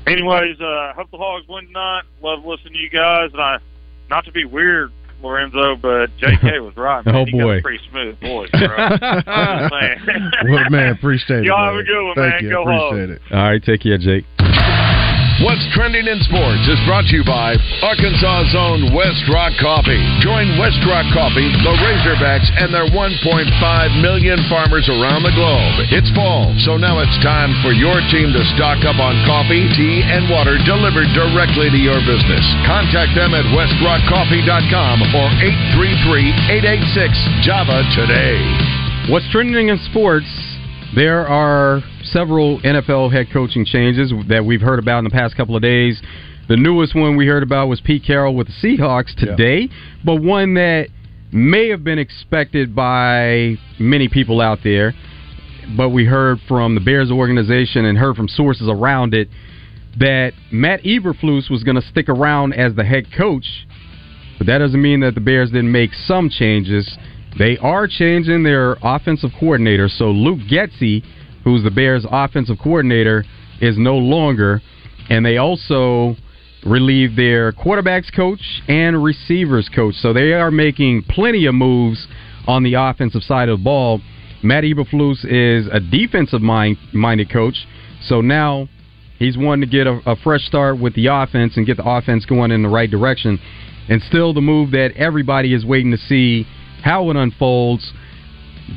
anyways, 0.08 0.60
uh, 0.60 0.94
hope 0.96 1.12
the 1.12 1.18
Hogs 1.18 1.48
win 1.48 1.68
tonight. 1.68 2.04
Love 2.22 2.46
listening 2.46 2.74
to 2.74 2.80
you 2.80 2.90
guys, 2.90 3.32
and 3.34 3.42
I, 3.42 3.58
not 4.10 4.26
to 4.26 4.32
be 4.32 4.46
weird. 4.46 4.92
Lorenzo, 5.22 5.76
but 5.76 6.10
JK 6.18 6.64
was 6.66 6.78
right. 6.78 7.06
Man. 7.06 7.14
Oh, 7.14 7.26
He 7.26 7.34
boy. 7.34 7.58
a 7.58 7.62
pretty 7.62 7.84
smooth 7.92 8.18
voice, 8.22 8.50
bro. 8.52 8.62
I'm 8.78 9.70
just 9.70 10.06
saying. 10.08 10.32
well, 10.50 10.70
man, 10.70 10.94
appreciate 10.94 11.40
it. 11.42 11.46
Y'all 11.46 11.66
have 11.66 11.76
a 11.76 11.84
good 11.84 12.06
one, 12.06 12.16
Thank 12.16 12.36
man. 12.36 12.44
you. 12.46 12.50
Go 12.52 12.62
appreciate 12.62 13.10
Hogs. 13.10 13.22
it. 13.30 13.36
All 13.36 13.44
right, 13.44 13.62
take 13.62 13.82
care, 13.82 13.98
Jake. 13.98 14.24
What's 15.40 15.64
trending 15.72 16.04
in 16.04 16.20
sports 16.28 16.68
is 16.68 16.76
brought 16.84 17.08
to 17.08 17.16
you 17.16 17.24
by 17.24 17.56
Arkansas's 17.80 18.60
own 18.60 18.92
West 18.92 19.24
Rock 19.32 19.56
Coffee. 19.56 20.04
Join 20.20 20.60
West 20.60 20.84
Rock 20.84 21.08
Coffee, 21.16 21.48
the 21.64 21.80
Razorbacks, 21.80 22.52
and 22.60 22.76
their 22.76 22.92
1.5 22.92 23.48
million 24.04 24.36
farmers 24.52 24.92
around 24.92 25.24
the 25.24 25.32
globe. 25.32 25.88
It's 25.96 26.12
fall, 26.12 26.52
so 26.68 26.76
now 26.76 27.00
it's 27.00 27.16
time 27.24 27.56
for 27.64 27.72
your 27.72 28.04
team 28.12 28.36
to 28.36 28.44
stock 28.60 28.84
up 28.84 29.00
on 29.00 29.16
coffee, 29.24 29.72
tea, 29.80 30.04
and 30.04 30.28
water 30.28 30.60
delivered 30.68 31.08
directly 31.16 31.72
to 31.72 31.80
your 31.80 32.04
business. 32.04 32.44
Contact 32.68 33.16
them 33.16 33.32
at 33.32 33.48
westrockcoffee.com 33.56 35.08
or 35.16 35.32
833-886-JAVA 36.52 37.80
today. 37.96 38.44
What's 39.08 39.32
trending 39.32 39.72
in 39.72 39.80
sports? 39.88 40.28
There 41.00 41.26
are 41.26 41.82
several 42.04 42.60
NFL 42.60 43.14
head 43.14 43.28
coaching 43.32 43.64
changes 43.64 44.12
that 44.28 44.44
we've 44.44 44.60
heard 44.60 44.80
about 44.80 44.98
in 44.98 45.06
the 45.06 45.10
past 45.10 45.34
couple 45.38 45.56
of 45.56 45.62
days. 45.62 45.98
The 46.50 46.58
newest 46.58 46.94
one 46.94 47.16
we 47.16 47.26
heard 47.26 47.42
about 47.42 47.70
was 47.70 47.80
Pete 47.80 48.04
Carroll 48.06 48.36
with 48.36 48.48
the 48.48 48.54
Seahawks 48.62 49.16
today, 49.16 49.70
but 50.04 50.22
one 50.22 50.56
that 50.56 50.90
may 51.32 51.70
have 51.70 51.86
been 51.86 52.00
expected 52.00 52.76
by 52.76 53.56
many 53.80 54.10
people 54.10 54.42
out 54.42 54.60
there. 54.62 54.94
But 55.78 55.92
we 55.92 56.04
heard 56.04 56.40
from 56.50 56.76
the 56.76 56.82
Bears 56.82 57.12
organization 57.12 57.86
and 57.86 57.98
heard 57.98 58.18
from 58.18 58.28
sources 58.28 58.68
around 58.68 59.14
it 59.14 59.30
that 60.02 60.34
Matt 60.52 60.84
Eberflus 60.84 61.50
was 61.50 61.64
going 61.64 61.78
to 61.78 61.88
stick 61.88 62.10
around 62.10 62.54
as 62.56 62.76
the 62.76 62.84
head 62.84 63.06
coach 63.18 63.46
but 64.40 64.48
that 64.48 64.60
doesn't 64.60 64.82
mean 64.82 65.02
that 65.02 65.16
the 65.16 65.22
Bears 65.22 65.50
didn't 65.52 65.72
make 65.72 65.94
some 65.94 66.30
changes. 66.30 66.98
They 67.38 67.58
are 67.58 67.88
changing 67.88 68.44
their 68.44 68.78
offensive 68.82 69.32
coordinator. 69.40 69.88
So 69.88 70.06
Luke 70.06 70.40
Getsy, 70.50 71.04
who's 71.44 71.64
the 71.64 71.72
Bears' 71.72 72.06
offensive 72.10 72.58
coordinator, 72.62 73.24
is 73.62 73.78
no 73.78 73.98
longer. 73.98 74.62
And 75.10 75.26
they 75.26 75.38
also 75.38 76.16
relieved 76.66 77.16
their 77.18 77.52
quarterbacks 77.54 78.14
coach 78.14 78.42
and 78.68 79.02
receivers 79.02 79.70
coach. 79.74 79.96
So 79.96 80.12
they 80.14 80.34
are 80.34 80.52
making 80.52 81.04
plenty 81.04 81.46
of 81.46 81.56
moves 81.56 82.08
on 82.48 82.64
the 82.64 82.74
offensive 82.74 83.24
side 83.24 83.50
of 83.50 83.60
the 83.60 83.64
ball. 83.64 84.02
Matt 84.44 84.64
Eberflus 84.64 85.26
is 85.26 85.68
a 85.72 85.80
defensive 85.80 86.42
mind, 86.42 86.78
minded 86.94 87.32
coach. 87.32 87.66
So 88.04 88.22
now 88.22 88.68
he's 89.18 89.38
wanting 89.38 89.70
to 89.70 89.72
get 89.72 89.88
a, 89.88 90.00
a 90.06 90.16
fresh 90.16 90.42
start 90.42 90.80
with 90.80 90.96
the 90.96 91.08
offense 91.08 91.58
and 91.58 91.66
get 91.66 91.78
the 91.78 91.90
offense 91.90 92.26
going 92.26 92.52
in 92.52 92.64
the 92.64 92.70
right 92.70 92.90
direction. 92.90 93.40
And 93.88 94.02
still 94.04 94.34
the 94.34 94.42
move 94.42 94.72
that 94.72 94.92
everybody 94.96 95.54
is 95.54 95.66
waiting 95.66 95.92
to 95.92 95.98
see 95.98 96.46
how 96.84 97.10
it 97.10 97.16
unfolds. 97.16 97.92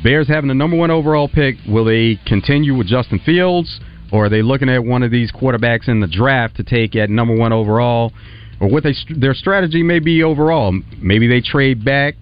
Bears 0.03 0.27
having 0.27 0.47
the 0.47 0.53
number 0.53 0.75
one 0.75 0.91
overall 0.91 1.27
pick. 1.27 1.55
Will 1.67 1.85
they 1.85 2.19
continue 2.25 2.75
with 2.75 2.87
Justin 2.87 3.19
Fields? 3.19 3.79
Or 4.11 4.25
are 4.25 4.29
they 4.29 4.41
looking 4.41 4.69
at 4.69 4.83
one 4.83 5.03
of 5.03 5.11
these 5.11 5.31
quarterbacks 5.31 5.87
in 5.87 5.99
the 5.99 6.07
draft 6.07 6.57
to 6.57 6.63
take 6.63 6.95
at 6.95 7.09
number 7.09 7.35
one 7.35 7.53
overall? 7.53 8.11
Or 8.59 8.69
what 8.69 8.83
they 8.83 8.95
their 9.09 9.33
strategy 9.33 9.83
may 9.83 9.99
be 9.99 10.23
overall. 10.23 10.71
Maybe 11.01 11.27
they 11.27 11.41
trade 11.41 11.83
back 11.83 12.15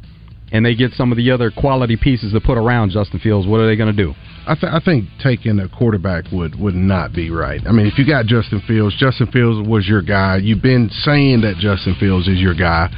and 0.52 0.66
they 0.66 0.76
get 0.76 0.92
some 0.94 1.12
of 1.12 1.18
the 1.18 1.32
other 1.32 1.52
quality 1.52 1.96
pieces 1.98 2.34
to 2.34 2.42
put 2.42 2.58
around 2.58 2.92
Justin 2.92 3.20
Fields. 3.20 3.48
What 3.48 3.60
are 3.62 3.68
they 3.68 3.76
going 3.76 3.96
to 3.96 4.04
do? 4.04 4.14
I, 4.48 4.56
th- 4.56 4.72
I 4.74 4.80
think 4.84 5.06
taking 5.22 5.60
a 5.60 5.70
quarterback 5.70 6.26
would 6.32 6.60
would 6.60 6.76
not 6.76 7.14
be 7.14 7.30
right. 7.30 7.62
I 7.68 7.72
mean, 7.72 7.86
if 7.86 7.98
you 7.98 8.06
got 8.06 8.26
Justin 8.26 8.62
Fields, 8.68 8.96
Justin 8.98 9.28
Fields 9.28 9.68
was 9.68 9.88
your 9.88 10.02
guy. 10.02 10.38
You've 10.38 10.62
been 10.64 10.90
saying 10.90 11.42
that 11.42 11.56
Justin 11.58 11.96
Fields 12.00 12.28
is 12.28 12.40
your 12.40 12.56
guy. 12.56 12.90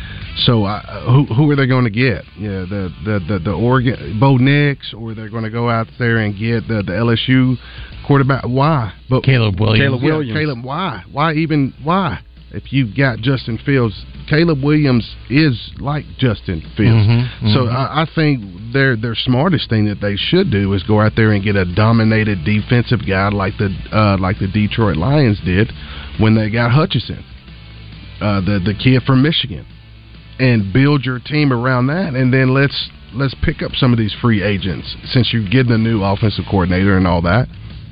So 0.45 0.63
uh, 0.63 1.05
who 1.05 1.25
who 1.33 1.51
are 1.51 1.55
they 1.55 1.67
going 1.67 1.83
to 1.83 1.91
get? 1.91 2.23
Yeah, 2.37 2.65
the 2.65 2.89
the 3.05 3.19
the, 3.27 3.39
the 3.39 3.51
Oregon 3.53 4.17
Bo 4.19 4.37
Nix, 4.37 4.93
or 4.93 5.13
they're 5.13 5.29
going 5.29 5.43
to 5.43 5.51
go 5.51 5.69
out 5.69 5.87
there 5.99 6.17
and 6.17 6.33
get 6.33 6.67
the, 6.67 6.81
the 6.81 6.93
LSU 6.93 7.57
quarterback? 8.07 8.43
Why? 8.45 8.93
But 9.09 9.23
Caleb 9.23 9.59
Williams. 9.59 9.79
Caleb 9.83 10.01
Yeah, 10.01 10.09
Williams. 10.11 10.39
Caleb, 10.39 10.63
why? 10.63 11.03
Why 11.11 11.33
even 11.33 11.73
why? 11.83 12.19
If 12.53 12.71
you've 12.71 12.95
got 12.95 13.17
Justin 13.19 13.57
Fields, 13.57 14.05
Caleb 14.29 14.63
Williams 14.63 15.15
is 15.29 15.71
like 15.79 16.05
Justin 16.19 16.61
Fields. 16.77 17.07
Mhm, 17.07 17.53
So 17.53 17.65
mhm. 17.65 17.73
I, 17.73 18.03
I 18.03 18.05
think 18.13 18.45
their 18.71 18.95
their 18.95 19.15
smartest 19.15 19.69
thing 19.69 19.85
that 19.85 19.99
they 20.01 20.15
should 20.15 20.51
do 20.51 20.71
is 20.73 20.83
go 20.83 21.01
out 21.01 21.13
there 21.15 21.31
and 21.31 21.43
get 21.43 21.55
a 21.55 21.65
dominated 21.65 22.45
defensive 22.45 23.05
guy 23.07 23.29
like 23.29 23.57
the 23.57 23.69
uh, 23.91 24.17
like 24.19 24.37
the 24.39 24.47
Detroit 24.47 24.97
Lions 24.97 25.39
did 25.43 25.71
when 26.19 26.35
they 26.35 26.49
got 26.51 26.71
Hutchinson, 26.71 27.23
uh, 28.21 28.39
the 28.41 28.59
the 28.63 28.73
kid 28.75 29.01
from 29.03 29.21
Michigan, 29.23 29.65
and 30.39 30.71
build 30.71 31.05
your 31.05 31.19
team 31.19 31.51
around 31.51 31.87
that, 31.87 32.13
and 32.13 32.31
then 32.31 32.53
let's 32.53 32.89
let's 33.13 33.35
pick 33.43 33.61
up 33.61 33.71
some 33.75 33.91
of 33.91 33.97
these 33.99 34.13
free 34.21 34.41
agents 34.43 34.95
since 35.05 35.33
you're 35.33 35.47
getting 35.47 35.71
a 35.71 35.77
new 35.77 36.03
offensive 36.03 36.45
coordinator 36.49 36.97
and 36.97 37.07
all 37.07 37.21
that. 37.21 37.47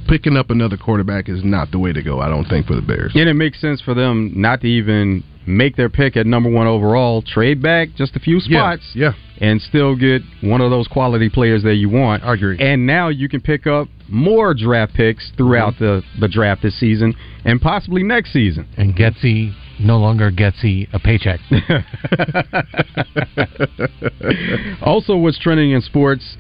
Picking 0.08 0.36
up 0.36 0.50
another 0.50 0.78
quarterback 0.78 1.30
is 1.30 1.44
not 1.44 1.72
the 1.72 1.80
way 1.80 1.94
to 1.94 2.02
go. 2.02 2.20
I 2.20 2.30
don't 2.30 2.46
think 2.46 2.68
for 2.68 2.76
the 2.76 2.82
Bears. 2.82 3.14
And 3.16 3.30
it 3.30 3.34
makes 3.34 3.62
sense 3.62 3.82
for 3.82 3.94
them 3.94 4.34
not 4.36 4.62
to 4.62 4.68
even 4.68 5.24
make 5.48 5.76
their 5.76 5.90
pick 5.90 6.18
at 6.18 6.26
number 6.26 6.50
one 6.50 6.68
overall, 6.68 7.22
trade 7.22 7.62
back 7.62 7.90
just 7.96 8.16
a 8.16 8.20
few 8.20 8.40
spots, 8.40 8.84
Yeah, 8.94 9.14
and 9.40 9.62
still 9.62 9.96
get 9.96 10.22
one 10.42 10.62
of 10.62 10.70
those 10.70 10.88
quality 10.88 11.30
players 11.30 11.64
that 11.64 11.76
you 11.76 11.90
want. 11.90 12.24
I 12.24 12.34
agree. 12.34 12.58
And 12.60 12.86
now 12.86 13.10
you 13.10 13.28
can 13.28 13.42
pick 13.42 13.68
up 13.68 13.88
more 14.08 14.54
draft 14.54 14.94
picks 14.94 15.32
throughout 15.38 15.76
mm-hmm. 15.76 16.20
the, 16.20 16.20
the 16.20 16.28
draft 16.28 16.62
this 16.62 16.80
season 16.80 17.16
and 17.46 17.60
possibly 17.60 18.04
next 18.04 18.34
season. 18.34 18.68
And 18.78 18.96
Getsy 18.96 19.54
no 19.80 19.98
longer 19.98 20.32
gets 20.32 20.62
he 20.62 20.88
a 20.94 21.00
paycheck. 21.00 21.40
also, 24.82 25.18
what's 25.18 25.40
trending 25.40 25.72
in 25.72 25.82
sports, 25.82 26.38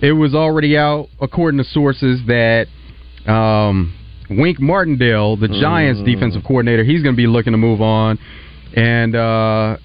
it 0.00 0.12
was 0.12 0.34
already 0.34 0.76
out, 0.76 1.08
according 1.20 1.58
to 1.58 1.64
sources, 1.64 2.20
that 2.26 2.66
um, 3.28 3.94
Wink 4.30 4.60
Martindale, 4.60 5.36
the 5.36 5.48
Giants' 5.48 6.00
Mm. 6.00 6.04
defensive 6.04 6.44
coordinator, 6.44 6.84
he's 6.84 7.02
going 7.02 7.14
to 7.14 7.16
be 7.16 7.26
looking 7.26 7.52
to 7.52 7.58
move 7.58 7.80
on, 7.80 8.18
and 8.74 9.14
uh, 9.14 9.76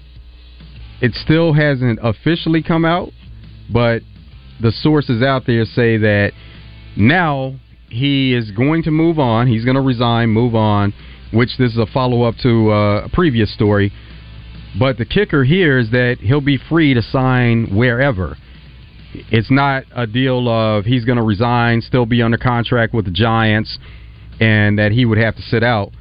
it 1.00 1.14
still 1.14 1.52
hasn't 1.52 1.98
officially 2.02 2.62
come 2.62 2.84
out, 2.84 3.10
but 3.72 4.02
the 4.60 4.72
sources 4.72 5.22
out 5.22 5.46
there 5.46 5.64
say 5.64 5.96
that 5.98 6.32
now 6.96 7.54
he 7.88 8.34
is 8.34 8.50
going 8.50 8.82
to 8.84 8.90
move 8.90 9.18
on. 9.18 9.46
He's 9.46 9.64
going 9.64 9.76
to 9.76 9.80
resign, 9.80 10.30
move 10.30 10.54
on, 10.54 10.92
which 11.32 11.56
this 11.58 11.72
is 11.72 11.78
a 11.78 11.86
follow 11.86 12.22
up 12.22 12.36
to 12.42 12.70
uh, 12.70 13.04
a 13.04 13.08
previous 13.08 13.52
story. 13.52 13.92
But 14.78 14.98
the 14.98 15.04
kicker 15.04 15.44
here 15.44 15.78
is 15.78 15.90
that 15.90 16.16
he'll 16.20 16.40
be 16.40 16.58
free 16.68 16.94
to 16.94 17.02
sign 17.02 17.74
wherever. 17.74 18.36
It's 19.30 19.50
not 19.50 19.84
a 19.94 20.06
deal 20.06 20.48
of 20.48 20.84
he's 20.84 21.04
going 21.04 21.18
to 21.18 21.22
resign, 21.24 21.80
still 21.80 22.06
be 22.06 22.22
under 22.22 22.38
contract 22.38 22.94
with 22.94 23.04
the 23.04 23.10
Giants, 23.10 23.78
and 24.40 24.78
that 24.78 24.92
he 24.92 25.04
would 25.04 25.18
have 25.18 25.36
to 25.36 25.42
sit 25.42 25.62
out. 25.62 25.92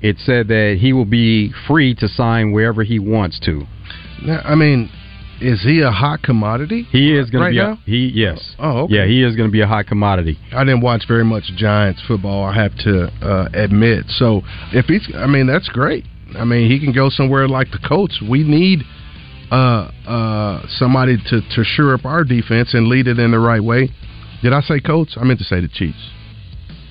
It 0.00 0.18
said 0.18 0.48
that 0.48 0.78
he 0.80 0.92
will 0.92 1.04
be 1.04 1.52
free 1.66 1.94
to 1.96 2.08
sign 2.08 2.52
wherever 2.52 2.82
he 2.82 2.98
wants 2.98 3.38
to. 3.40 3.64
Now, 4.22 4.40
I 4.44 4.54
mean, 4.54 4.90
is 5.40 5.62
he 5.62 5.80
a 5.80 5.90
hot 5.90 6.22
commodity? 6.22 6.86
He 6.90 7.14
is 7.16 7.30
going 7.30 7.44
right 7.44 7.48
to 7.48 7.52
be 7.52 7.58
now. 7.58 7.72
a, 7.72 7.76
he 7.86 8.12
yes. 8.14 8.54
Oh, 8.58 8.84
okay. 8.84 8.94
Yeah, 8.94 9.06
he 9.06 9.22
is 9.22 9.36
going 9.36 9.48
to 9.48 9.52
be 9.52 9.60
a 9.60 9.66
hot 9.66 9.86
commodity. 9.86 10.38
I 10.52 10.64
didn't 10.64 10.80
watch 10.80 11.04
very 11.08 11.24
much 11.24 11.44
Giants 11.56 12.02
football. 12.06 12.44
I 12.44 12.54
have 12.54 12.76
to 12.78 13.06
uh, 13.22 13.48
admit. 13.52 14.06
So 14.08 14.42
if 14.72 14.86
he's, 14.86 15.08
I 15.14 15.26
mean, 15.26 15.46
that's 15.46 15.68
great. 15.68 16.04
I 16.38 16.44
mean, 16.44 16.70
he 16.70 16.80
can 16.80 16.92
go 16.92 17.10
somewhere 17.10 17.48
like 17.48 17.70
the 17.70 17.78
Colts. 17.86 18.20
We 18.22 18.42
need 18.42 18.80
uh, 19.54 19.90
uh, 20.10 20.66
somebody 20.68 21.16
to 21.30 21.40
to 21.40 21.64
shore 21.64 21.94
up 21.94 22.04
our 22.04 22.24
defense 22.24 22.74
and 22.74 22.88
lead 22.88 23.06
it 23.06 23.18
in 23.18 23.30
the 23.30 23.38
right 23.38 23.62
way. 23.62 23.90
Did 24.42 24.52
I 24.52 24.60
say 24.60 24.80
Colts? 24.80 25.16
I 25.18 25.24
meant 25.24 25.38
to 25.38 25.44
say 25.44 25.60
the 25.60 25.68
Chiefs. 25.68 26.10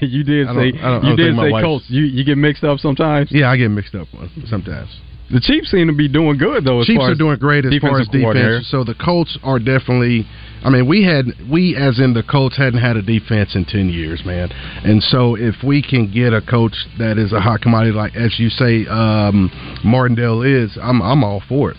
you 0.00 0.24
did 0.24 0.48
I 0.48 0.54
say 0.54 0.72
don't- 0.72 0.84
I 0.84 0.90
don't- 0.90 1.04
I 1.04 1.10
you 1.10 1.16
did 1.16 1.36
say 1.36 1.50
Colts. 1.62 1.84
You 1.88 2.02
you 2.04 2.24
get 2.24 2.38
mixed 2.38 2.64
up 2.64 2.78
sometimes. 2.78 3.30
Yeah, 3.30 3.50
I 3.50 3.56
get 3.56 3.68
mixed 3.70 3.94
up 3.94 4.08
sometimes. 4.46 4.88
The 5.30 5.40
Chiefs 5.40 5.70
seem 5.70 5.86
to 5.86 5.92
be 5.94 6.06
doing 6.08 6.36
good 6.36 6.64
though. 6.64 6.80
As 6.80 6.86
Chiefs 6.86 7.02
are 7.02 7.14
doing 7.14 7.38
great 7.38 7.64
as 7.64 7.72
far 7.80 8.00
as 8.00 8.08
defense. 8.08 8.68
So 8.70 8.84
the 8.84 8.94
Colts 8.94 9.38
are 9.42 9.58
definitely. 9.58 10.26
I 10.62 10.70
mean, 10.70 10.86
we 10.86 11.02
had 11.04 11.26
we 11.50 11.76
as 11.76 11.98
in 11.98 12.14
the 12.14 12.22
Colts 12.22 12.56
hadn't 12.56 12.80
had 12.80 12.96
a 12.96 13.02
defense 13.02 13.54
in 13.54 13.64
ten 13.64 13.88
years, 13.88 14.22
man. 14.24 14.50
And 14.52 15.02
so 15.02 15.34
if 15.34 15.56
we 15.64 15.82
can 15.82 16.10
get 16.12 16.32
a 16.32 16.40
coach 16.40 16.74
that 16.98 17.18
is 17.18 17.32
a 17.32 17.40
hot 17.40 17.60
commodity, 17.62 17.92
like 17.92 18.14
as 18.16 18.38
you 18.38 18.48
say, 18.50 18.86
um, 18.86 19.50
Martindale 19.84 20.42
is, 20.42 20.78
I'm 20.80 21.00
I'm 21.02 21.24
all 21.24 21.42
for 21.48 21.70
it. 21.70 21.76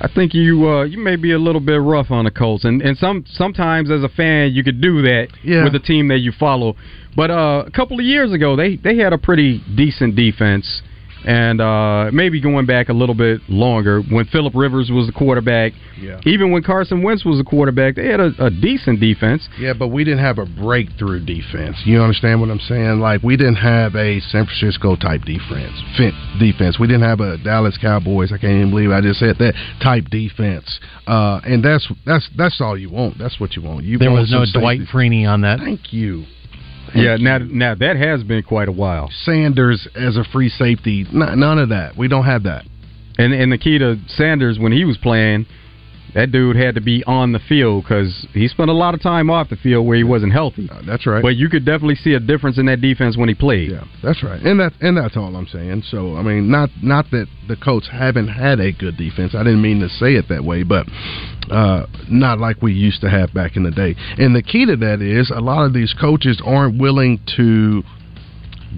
I 0.00 0.08
think 0.12 0.34
you 0.34 0.68
uh, 0.68 0.82
you 0.84 0.98
may 0.98 1.16
be 1.16 1.32
a 1.32 1.38
little 1.38 1.60
bit 1.60 1.76
rough 1.80 2.10
on 2.10 2.24
the 2.24 2.30
Colts, 2.30 2.64
and 2.64 2.82
and 2.82 2.98
some 2.98 3.24
sometimes 3.28 3.90
as 3.90 4.02
a 4.02 4.08
fan 4.08 4.52
you 4.52 4.64
could 4.64 4.80
do 4.80 5.02
that 5.02 5.28
Yeah. 5.42 5.64
with 5.64 5.72
the 5.72 5.78
team 5.78 6.08
that 6.08 6.18
you 6.18 6.32
follow. 6.32 6.76
But 7.16 7.30
uh, 7.30 7.64
a 7.66 7.70
couple 7.70 7.98
of 7.98 8.04
years 8.04 8.32
ago, 8.32 8.56
they 8.56 8.76
they 8.76 8.96
had 8.96 9.12
a 9.12 9.18
pretty 9.18 9.62
decent 9.76 10.16
defense, 10.16 10.82
and 11.24 11.60
uh, 11.60 12.10
maybe 12.12 12.40
going 12.40 12.66
back 12.66 12.88
a 12.88 12.92
little 12.92 13.14
bit 13.14 13.40
longer 13.48 14.02
when 14.02 14.26
Philip 14.26 14.54
Rivers 14.54 14.90
was 14.90 15.06
the 15.06 15.12
quarterback. 15.12 15.72
Yeah. 16.00 16.20
Even 16.24 16.50
when 16.50 16.62
Carson 16.62 17.02
Wentz 17.02 17.24
was 17.24 17.38
the 17.38 17.44
quarterback, 17.44 17.94
they 17.96 18.06
had 18.06 18.20
a, 18.20 18.30
a 18.38 18.50
decent 18.50 19.00
defense. 19.00 19.48
Yeah, 19.58 19.72
but 19.72 19.88
we 19.88 20.04
didn't 20.04 20.20
have 20.20 20.38
a 20.38 20.46
breakthrough 20.46 21.24
defense. 21.24 21.76
You 21.84 22.02
understand 22.02 22.40
what 22.40 22.50
I'm 22.50 22.60
saying? 22.60 23.00
Like 23.00 23.22
we 23.22 23.36
didn't 23.36 23.56
have 23.56 23.94
a 23.94 24.20
San 24.20 24.44
Francisco 24.46 24.96
type 24.96 25.22
defense. 25.22 25.72
Fin- 25.96 26.36
defense. 26.38 26.78
We 26.78 26.86
didn't 26.86 27.08
have 27.08 27.20
a 27.20 27.38
Dallas 27.38 27.78
Cowboys. 27.80 28.32
I 28.32 28.38
can't 28.38 28.52
even 28.54 28.70
believe 28.70 28.90
I 28.90 29.00
just 29.00 29.20
said 29.20 29.36
that 29.38 29.54
type 29.82 30.04
defense. 30.10 30.78
Uh, 31.06 31.40
and 31.44 31.64
that's 31.64 31.90
that's 32.04 32.28
that's 32.36 32.60
all 32.60 32.76
you 32.76 32.90
want. 32.90 33.18
That's 33.18 33.38
what 33.40 33.54
you 33.56 33.62
want. 33.62 33.84
You 33.84 33.98
There 33.98 34.10
want 34.10 34.22
was 34.22 34.32
no 34.32 34.44
some 34.44 34.60
Dwight. 34.60 34.80
Freeney 34.92 35.26
on 35.28 35.42
that. 35.42 35.60
Thank 35.60 35.92
you. 35.92 36.24
Yeah, 36.94 37.16
now 37.16 37.38
now 37.38 37.74
that 37.74 37.96
has 37.96 38.22
been 38.22 38.42
quite 38.42 38.68
a 38.68 38.72
while. 38.72 39.10
Sanders 39.24 39.86
as 39.94 40.16
a 40.16 40.24
free 40.24 40.48
safety. 40.48 41.06
N- 41.12 41.40
none 41.40 41.58
of 41.58 41.70
that. 41.70 41.96
We 41.96 42.08
don't 42.08 42.24
have 42.24 42.44
that. 42.44 42.64
And 43.18 43.32
and 43.32 43.52
the 43.52 43.58
key 43.58 43.78
to 43.78 43.96
Sanders 44.08 44.58
when 44.58 44.72
he 44.72 44.84
was 44.84 44.96
playing, 44.98 45.46
that 46.14 46.32
dude 46.32 46.56
had 46.56 46.74
to 46.76 46.80
be 46.80 47.02
on 47.04 47.32
the 47.32 47.40
field 47.40 47.84
because 47.84 48.26
he 48.32 48.48
spent 48.48 48.70
a 48.70 48.72
lot 48.72 48.94
of 48.94 49.02
time 49.02 49.30
off 49.30 49.48
the 49.50 49.56
field 49.56 49.86
where 49.86 49.96
he 49.96 50.04
wasn't 50.04 50.32
healthy. 50.32 50.68
that's 50.86 51.06
right. 51.06 51.22
But 51.22 51.36
you 51.36 51.48
could 51.48 51.64
definitely 51.64 51.96
see 51.96 52.14
a 52.14 52.20
difference 52.20 52.58
in 52.58 52.66
that 52.66 52.80
defense 52.80 53.16
when 53.16 53.28
he 53.28 53.34
played. 53.34 53.72
Yeah, 53.72 53.84
that's 54.02 54.22
right, 54.22 54.40
and 54.40 54.60
that 54.60 54.72
and 54.80 54.96
that's 54.96 55.16
all 55.16 55.34
I'm 55.36 55.46
saying. 55.46 55.82
So 55.90 56.16
I 56.16 56.22
mean, 56.22 56.50
not 56.50 56.70
not 56.82 57.10
that 57.10 57.26
the 57.48 57.56
Colts 57.56 57.88
haven't 57.90 58.28
had 58.28 58.60
a 58.60 58.72
good 58.72 58.96
defense. 58.96 59.34
I 59.34 59.42
didn't 59.42 59.62
mean 59.62 59.80
to 59.80 59.88
say 59.88 60.14
it 60.14 60.26
that 60.28 60.44
way, 60.44 60.62
but 60.62 60.86
uh, 61.50 61.86
not 62.08 62.38
like 62.38 62.62
we 62.62 62.72
used 62.72 63.00
to 63.02 63.10
have 63.10 63.32
back 63.34 63.56
in 63.56 63.62
the 63.62 63.70
day. 63.70 63.94
And 64.18 64.34
the 64.34 64.42
key 64.42 64.66
to 64.66 64.76
that 64.76 65.00
is 65.02 65.30
a 65.34 65.40
lot 65.40 65.66
of 65.66 65.72
these 65.72 65.94
coaches 65.98 66.40
aren't 66.44 66.80
willing 66.80 67.20
to 67.36 67.82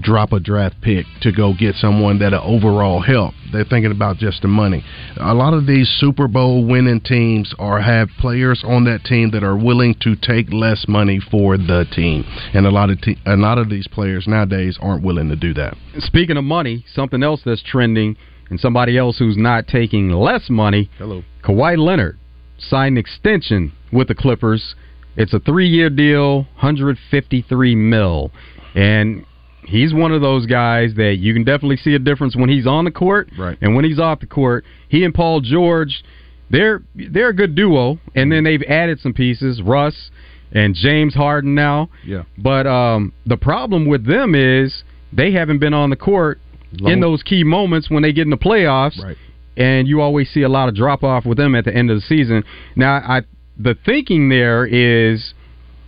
drop 0.00 0.32
a 0.32 0.40
draft 0.40 0.76
pick 0.82 1.06
to 1.22 1.32
go 1.32 1.54
get 1.54 1.74
someone 1.74 2.18
that'll 2.18 2.42
overall 2.42 3.00
help. 3.00 3.34
They're 3.52 3.64
thinking 3.64 3.92
about 3.92 4.18
just 4.18 4.42
the 4.42 4.48
money. 4.48 4.84
A 5.18 5.34
lot 5.34 5.54
of 5.54 5.66
these 5.66 5.88
Super 5.98 6.28
Bowl 6.28 6.66
winning 6.66 7.00
teams 7.00 7.54
are 7.58 7.80
have 7.80 8.08
players 8.18 8.62
on 8.66 8.84
that 8.84 9.04
team 9.04 9.30
that 9.30 9.42
are 9.42 9.56
willing 9.56 9.94
to 10.00 10.16
take 10.16 10.52
less 10.52 10.86
money 10.88 11.20
for 11.30 11.56
the 11.56 11.86
team, 11.92 12.24
and 12.54 12.66
a 12.66 12.70
lot 12.70 12.90
of 12.90 13.00
te- 13.00 13.18
a 13.26 13.36
lot 13.36 13.58
of 13.58 13.70
these 13.70 13.88
players 13.88 14.26
nowadays 14.26 14.78
aren't 14.80 15.02
willing 15.02 15.28
to 15.28 15.36
do 15.36 15.54
that. 15.54 15.76
Speaking 15.98 16.36
of 16.36 16.44
money, 16.44 16.84
something 16.92 17.22
else 17.22 17.40
that's 17.44 17.62
trending, 17.62 18.16
and 18.50 18.60
somebody 18.60 18.96
else 18.98 19.18
who's 19.18 19.36
not 19.36 19.66
taking 19.66 20.10
less 20.10 20.48
money. 20.50 20.90
Hello. 20.98 21.22
Kawhi 21.42 21.78
Leonard 21.78 22.18
signed 22.58 22.94
an 22.94 22.98
extension 22.98 23.72
with 23.92 24.08
the 24.08 24.14
Clippers. 24.14 24.74
It's 25.16 25.32
a 25.32 25.40
three-year 25.40 25.90
deal, 25.90 26.42
153 26.60 27.74
mil, 27.74 28.30
and 28.74 29.24
he's 29.66 29.92
one 29.92 30.12
of 30.12 30.20
those 30.20 30.46
guys 30.46 30.94
that 30.96 31.16
you 31.18 31.32
can 31.34 31.44
definitely 31.44 31.76
see 31.76 31.94
a 31.94 31.98
difference 31.98 32.36
when 32.36 32.48
he's 32.48 32.66
on 32.66 32.84
the 32.84 32.90
court 32.90 33.28
Right. 33.38 33.58
and 33.60 33.74
when 33.74 33.84
he's 33.84 33.98
off 33.98 34.20
the 34.20 34.26
court. 34.26 34.64
He 34.88 35.04
and 35.04 35.12
Paul 35.14 35.40
George, 35.40 36.04
they're 36.50 36.82
they're 36.94 37.28
a 37.30 37.34
good 37.34 37.54
duo, 37.54 37.98
and 38.14 38.30
then 38.30 38.44
they've 38.44 38.62
added 38.68 39.00
some 39.00 39.12
pieces, 39.12 39.60
Russ 39.62 40.10
and 40.52 40.74
James 40.74 41.14
Harden 41.14 41.54
now. 41.54 41.90
Yeah. 42.04 42.22
But 42.38 42.66
um, 42.66 43.12
the 43.26 43.36
problem 43.36 43.86
with 43.86 44.06
them 44.06 44.34
is 44.34 44.84
they 45.12 45.32
haven't 45.32 45.58
been 45.58 45.74
on 45.74 45.90
the 45.90 45.96
court 45.96 46.40
Long- 46.80 46.92
in 46.92 47.00
those 47.00 47.22
key 47.22 47.42
moments 47.44 47.90
when 47.90 48.02
they 48.02 48.12
get 48.12 48.22
in 48.22 48.30
the 48.30 48.36
playoffs. 48.36 49.02
Right. 49.02 49.16
And 49.56 49.88
you 49.88 50.00
always 50.02 50.28
see 50.30 50.42
a 50.42 50.48
lot 50.50 50.68
of 50.68 50.74
drop 50.74 51.02
off 51.02 51.24
with 51.24 51.38
them 51.38 51.54
at 51.54 51.64
the 51.64 51.74
end 51.74 51.90
of 51.90 51.96
the 51.96 52.02
season. 52.02 52.44
Now, 52.76 52.96
I 52.96 53.22
the 53.58 53.74
thinking 53.86 54.28
there 54.28 54.66
is 54.66 55.32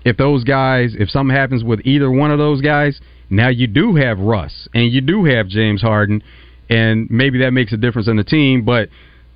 if 0.05 0.17
those 0.17 0.43
guys, 0.43 0.97
if 0.99 1.11
something 1.11 1.37
happens 1.37 1.63
with 1.63 1.81
either 1.85 2.11
one 2.11 2.31
of 2.31 2.39
those 2.39 2.63
guys, 2.63 2.99
now 3.31 3.49
you 3.49 3.67
do 3.67 3.95
have 3.97 4.19
Russ 4.19 4.69
and 4.75 4.93
you 4.93 5.01
do 5.01 5.25
have 5.25 5.49
James 5.49 5.83
Harden, 5.83 6.23
and 6.69 7.09
maybe 7.11 7.39
that 7.41 7.53
makes 7.53 7.73
a 7.73 7.77
difference 7.77 8.09
in 8.09 8.17
the 8.17 8.25
team. 8.25 8.65
But 8.65 8.89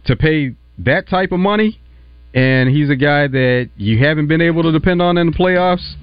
to 0.06 0.16
pay 0.16 0.54
that 0.78 1.08
type 1.08 1.32
of 1.32 1.40
money, 1.40 1.80
and 2.34 2.70
he's 2.70 2.88
a 2.90 2.96
guy 2.96 3.28
that 3.28 3.70
you 3.76 3.98
haven't 3.98 4.26
been 4.26 4.40
able 4.40 4.62
to 4.62 4.72
depend 4.72 5.02
on 5.02 5.18
in 5.18 5.26
the 5.26 5.32
playoffs, 5.32 5.94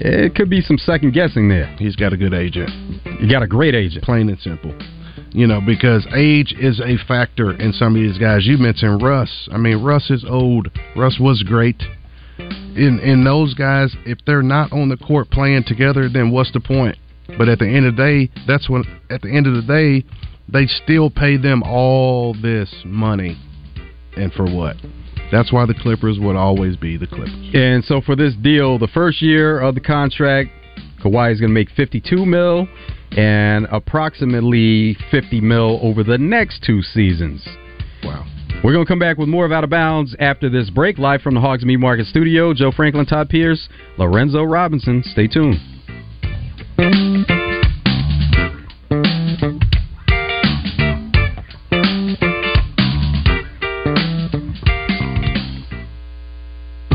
it 0.00 0.34
could 0.34 0.50
be 0.50 0.60
some 0.60 0.78
second 0.78 1.12
guessing 1.12 1.48
there. 1.48 1.66
He's 1.78 1.96
got 1.96 2.12
a 2.12 2.16
good 2.16 2.34
agent. 2.34 2.70
You 3.20 3.30
got 3.30 3.42
a 3.42 3.46
great 3.46 3.74
agent. 3.74 4.04
Plain 4.04 4.28
and 4.28 4.38
simple. 4.40 4.76
You 5.30 5.46
know, 5.46 5.60
because 5.60 6.06
age 6.14 6.54
is 6.58 6.80
a 6.80 6.96
factor 7.06 7.52
in 7.52 7.72
some 7.72 7.94
of 7.94 8.02
these 8.02 8.18
guys. 8.18 8.46
You 8.46 8.58
mentioned 8.58 9.02
Russ. 9.02 9.48
I 9.52 9.58
mean, 9.58 9.82
Russ 9.82 10.10
is 10.10 10.24
old. 10.28 10.68
Russ 10.96 11.18
was 11.20 11.42
great. 11.42 11.82
In 12.76 13.00
in 13.00 13.24
those 13.24 13.54
guys, 13.54 13.94
if 14.04 14.18
they're 14.26 14.42
not 14.42 14.72
on 14.72 14.88
the 14.88 14.96
court 14.96 15.30
playing 15.30 15.64
together, 15.66 16.08
then 16.08 16.30
what's 16.30 16.52
the 16.52 16.60
point? 16.60 16.96
But 17.38 17.48
at 17.48 17.58
the 17.58 17.66
end 17.66 17.86
of 17.86 17.96
the 17.96 18.02
day, 18.02 18.42
that's 18.46 18.68
when 18.68 18.84
at 19.10 19.22
the 19.22 19.34
end 19.34 19.46
of 19.46 19.54
the 19.54 19.62
day, 19.62 20.04
they 20.48 20.66
still 20.66 21.10
pay 21.10 21.36
them 21.36 21.62
all 21.62 22.34
this 22.34 22.72
money. 22.84 23.36
And 24.16 24.32
for 24.32 24.44
what? 24.44 24.76
That's 25.32 25.52
why 25.52 25.66
the 25.66 25.74
Clippers 25.74 26.18
would 26.20 26.36
always 26.36 26.76
be 26.76 26.96
the 26.96 27.06
Clippers. 27.06 27.50
And 27.52 27.84
so 27.84 28.00
for 28.00 28.14
this 28.14 28.34
deal, 28.42 28.78
the 28.78 28.88
first 28.88 29.20
year 29.20 29.58
of 29.60 29.74
the 29.74 29.80
contract, 29.80 30.50
Kawhi 31.02 31.32
is 31.32 31.40
going 31.40 31.50
to 31.50 31.54
make 31.54 31.70
52 31.70 32.24
mil 32.24 32.68
and 33.12 33.66
approximately 33.70 34.96
50 35.10 35.40
mil 35.40 35.80
over 35.82 36.04
the 36.04 36.18
next 36.18 36.62
two 36.64 36.82
seasons. 36.82 37.46
Wow. 38.04 38.26
We're 38.64 38.72
going 38.72 38.84
to 38.84 38.88
come 38.88 38.98
back 38.98 39.16
with 39.16 39.28
more 39.28 39.44
of 39.44 39.52
Out 39.52 39.64
of 39.64 39.70
Bounds 39.70 40.16
after 40.18 40.48
this 40.50 40.70
break, 40.70 40.98
live 40.98 41.20
from 41.20 41.34
the 41.34 41.40
Hogs 41.40 41.64
Meat 41.64 41.76
Market 41.76 42.06
Studio. 42.06 42.52
Joe 42.52 42.72
Franklin, 42.72 43.06
Todd 43.06 43.28
Pierce, 43.28 43.68
Lorenzo 43.96 44.42
Robinson. 44.42 45.04
Stay 45.04 45.28
tuned. 45.28 45.60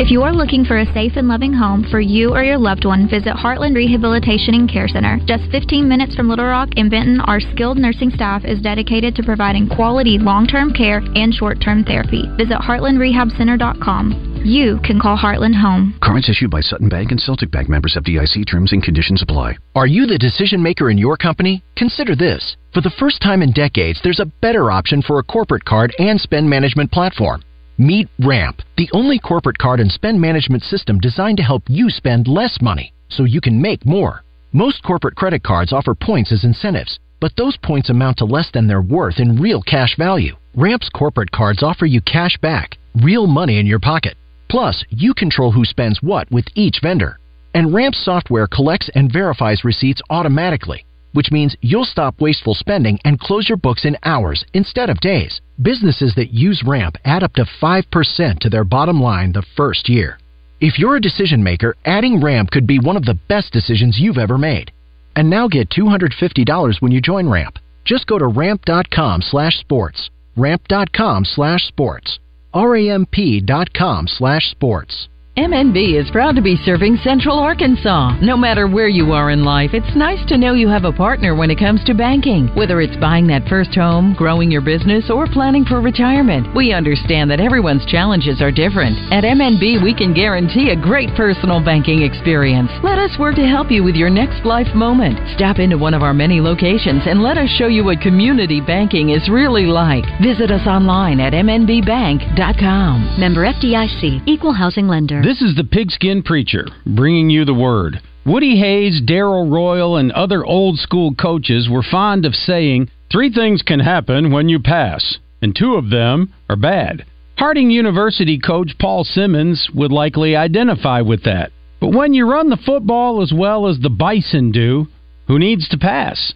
If 0.02 0.10
you 0.10 0.24
are 0.24 0.34
looking 0.34 0.66
for 0.66 0.80
a 0.80 0.94
safe 0.96 1.12
and 1.16 1.28
loving 1.28 1.54
home 1.54 1.86
for 1.92 2.02
you 2.02 2.34
or 2.34 2.44
your 2.44 2.58
loved 2.58 2.86
one, 2.86 3.08
visit 3.08 3.36
Heartland 3.36 3.76
Rehabilitation 3.76 4.56
and 4.56 4.68
Care 4.68 4.88
Center. 4.88 5.20
Just 5.28 5.44
15 5.52 5.88
minutes 5.88 6.16
from 6.16 6.28
Little 6.28 6.46
Rock 6.46 6.70
in 6.76 6.90
Benton, 6.90 7.22
our 7.22 7.40
skilled 7.40 7.78
nursing 7.78 8.10
staff 8.10 8.44
is 8.44 8.60
dedicated 8.64 9.14
to 9.14 9.22
providing 9.22 9.70
quality 9.70 10.18
long 10.18 10.48
term 10.48 10.74
care 10.74 11.04
and 11.14 11.32
short 11.32 11.62
term 11.62 11.84
therapy. 11.84 12.24
Visit 12.36 12.58
heartlandrehabcenter.com. 12.58 14.42
you 14.44 14.80
can 14.84 15.00
call 15.00 15.16
Heartland 15.16 15.62
home. 15.62 15.94
Cards 16.02 16.30
issued 16.30 16.50
by 16.50 16.62
Sutton 16.62 16.90
Bank 16.90 17.12
and 17.12 17.22
Celtic 17.22 17.52
Bank 17.52 17.70
members 17.70 17.96
FDIC 17.96 18.48
terms 18.50 18.74
and 18.74 18.82
conditions 18.82 19.22
apply. 19.22 19.60
Are 19.76 19.86
you 19.86 20.08
the 20.08 20.18
decision 20.18 20.64
maker 20.64 20.90
in 20.90 20.98
your 20.98 21.16
company? 21.16 21.64
Consider 21.78 22.16
this. 22.16 22.58
For 22.74 22.82
the 22.82 22.90
first 22.98 23.22
time 23.22 23.44
in 23.44 23.52
decades, 23.52 24.00
there's 24.04 24.20
a 24.20 24.32
better 24.42 24.72
option 24.72 25.04
for 25.04 25.20
a 25.20 25.24
corporate 25.24 25.66
card 25.66 25.94
and 26.00 26.20
spend 26.20 26.50
management 26.50 26.92
platform. 26.92 27.44
Meet 27.82 28.10
Ramp, 28.20 28.62
the 28.78 28.92
only 28.94 29.18
corporate 29.18 29.58
card 29.58 29.80
and 29.80 29.92
spend 29.92 30.22
management 30.22 30.62
system 30.62 31.00
designed 31.00 31.38
to 31.38 31.44
help 31.44 31.64
you 31.68 31.90
spend 31.90 32.28
less 32.28 32.60
money 32.62 32.94
so 33.10 33.24
you 33.24 33.42
can 33.42 33.60
make 33.60 33.88
more. 33.88 34.24
Most 34.54 34.84
corporate 34.84 35.16
credit 35.16 35.42
cards 35.42 35.74
offer 35.74 35.96
points 35.96 36.32
as 36.32 36.44
incentives, 36.44 37.00
but 37.20 37.36
those 37.36 37.58
points 37.58 37.90
amount 37.90 38.18
to 38.18 38.26
less 38.26 38.52
than 38.54 38.68
their 38.68 38.84
worth 38.84 39.18
in 39.18 39.42
real 39.42 39.64
cash 39.64 39.98
value. 39.98 40.36
Ramp's 40.54 40.90
corporate 40.90 41.32
cards 41.32 41.64
offer 41.64 41.88
you 41.88 42.02
cash 42.02 42.38
back, 42.38 42.78
real 43.02 43.26
money 43.26 43.58
in 43.58 43.66
your 43.66 43.80
pocket. 43.80 44.14
Plus, 44.48 44.86
you 44.92 45.16
control 45.16 45.52
who 45.52 45.66
spends 45.66 46.04
what 46.04 46.30
with 46.30 46.46
each 46.54 46.82
vendor. 46.84 47.18
And 47.56 47.74
Ramp 47.74 47.96
software 47.96 48.46
collects 48.46 48.92
and 48.94 49.12
verifies 49.12 49.64
receipts 49.64 50.04
automatically, 50.12 50.86
which 51.14 51.32
means 51.32 51.56
you'll 51.62 51.86
stop 51.86 52.22
wasteful 52.22 52.54
spending 52.54 53.00
and 53.06 53.20
close 53.20 53.50
your 53.50 53.58
books 53.58 53.86
in 53.86 53.98
hours 54.04 54.46
instead 54.54 54.90
of 54.90 55.00
days. 55.00 55.42
Businesses 55.62 56.14
that 56.16 56.32
use 56.32 56.64
Ramp 56.66 56.98
add 57.06 57.24
up 57.24 57.34
to 57.34 57.46
5% 57.62 58.40
to 58.40 58.50
their 58.50 58.64
bottom 58.64 59.02
line 59.02 59.32
the 59.32 59.46
first 59.56 59.90
year. 59.90 60.20
If 60.60 60.78
you're 60.78 60.96
a 60.96 61.02
decision 61.02 61.44
maker, 61.44 61.76
adding 61.86 62.22
Ramp 62.22 62.52
could 62.52 62.68
be 62.68 62.80
one 62.80 62.98
of 62.98 63.06
the 63.06 63.20
best 63.28 63.52
decisions 63.52 64.00
you've 64.00 64.18
ever 64.18 64.38
made. 64.38 64.72
And 65.16 65.30
now 65.30 65.48
get 65.48 65.70
$250 65.70 66.82
when 66.82 66.92
you 66.92 67.02
join 67.02 67.28
Ramp. 67.28 67.58
Just 67.84 68.08
go 68.08 68.18
to 68.18 68.28
ramp.com 68.28 69.22
slash 69.22 69.60
sports. 69.60 70.10
Ramp.com 70.38 71.26
slash 71.26 71.68
sports. 71.68 72.20
R-A-M-P.com 72.54 74.08
slash 74.08 74.52
sports. 74.52 75.08
MNB 75.38 75.98
is 75.98 76.12
proud 76.12 76.36
to 76.36 76.42
be 76.42 76.58
serving 76.66 76.98
Central 77.06 77.40
Arkansas. 77.40 78.20
No 78.20 78.36
matter 78.36 78.68
where 78.68 78.90
you 78.90 79.14
are 79.14 79.32
in 79.32 79.46
life, 79.46 79.70
it's 79.72 79.96
nice 79.96 80.20
to 80.28 80.38
know 80.38 80.52
you 80.52 80.68
have 80.68 80.84
a 80.84 80.92
partner 80.92 81.36
when 81.36 81.50
it 81.50 81.58
comes 81.58 81.82
to 81.86 81.94
banking. 81.94 82.50
Whether 82.54 82.82
it's 82.82 83.00
buying 83.00 83.28
that 83.28 83.48
first 83.48 83.74
home, 83.74 84.14
growing 84.18 84.52
your 84.52 84.60
business, 84.60 85.10
or 85.10 85.28
planning 85.28 85.64
for 85.64 85.80
retirement, 85.80 86.54
we 86.54 86.74
understand 86.74 87.32
that 87.32 87.40
everyone's 87.40 87.86
challenges 87.86 88.42
are 88.42 88.52
different. 88.52 88.98
At 89.14 89.24
MNB, 89.24 89.82
we 89.82 89.96
can 89.96 90.14
guarantee 90.14 90.72
a 90.72 90.76
great 90.76 91.08
personal 91.16 91.64
banking 91.64 92.02
experience. 92.02 92.70
Let 92.84 93.00
us 93.00 93.18
work 93.18 93.36
to 93.36 93.48
help 93.48 93.72
you 93.72 93.86
with 93.86 93.96
your 93.96 94.10
next 94.10 94.44
life 94.44 94.76
moment. 94.76 95.18
Stop 95.38 95.60
into 95.60 95.78
one 95.78 95.94
of 95.94 96.04
our 96.04 96.14
many 96.14 96.42
locations 96.42 97.04
and 97.08 97.24
let 97.24 97.38
us 97.38 97.50
show 97.52 97.68
you 97.68 97.86
what 97.86 98.02
community 98.02 98.60
banking 98.60 99.12
is 99.12 99.30
really 99.30 99.66
like. 99.66 100.04
Visit 100.22 100.52
us 100.52 100.68
online 100.68 101.22
at 101.22 101.32
mnbbank.com. 101.32 103.16
Member 103.18 103.46
FDIC, 103.46 104.28
Equal 104.28 104.52
Housing 104.52 104.90
Lender. 104.90 105.22
This 105.22 105.31
is 105.40 105.56
the 105.56 105.64
Pigskin 105.64 106.24
Preacher 106.24 106.66
bringing 106.84 107.30
you 107.30 107.46
the 107.46 107.54
word. 107.54 108.02
Woody 108.26 108.60
Hayes, 108.60 109.00
Darrell 109.06 109.48
Royal, 109.48 109.98
and 109.98 110.12
other 110.12 110.44
old 110.44 110.80
school 110.80 111.14
coaches 111.14 111.70
were 111.70 111.84
fond 111.84 112.26
of 112.26 112.34
saying, 112.34 112.90
Three 113.12 113.32
things 113.32 113.62
can 113.62 113.80
happen 113.82 114.32
when 114.32 114.50
you 114.50 114.60
pass, 114.60 115.20
and 115.40 115.56
two 115.56 115.76
of 115.76 115.92
them 115.92 116.34
are 116.50 116.56
bad. 116.56 117.06
Harding 117.38 117.70
University 117.70 118.40
coach 118.40 118.72
Paul 118.80 119.04
Simmons 119.04 119.70
would 119.76 119.92
likely 119.92 120.36
identify 120.36 121.02
with 121.02 121.24
that. 121.26 121.52
But 121.80 121.94
when 121.94 122.16
you 122.16 122.28
run 122.28 122.50
the 122.50 122.58
football 122.58 123.22
as 123.22 123.32
well 123.32 123.68
as 123.68 123.80
the 123.80 123.90
Bison 123.90 124.52
do, 124.52 124.88
who 125.28 125.38
needs 125.38 125.68
to 125.70 125.78
pass? 125.78 126.34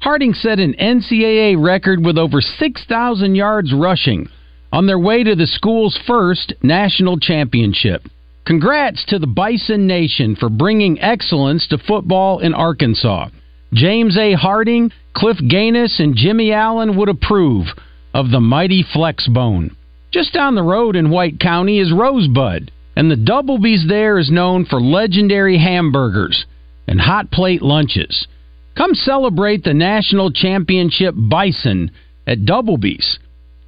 Harding 0.00 0.32
set 0.32 0.60
an 0.60 0.74
NCAA 0.74 1.60
record 1.60 2.04
with 2.04 2.16
over 2.16 2.40
6,000 2.40 3.34
yards 3.34 3.72
rushing 3.74 4.28
on 4.72 4.86
their 4.86 4.98
way 4.98 5.24
to 5.24 5.34
the 5.34 5.46
school's 5.46 5.98
first 6.06 6.52
national 6.62 7.18
championship. 7.18 8.02
Congrats 8.48 9.04
to 9.04 9.18
the 9.18 9.26
Bison 9.26 9.86
Nation 9.86 10.34
for 10.34 10.48
bringing 10.48 10.98
excellence 11.02 11.66
to 11.66 11.76
football 11.76 12.38
in 12.38 12.54
Arkansas. 12.54 13.28
James 13.74 14.16
A. 14.16 14.32
Harding, 14.32 14.90
Cliff 15.14 15.36
Ganus, 15.36 16.00
and 16.00 16.16
Jimmy 16.16 16.50
Allen 16.50 16.96
would 16.96 17.10
approve 17.10 17.66
of 18.14 18.30
the 18.30 18.40
mighty 18.40 18.82
Flexbone. 18.82 19.76
Just 20.10 20.32
down 20.32 20.54
the 20.54 20.62
road 20.62 20.96
in 20.96 21.10
White 21.10 21.38
County 21.38 21.78
is 21.78 21.92
Rosebud, 21.92 22.70
and 22.96 23.10
the 23.10 23.16
Doublebees 23.16 23.86
there 23.86 24.18
is 24.18 24.30
known 24.30 24.64
for 24.64 24.80
legendary 24.80 25.58
hamburgers 25.58 26.46
and 26.86 26.98
hot 26.98 27.30
plate 27.30 27.60
lunches. 27.60 28.26
Come 28.78 28.94
celebrate 28.94 29.62
the 29.62 29.74
national 29.74 30.32
championship 30.32 31.14
Bison 31.14 31.90
at 32.26 32.46
Doublebees. 32.46 33.18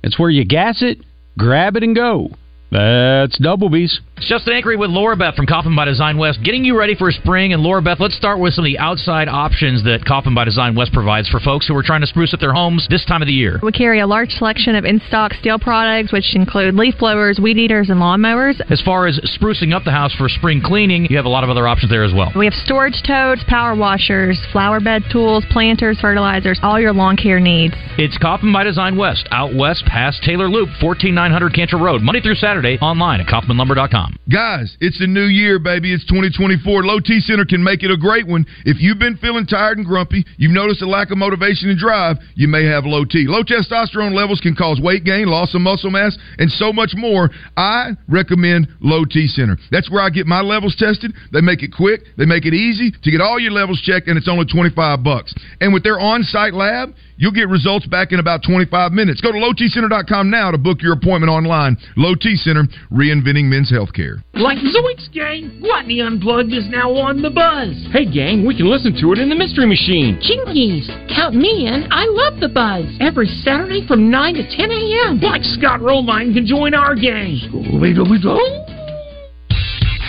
It's 0.03 0.19
where 0.19 0.31
you 0.31 0.47
gas 0.47 0.81
it, 0.81 1.03
grab 1.37 1.77
it, 1.77 1.83
and 1.83 1.95
go. 1.95 2.31
That's 2.71 3.37
Doublebees. 3.39 3.99
It's 4.17 4.29
Justin 4.29 4.53
Anchory 4.53 4.79
with 4.79 4.91
Laura 4.91 5.17
Beth 5.17 5.35
from 5.35 5.47
Coffin 5.47 5.75
by 5.75 5.87
Design 5.87 6.19
West, 6.19 6.41
getting 6.45 6.65
you 6.65 6.79
ready 6.79 6.95
for 6.95 7.11
spring. 7.11 7.53
And 7.53 7.63
Laura 7.63 7.83
Beth, 7.83 7.99
let's 7.99 8.15
start 8.15 8.39
with 8.39 8.55
some 8.55 8.65
of 8.65 8.69
the 8.69 8.79
outside 8.79 9.29
options 9.29 9.83
that 9.85 10.05
Coffin 10.05 10.35
by 10.35 10.45
Design 10.45 10.77
West 10.77 10.93
provides 10.93 11.29
for 11.29 11.41
folks 11.41 11.67
who 11.67 11.75
are 11.75 11.83
trying 11.83 12.03
to 12.03 12.07
spruce 12.07 12.33
up 12.33 12.39
their 12.39 12.53
homes 12.53 12.87
this 12.91 13.05
time 13.07 13.23
of 13.23 13.27
the 13.27 13.33
year. 13.33 13.59
We 13.63 13.73
carry 13.73 13.99
a 14.01 14.07
large 14.07 14.31
selection 14.31 14.77
of 14.77 14.85
in-stock 14.85 15.33
steel 15.41 15.59
products, 15.59 16.13
which 16.13 16.37
include 16.37 16.75
leaf 16.75 16.95
blowers, 16.99 17.41
weed 17.43 17.57
eaters, 17.57 17.89
and 17.91 17.99
lawnmowers. 17.99 18.61
As 18.71 18.81
far 18.83 19.07
as 19.07 19.19
sprucing 19.41 19.75
up 19.75 19.85
the 19.85 19.91
house 19.91 20.15
for 20.15 20.29
spring 20.29 20.61
cleaning, 20.63 21.07
you 21.11 21.17
have 21.17 21.25
a 21.25 21.31
lot 21.31 21.43
of 21.43 21.51
other 21.51 21.67
options 21.67 21.91
there 21.91 22.05
as 22.05 22.13
well. 22.15 22.31
We 22.37 22.45
have 22.45 22.55
storage 22.55 23.03
totes, 23.05 23.43
power 23.49 23.75
washers, 23.75 24.39
flower 24.53 24.81
bed 24.81 25.03
tools, 25.11 25.45
planters, 25.51 25.99
fertilizers, 25.99 26.61
all 26.63 26.79
your 26.79 26.93
lawn 26.93 27.17
care 27.17 27.41
needs. 27.41 27.75
It's 27.97 28.19
Coffin 28.19 28.53
by 28.53 28.65
Design 28.65 28.97
West, 28.97 29.27
out 29.33 29.55
west 29.55 29.87
past 29.87 30.23
Taylor 30.23 30.49
Loop, 30.49 30.69
14900 30.79 31.55
Cantrell 31.55 31.83
Road, 31.83 32.03
Monday 32.03 32.21
through 32.21 32.35
Saturday, 32.35 32.60
online 32.81 33.21
at 33.21 33.27
kaufmanlumber.com. 33.27 34.17
Guys, 34.33 34.77
it's 34.81 34.99
the 34.99 35.07
new 35.07 35.27
year, 35.27 35.59
baby. 35.59 35.93
It's 35.93 36.05
2024. 36.07 36.85
Low 36.85 37.01
T 37.01 37.21
Center 37.21 37.45
can 37.45 37.63
make 37.63 37.83
it 37.83 37.91
a 37.91 37.97
great 37.97 38.27
one. 38.27 38.47
If 38.65 38.81
you've 38.81 38.99
been 38.99 39.17
feeling 39.17 39.47
tired 39.47 39.79
and 39.79 39.87
grumpy, 39.87 40.25
you've 40.37 40.53
noticed 40.53 40.83
a 40.83 40.87
lack 40.87 41.11
of 41.11 41.19
motivation 41.19 41.71
and 41.71 41.79
drive, 41.79 42.17
you 42.35 42.49
may 42.49 42.65
have 42.65 42.85
low 42.85 43.05
T. 43.05 43.27
Low 43.27 43.43
testosterone 43.43 44.15
levels 44.15 44.41
can 44.41 44.55
cause 44.55 44.81
weight 44.81 45.05
gain, 45.05 45.27
loss 45.27 45.55
of 45.55 45.61
muscle 45.61 45.91
mass, 45.91 46.17
and 46.39 46.51
so 46.51 46.73
much 46.73 46.93
more. 46.95 47.31
I 47.57 47.93
recommend 48.09 48.69
Low 48.81 49.05
T 49.05 49.27
Center. 49.27 49.57
That's 49.71 49.91
where 49.91 50.03
I 50.03 50.11
get 50.11 50.27
my 50.27 50.41
levels 50.41 50.77
tested. 50.77 51.13
They 51.33 51.41
make 51.41 51.63
it 51.63 51.73
quick, 51.77 52.03
they 52.17 52.27
make 52.27 52.47
it 52.47 52.55
easy 52.55 52.91
to 52.91 53.11
get 53.11 53.21
all 53.21 53.41
your 53.41 53.53
levels 53.53 53.81
checked, 53.81 54.09
and 54.09 54.17
it's 54.17 54.29
only 54.29 54.45
25 54.47 55.03
bucks. 55.03 55.35
And 55.61 55.73
with 55.73 55.83
their 55.83 55.99
on-site 55.99 56.55
lab, 56.55 56.95
You'll 57.21 57.37
get 57.37 57.51
results 57.53 57.85
back 57.85 58.13
in 58.13 58.19
about 58.19 58.41
25 58.43 58.93
minutes. 58.93 59.21
Go 59.21 59.31
to 59.31 59.37
lowtcenter.com 59.37 60.31
now 60.31 60.51
to 60.51 60.57
book 60.57 60.81
your 60.81 60.95
appointment 60.95 61.29
online. 61.29 61.77
Low 61.95 62.15
T 62.15 62.35
Center, 62.35 62.65
reinventing 62.91 63.45
men's 63.45 63.71
healthcare. 63.71 64.25
Like 64.33 64.57
Zoinks, 64.57 65.13
gang! 65.13 65.61
Gluttony 65.61 66.01
Unplugged 66.01 66.55
is 66.55 66.65
now 66.71 66.91
on 66.97 67.21
the 67.21 67.29
buzz. 67.29 67.77
Hey, 67.93 68.11
gang, 68.11 68.47
we 68.47 68.57
can 68.57 68.71
listen 68.73 68.97
to 69.03 69.13
it 69.13 69.19
in 69.19 69.29
the 69.29 69.37
Mystery 69.37 69.67
Machine. 69.67 70.17
Jinkies, 70.17 70.89
count 71.15 71.35
me 71.37 71.69
in. 71.69 71.93
I 71.93 72.09
love 72.09 72.41
the 72.41 72.49
buzz. 72.49 72.89
Every 73.01 73.27
Saturday 73.45 73.87
from 73.87 74.11
9 74.11 74.35
to 74.41 74.57
10 74.57 74.71
a.m. 74.71 75.21
Like 75.21 75.45
Scott 75.45 75.81
Romine 75.81 76.33
can 76.33 76.47
join 76.47 76.73
our 76.73 76.95
gang. 76.97 77.37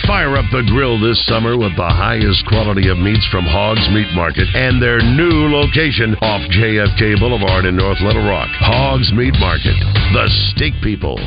Fire 0.06 0.36
up 0.36 0.44
the 0.50 0.62
grill 0.66 0.98
this 0.98 1.24
summer 1.26 1.56
with 1.56 1.76
the 1.76 1.88
highest 1.88 2.44
quality 2.46 2.88
of 2.88 2.98
meats 2.98 3.26
from 3.30 3.44
Hogs 3.44 3.88
Meat 3.94 4.10
Market 4.14 4.48
and 4.54 4.82
their 4.82 4.98
new 4.98 5.46
location 5.48 6.16
off 6.20 6.42
JFK 6.50 7.20
Boulevard 7.20 7.66
in 7.66 7.76
North 7.76 8.00
Little 8.00 8.24
Rock. 8.24 8.48
Hogs 8.58 9.12
Meat 9.12 9.34
Market, 9.38 9.78
the 10.12 10.26
steak 10.50 10.74
people. 10.82 11.18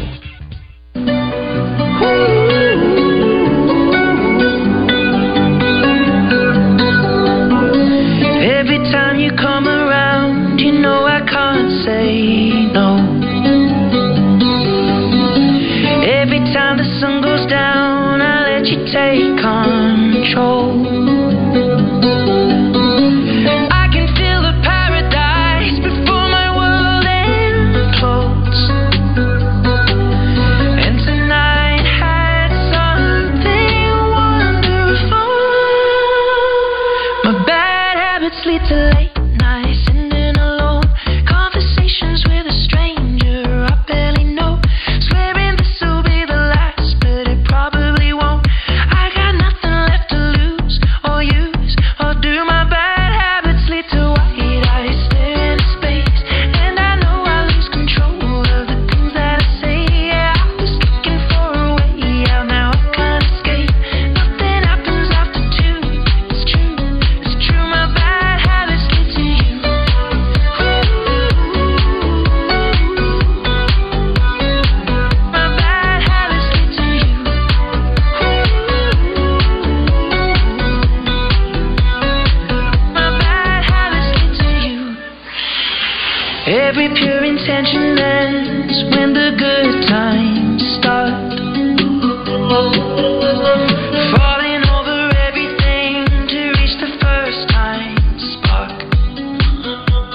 Every 8.43 8.80
time 8.91 9.19
you 9.19 9.32
come 9.32 9.74
take 18.95 19.35
control. 19.41 20.94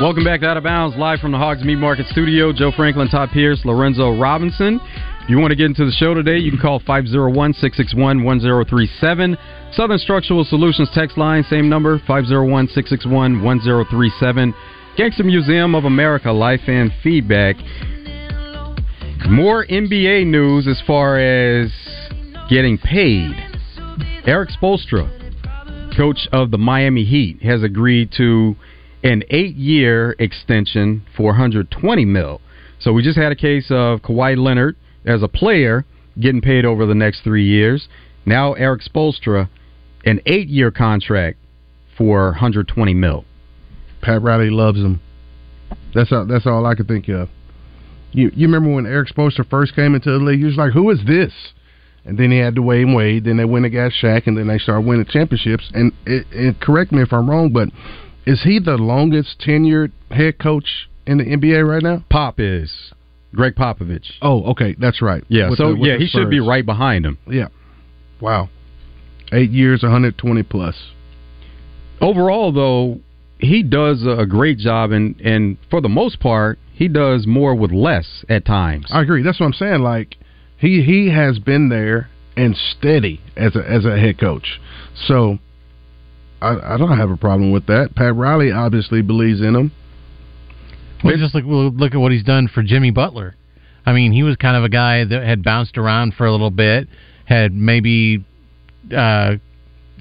Welcome 0.00 0.24
back 0.24 0.40
to 0.40 0.46
Out 0.46 0.56
of 0.56 0.62
Bounds, 0.64 0.96
live 0.96 1.20
from 1.20 1.32
the 1.32 1.36
Hogs 1.36 1.62
Meat 1.62 1.76
Market 1.76 2.06
Studio. 2.06 2.54
Joe 2.54 2.72
Franklin, 2.74 3.08
Todd 3.08 3.28
Pierce, 3.34 3.60
Lorenzo 3.66 4.18
Robinson. 4.18 4.80
If 5.22 5.28
you 5.28 5.38
want 5.38 5.50
to 5.50 5.56
get 5.56 5.66
into 5.66 5.84
the 5.84 5.92
show 5.92 6.14
today, 6.14 6.38
you 6.38 6.50
can 6.50 6.58
call 6.58 6.80
501 6.80 7.52
661 7.52 8.24
1037. 8.24 9.36
Southern 9.72 9.98
Structural 9.98 10.42
Solutions 10.44 10.88
text 10.94 11.18
line, 11.18 11.44
same 11.50 11.68
number, 11.68 11.98
501 12.06 12.68
661 12.68 13.44
1037. 13.44 14.54
Gangster 14.96 15.24
Museum 15.24 15.74
of 15.74 15.84
America, 15.84 16.32
life 16.32 16.62
and 16.66 16.90
feedback. 17.02 17.56
More 19.28 19.66
NBA 19.66 20.26
news 20.26 20.66
as 20.66 20.80
far 20.86 21.18
as 21.20 21.70
getting 22.50 22.76
paid. 22.76 23.32
Eric 24.26 24.50
Spoelstra, 24.50 25.08
coach 25.96 26.28
of 26.32 26.50
the 26.50 26.58
Miami 26.58 27.04
Heat, 27.04 27.40
has 27.42 27.62
agreed 27.62 28.10
to 28.16 28.56
an 29.04 29.22
eight-year 29.30 30.16
extension 30.18 31.06
for 31.16 31.26
120 31.26 32.04
mil. 32.04 32.40
So 32.80 32.92
we 32.92 33.04
just 33.04 33.16
had 33.16 33.30
a 33.30 33.36
case 33.36 33.66
of 33.70 34.00
Kawhi 34.00 34.36
Leonard 34.36 34.76
as 35.06 35.22
a 35.22 35.28
player 35.28 35.86
getting 36.18 36.40
paid 36.40 36.64
over 36.64 36.86
the 36.86 36.94
next 36.94 37.22
three 37.22 37.46
years. 37.46 37.88
Now 38.26 38.54
Eric 38.54 38.82
Spoelstra, 38.82 39.48
an 40.04 40.20
eight-year 40.26 40.72
contract 40.72 41.38
for 41.96 42.26
120 42.30 42.94
mil. 42.94 43.24
Pat 44.02 44.22
Riley 44.22 44.50
loves 44.50 44.78
him. 44.78 45.00
That's 45.94 46.10
all, 46.10 46.26
that's 46.26 46.46
all 46.46 46.66
I 46.66 46.74
could 46.74 46.88
think 46.88 47.08
of. 47.08 47.28
You 48.12 48.32
you 48.34 48.48
remember 48.48 48.74
when 48.74 48.86
Eric 48.86 49.08
Spoelstra 49.10 49.48
first 49.48 49.76
came 49.76 49.94
into 49.94 50.10
the 50.10 50.18
league? 50.18 50.40
He 50.40 50.44
was 50.44 50.56
like, 50.56 50.72
"Who 50.72 50.90
is 50.90 50.98
this?" 51.06 51.32
And 52.10 52.18
then 52.18 52.32
he 52.32 52.38
had 52.38 52.56
to 52.56 52.62
wait 52.62 52.82
and 52.82 52.92
wait. 52.92 53.22
Then 53.22 53.36
they 53.36 53.44
went 53.44 53.66
and 53.66 53.72
got 53.72 53.92
Shaq, 53.92 54.26
and 54.26 54.36
then 54.36 54.48
they 54.48 54.58
started 54.58 54.84
winning 54.84 55.06
championships. 55.08 55.70
And, 55.72 55.92
it, 56.04 56.26
and 56.32 56.60
correct 56.60 56.90
me 56.90 57.02
if 57.02 57.12
I'm 57.12 57.30
wrong, 57.30 57.52
but 57.52 57.68
is 58.26 58.42
he 58.42 58.58
the 58.58 58.76
longest 58.76 59.38
tenured 59.38 59.92
head 60.10 60.40
coach 60.40 60.88
in 61.06 61.18
the 61.18 61.24
NBA 61.24 61.64
right 61.64 61.84
now? 61.84 62.04
Pop 62.10 62.40
is 62.40 62.92
Gregg 63.32 63.54
Popovich. 63.54 64.10
Oh, 64.20 64.42
okay, 64.50 64.74
that's 64.76 65.00
right. 65.00 65.22
Yeah, 65.28 65.50
With 65.50 65.58
so 65.58 65.74
the- 65.74 65.78
yeah, 65.78 65.98
he 65.98 66.08
should 66.08 66.28
be 66.30 66.40
right 66.40 66.66
behind 66.66 67.06
him. 67.06 67.16
Yeah. 67.28 67.46
Wow. 68.20 68.48
Eight 69.30 69.50
years, 69.50 69.84
120 69.84 70.42
plus. 70.42 70.74
Overall, 72.00 72.50
though, 72.50 72.98
he 73.38 73.62
does 73.62 74.04
a 74.04 74.26
great 74.26 74.58
job, 74.58 74.90
and 74.90 75.14
and 75.20 75.58
for 75.70 75.80
the 75.80 75.88
most 75.88 76.18
part, 76.18 76.58
he 76.72 76.88
does 76.88 77.24
more 77.24 77.54
with 77.54 77.70
less 77.70 78.24
at 78.28 78.44
times. 78.44 78.86
I 78.90 79.00
agree. 79.00 79.22
That's 79.22 79.38
what 79.38 79.46
I'm 79.46 79.52
saying. 79.52 79.82
Like 79.82 80.16
he 80.60 80.82
he 80.82 81.08
has 81.08 81.38
been 81.38 81.68
there 81.68 82.10
and 82.36 82.56
steady 82.56 83.20
as 83.36 83.56
a 83.56 83.68
as 83.68 83.84
a 83.84 83.96
head 83.96 84.18
coach. 84.20 84.60
So 85.06 85.38
I, 86.40 86.74
I 86.74 86.76
don't 86.78 86.96
have 86.96 87.10
a 87.10 87.16
problem 87.16 87.50
with 87.50 87.66
that. 87.66 87.94
Pat 87.94 88.14
Riley 88.14 88.52
obviously 88.52 89.02
believes 89.02 89.40
in 89.40 89.56
him. 89.56 89.72
Well, 91.02 91.16
just 91.16 91.34
look 91.34 91.44
look 91.46 91.94
at 91.94 91.98
what 91.98 92.12
he's 92.12 92.24
done 92.24 92.48
for 92.48 92.62
Jimmy 92.62 92.90
Butler. 92.90 93.36
I 93.86 93.92
mean, 93.94 94.12
he 94.12 94.22
was 94.22 94.36
kind 94.36 94.56
of 94.56 94.64
a 94.64 94.68
guy 94.68 95.04
that 95.04 95.24
had 95.24 95.42
bounced 95.42 95.78
around 95.78 96.14
for 96.14 96.26
a 96.26 96.32
little 96.32 96.50
bit, 96.50 96.88
had 97.24 97.54
maybe 97.54 98.24
uh, 98.94 99.36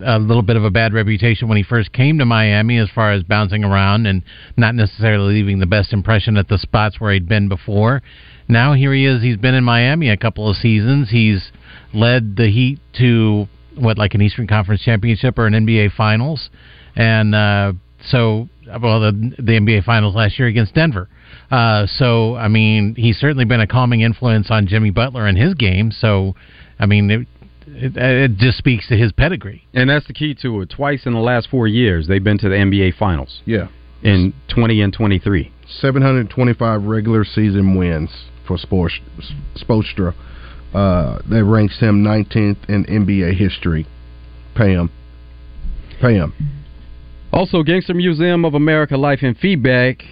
a 0.06 0.20
little 0.20 0.44
bit 0.44 0.58
of 0.58 0.66
a 0.66 0.70
bad 0.70 0.94
reputation 0.94 1.48
when 1.48 1.58
he 1.58 1.64
first 1.64 1.94
came 1.94 2.18
to 2.20 2.26
Miami, 2.26 2.78
as 2.78 2.90
far 2.94 3.14
as 3.14 3.24
bouncing 3.24 3.64
around 3.64 4.06
and 4.06 4.24
not 4.58 4.76
necessarily 4.76 5.34
leaving 5.34 5.60
the 5.60 5.66
best 5.66 5.94
impression 5.94 6.36
at 6.38 6.50
the 6.50 6.58
spots 6.58 7.00
where 7.00 7.14
he'd 7.14 7.28
been 7.28 7.48
before. 7.48 8.02
Now 8.50 8.74
here 8.74 8.92
he 8.94 9.06
is. 9.06 9.22
He's 9.22 9.38
been 9.38 9.54
in 9.54 9.64
Miami 9.64 10.10
a 10.10 10.18
couple 10.18 10.50
of 10.50 10.58
seasons. 10.58 11.10
He's 11.12 11.52
led 11.94 12.36
the 12.36 12.50
Heat 12.50 12.80
to 12.98 13.48
what, 13.78 14.00
like 14.00 14.16
an 14.16 14.22
Eastern 14.22 14.48
Conference 14.48 14.82
championship 14.82 15.38
or 15.38 15.46
an 15.46 15.54
NBA 15.54 15.94
Finals, 15.94 16.50
and 16.96 17.36
uh, 17.36 17.74
so 18.10 18.50
well 18.82 19.00
the 19.00 19.34
the 19.38 19.52
NBA 19.52 19.84
Finals 19.84 20.16
last 20.16 20.40
year 20.40 20.48
against 20.48 20.74
Denver. 20.74 21.08
Uh, 21.52 21.86
so 21.86 22.36
I 22.36 22.48
mean, 22.48 22.96
he's 22.96 23.18
certainly 23.18 23.46
been 23.46 23.62
a 23.62 23.68
calming 23.68 24.02
influence 24.02 24.48
on 24.50 24.66
Jimmy 24.66 24.90
Butler 24.90 25.28
and 25.28 25.38
his 25.38 25.54
game. 25.54 25.92
So 25.92 26.36
I 26.80 26.88
mean, 26.88 27.12
it, 27.12 27.28
it, 27.68 27.98
it 27.98 28.38
just 28.38 28.58
speaks 28.58 28.88
to 28.88 28.98
his 28.98 29.12
pedigree. 29.12 29.64
And 29.76 29.92
that's 29.92 30.08
the 30.08 30.14
key 30.14 30.36
to 30.42 30.62
it. 30.62 30.72
Twice 30.76 31.06
in 31.06 31.14
the 31.14 31.20
last 31.20 31.50
four 31.50 31.68
years, 31.68 32.08
they've 32.08 32.24
been 32.24 32.40
to 32.40 32.50
the 32.50 32.56
NBA 32.56 32.98
Finals. 32.98 33.42
Yeah. 33.46 33.68
In 34.02 34.34
20 34.48 34.82
and 34.82 34.94
23. 34.94 35.54
725 35.68 36.84
regular 36.84 37.24
season 37.24 37.76
wins 37.76 38.10
for 38.58 38.90
Spoelstra. 39.56 40.14
Uh, 40.74 41.20
that 41.30 41.44
ranks 41.44 41.80
him 41.80 42.04
19th 42.04 42.70
in 42.70 42.86
NBA 42.86 43.38
history. 43.38 43.88
Pay 44.56 44.72
him. 44.74 44.92
Pay 46.02 46.16
him. 46.16 46.34
Also, 47.32 47.64
Gangster 47.64 47.94
Museum 47.94 48.46
of 48.46 48.54
America 48.56 48.98
Life 48.98 49.20
and 49.22 49.38
Feedback. 49.38 50.04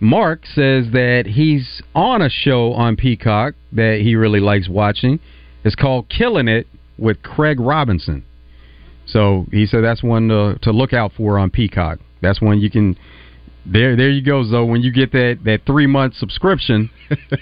Mark 0.00 0.46
says 0.46 0.86
that 0.92 1.24
he's 1.26 1.82
on 1.94 2.22
a 2.22 2.30
show 2.30 2.72
on 2.72 2.96
Peacock 2.96 3.54
that 3.72 4.00
he 4.00 4.14
really 4.14 4.40
likes 4.40 4.68
watching. 4.68 5.20
It's 5.62 5.74
called 5.74 6.08
Killing 6.08 6.48
It 6.48 6.66
with 6.96 7.22
Craig 7.22 7.60
Robinson. 7.60 8.24
So 9.06 9.46
he 9.50 9.66
said 9.66 9.82
that's 9.84 10.02
one 10.02 10.28
to, 10.28 10.58
to 10.62 10.72
look 10.72 10.92
out 10.92 11.12
for 11.16 11.38
on 11.38 11.50
Peacock. 11.50 11.98
That's 12.22 12.40
one 12.40 12.60
you 12.60 12.70
can. 12.70 12.96
There, 13.66 13.94
there 13.96 14.10
you 14.10 14.22
go, 14.22 14.42
Zoe. 14.44 14.66
When 14.68 14.82
you 14.82 14.90
get 14.92 15.12
that 15.12 15.38
that 15.44 15.60
three 15.66 15.86
month 15.86 16.14
subscription, 16.14 16.90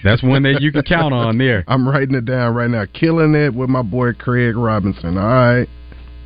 that's 0.03 0.21
one 0.21 0.43
that 0.43 0.61
you 0.61 0.71
can 0.71 0.83
count 0.83 1.13
on 1.13 1.37
there. 1.37 1.63
I'm 1.67 1.87
writing 1.87 2.15
it 2.15 2.25
down 2.25 2.53
right 2.55 2.69
now. 2.69 2.85
Killing 2.93 3.33
it 3.35 3.53
with 3.53 3.69
my 3.69 3.81
boy 3.81 4.13
Craig 4.13 4.55
Robinson. 4.55 5.17
All 5.17 5.23
right. 5.25 5.67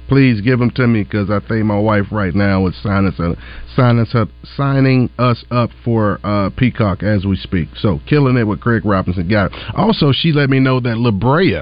Please 0.09 0.41
give 0.41 0.59
them 0.59 0.69
to 0.71 0.85
me 0.85 1.03
because 1.03 1.29
I 1.29 1.39
think 1.47 1.65
my 1.65 1.79
wife 1.79 2.05
right 2.11 2.35
now 2.35 2.67
is 2.67 2.75
signing 2.83 3.07
us, 3.13 3.19
up, 3.19 3.37
signing 3.75 4.01
us 4.01 4.13
up, 4.13 4.27
signing 4.57 5.09
us 5.17 5.45
up 5.49 5.69
for 5.85 6.19
uh, 6.25 6.49
Peacock 6.57 7.01
as 7.03 7.25
we 7.25 7.37
speak. 7.37 7.69
So, 7.77 7.99
killing 8.07 8.35
it 8.37 8.43
with 8.43 8.59
Craig 8.59 8.83
Robinson. 8.85 9.27
Got 9.29 9.53
it. 9.53 9.57
Also, 9.75 10.11
she 10.11 10.33
let 10.33 10.49
me 10.49 10.59
know 10.59 10.79
that 10.81 10.97
La 10.97 11.09
Brea, 11.09 11.61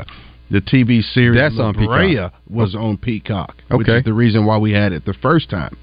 the 0.49 0.59
TV 0.59 1.03
series, 1.13 1.39
That's 1.39 1.55
La 1.55 1.67
on 1.67 1.75
Peacock. 1.75 1.87
Brea 1.87 2.29
was 2.49 2.73
on 2.75 2.97
Peacock. 2.97 3.55
Which 3.69 3.87
Okay. 3.87 3.99
is 3.99 4.03
the 4.05 4.13
reason 4.13 4.45
why 4.45 4.57
we 4.57 4.71
had 4.71 4.91
it 4.91 5.05
the 5.05 5.13
first 5.13 5.49
time. 5.49 5.77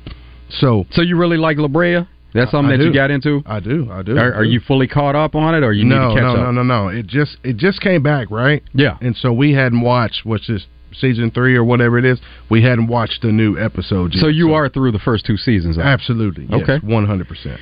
So, 0.50 0.84
So 0.90 1.00
you 1.02 1.16
really 1.16 1.36
like 1.38 1.58
La 1.58 1.68
Brea? 1.68 2.06
That's 2.34 2.50
something 2.50 2.72
I 2.74 2.76
that 2.76 2.84
you 2.84 2.92
got 2.92 3.10
into? 3.10 3.42
I 3.46 3.60
do. 3.60 3.88
I 3.90 4.02
do. 4.02 4.16
Are, 4.18 4.32
are 4.34 4.44
you 4.44 4.60
fully 4.60 4.86
caught 4.86 5.16
up 5.16 5.34
on 5.34 5.54
it, 5.54 5.64
or 5.64 5.72
you 5.72 5.84
no, 5.84 6.08
need 6.08 6.14
to 6.14 6.20
catch 6.20 6.24
no, 6.24 6.30
up? 6.32 6.36
no, 6.36 6.50
no, 6.52 6.62
no. 6.62 6.82
no. 6.84 6.88
It 6.88 7.06
just 7.06 7.38
it 7.42 7.56
just 7.56 7.80
came 7.80 8.02
back, 8.02 8.30
right? 8.30 8.62
Yeah. 8.74 8.98
And 9.00 9.16
so 9.16 9.32
we 9.32 9.52
hadn't 9.52 9.80
watched 9.80 10.24
what's 10.26 10.46
this 10.46 10.66
season 10.94 11.30
three 11.30 11.54
or 11.56 11.64
whatever 11.64 11.98
it 11.98 12.04
is. 12.04 12.18
We 12.50 12.62
hadn't 12.62 12.88
watched 12.88 13.22
the 13.22 13.32
new 13.32 13.58
episode 13.58 14.14
yet. 14.14 14.20
So 14.20 14.28
you 14.28 14.52
are 14.54 14.68
through 14.68 14.92
the 14.92 14.98
first 14.98 15.24
two 15.26 15.36
seasons. 15.36 15.76
then? 15.76 15.86
absolutely 15.86 16.46
yes, 16.50 16.60
Okay. 16.68 16.86
one 16.86 17.06
hundred 17.06 17.28
percent. 17.28 17.60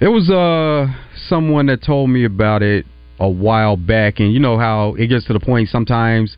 It 0.00 0.08
was 0.08 0.30
uh 0.30 0.86
someone 1.28 1.66
that 1.66 1.82
told 1.82 2.10
me 2.10 2.24
about 2.24 2.62
it 2.62 2.86
a 3.18 3.28
while 3.28 3.76
back, 3.76 4.20
and 4.20 4.32
you 4.32 4.38
know 4.40 4.58
how 4.58 4.94
it 4.98 5.06
gets 5.08 5.24
to 5.26 5.32
the 5.32 5.40
point 5.40 5.68
sometimes 5.70 6.36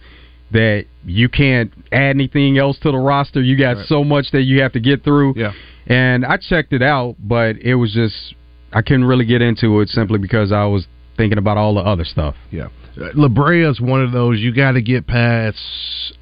that 0.53 0.87
you 1.05 1.29
can't 1.29 1.73
add 1.93 2.11
anything 2.17 2.57
else 2.57 2.79
to 2.79 2.91
the 2.91 2.99
roster. 2.99 3.43
You 3.43 3.57
got 3.57 3.77
Right. 3.77 3.87
so 3.87 4.03
much 4.05 4.31
that 4.33 4.43
you 4.43 4.63
have 4.63 4.73
to 4.73 4.81
get 4.81 5.05
through. 5.05 5.35
Yeah. 5.37 5.53
And 5.89 6.25
I 6.25 6.37
checked 6.37 6.73
it 6.73 6.83
out, 6.83 7.17
but 7.19 7.57
it 7.57 7.75
was 7.75 7.93
just 7.93 8.35
I 8.73 8.83
couldn't 8.83 9.05
really 9.05 9.25
get 9.25 9.43
into 9.43 9.81
it 9.81 9.89
simply 9.89 10.19
because 10.19 10.53
I 10.53 10.67
was 10.67 10.87
thinking 11.17 11.39
about 11.39 11.57
all 11.57 11.75
the 11.75 11.81
other 11.81 12.05
stuff. 12.05 12.37
Yeah. 12.51 12.69
La 13.15 13.29
Brea 13.29 13.65
is 13.65 13.81
one 13.81 14.03
of 14.03 14.13
those 14.13 14.39
you 14.41 14.55
got 14.55 14.73
to 14.73 14.83
get 14.83 15.07
past 15.07 15.59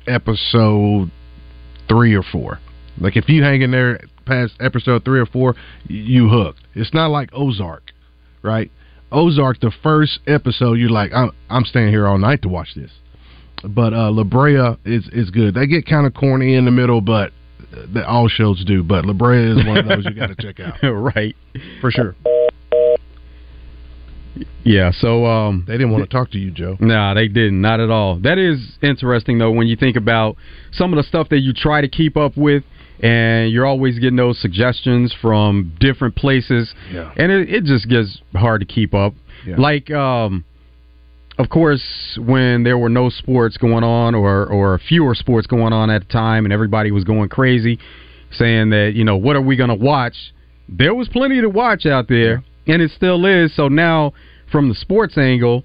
episode 0.06 1.10
three 1.88 2.14
or 2.14 2.22
four. 2.22 2.60
Like 2.98 3.16
if 3.16 3.28
you 3.28 3.42
hang 3.42 3.62
in 3.62 3.70
there 3.72 4.00
past 4.24 4.54
episode 4.60 5.04
three 5.04 5.20
or 5.20 5.26
four, 5.26 5.54
you 5.88 6.28
hooked. 6.28 6.60
It's 6.74 6.94
not 6.94 7.10
like 7.10 7.30
Ozark, 7.32 7.92
right? 8.42 8.70
Ozark, 9.10 9.60
the 9.60 9.72
first 9.82 10.20
episode, 10.26 10.74
you're 10.74 10.90
like, 10.90 11.12
I'm, 11.12 11.30
I'm 11.48 11.64
staying 11.64 11.88
here 11.88 12.06
all 12.06 12.18
night 12.18 12.42
to 12.42 12.48
watch 12.48 12.74
this. 12.74 12.90
But 13.64 13.94
uh, 13.94 14.10
La 14.10 14.24
Brea 14.24 14.76
is 14.84 15.08
is 15.12 15.30
good. 15.30 15.54
They 15.54 15.66
get 15.66 15.86
kind 15.86 16.06
of 16.06 16.12
corny 16.12 16.54
in 16.54 16.66
the 16.66 16.70
middle, 16.70 17.00
but 17.00 17.32
that 17.70 18.06
all 18.06 18.28
shows 18.28 18.64
do. 18.64 18.82
But 18.82 19.04
La 19.04 19.12
Brea 19.12 19.50
is 19.52 19.66
one 19.66 19.78
of 19.78 19.86
those 19.86 20.04
you 20.04 20.14
got 20.14 20.28
to 20.28 20.36
check 20.36 20.60
out 20.60 20.82
right. 20.82 21.36
for 21.80 21.90
sure. 21.90 22.14
Yeah, 24.64 24.90
so 24.90 25.24
um 25.24 25.64
They 25.66 25.74
didn't 25.74 25.92
want 25.92 26.04
to 26.04 26.10
talk 26.10 26.30
to 26.32 26.38
you, 26.38 26.50
Joe. 26.50 26.76
Nah, 26.80 27.14
they 27.14 27.28
didn't. 27.28 27.60
Not 27.60 27.80
at 27.80 27.90
all. 27.90 28.18
That 28.18 28.38
is 28.38 28.76
interesting 28.82 29.38
though 29.38 29.52
when 29.52 29.66
you 29.66 29.76
think 29.76 29.96
about 29.96 30.36
some 30.72 30.92
of 30.92 30.96
the 30.96 31.04
stuff 31.04 31.28
that 31.30 31.38
you 31.38 31.52
try 31.52 31.80
to 31.80 31.88
keep 31.88 32.16
up 32.16 32.36
with 32.36 32.64
and 33.00 33.50
you're 33.50 33.66
always 33.66 33.98
getting 33.98 34.16
those 34.16 34.40
suggestions 34.40 35.14
from 35.20 35.74
different 35.80 36.16
places. 36.16 36.74
Yeah. 36.92 37.12
And 37.16 37.30
it, 37.30 37.48
it 37.48 37.64
just 37.64 37.88
gets 37.88 38.20
hard 38.34 38.60
to 38.60 38.66
keep 38.66 38.92
up. 38.94 39.14
Yeah. 39.46 39.56
Like 39.56 39.90
um 39.90 40.44
of 41.38 41.48
course 41.50 41.82
when 42.18 42.62
there 42.64 42.78
were 42.78 42.88
no 42.88 43.08
sports 43.10 43.56
going 43.56 43.84
on 43.84 44.14
or 44.14 44.46
or 44.46 44.78
fewer 44.78 45.14
sports 45.14 45.46
going 45.46 45.72
on 45.72 45.90
at 45.90 46.02
the 46.06 46.12
time 46.12 46.44
and 46.44 46.52
everybody 46.52 46.90
was 46.90 47.04
going 47.04 47.28
crazy 47.28 47.78
saying 48.32 48.70
that, 48.70 48.92
you 48.94 49.04
know, 49.04 49.16
what 49.16 49.36
are 49.36 49.40
we 49.40 49.56
going 49.56 49.68
to 49.70 49.74
watch? 49.76 50.14
There 50.68 50.94
was 50.94 51.08
plenty 51.08 51.40
to 51.40 51.48
watch 51.48 51.86
out 51.86 52.08
there. 52.08 52.42
and 52.68 52.82
it 52.82 52.90
still 52.90 53.24
is. 53.24 53.54
So 53.54 53.68
now, 53.68 54.12
from 54.50 54.68
the 54.68 54.74
sports 54.74 55.16
angle, 55.16 55.62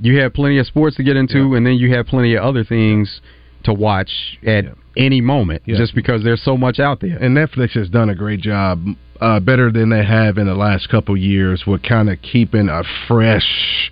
you 0.00 0.18
have 0.20 0.34
plenty 0.34 0.58
of 0.58 0.66
sports 0.66 0.96
to 0.96 1.02
get 1.02 1.16
into, 1.16 1.54
and 1.54 1.66
then 1.66 1.74
you 1.76 1.94
have 1.94 2.06
plenty 2.06 2.34
of 2.34 2.44
other 2.44 2.62
things 2.64 3.22
to 3.62 3.72
watch 3.72 4.10
at 4.46 4.66
any 4.98 5.22
moment, 5.22 5.62
Yeah. 5.64 5.76
just 5.78 5.94
because 5.94 6.22
there's 6.22 6.42
so 6.42 6.58
much 6.58 6.78
out 6.78 7.00
there. 7.00 7.16
And 7.18 7.34
Netflix 7.34 7.70
has 7.70 7.88
done 7.88 8.10
a 8.10 8.14
great 8.14 8.40
job, 8.40 8.86
uh, 9.22 9.40
better 9.40 9.70
than 9.72 9.88
they 9.88 10.04
have 10.04 10.36
in 10.36 10.46
the 10.46 10.54
last 10.54 10.90
couple 10.90 11.16
years, 11.16 11.66
with 11.66 11.82
kind 11.82 12.10
of 12.10 12.20
keeping 12.20 12.68
a 12.68 12.82
fresh 13.08 13.90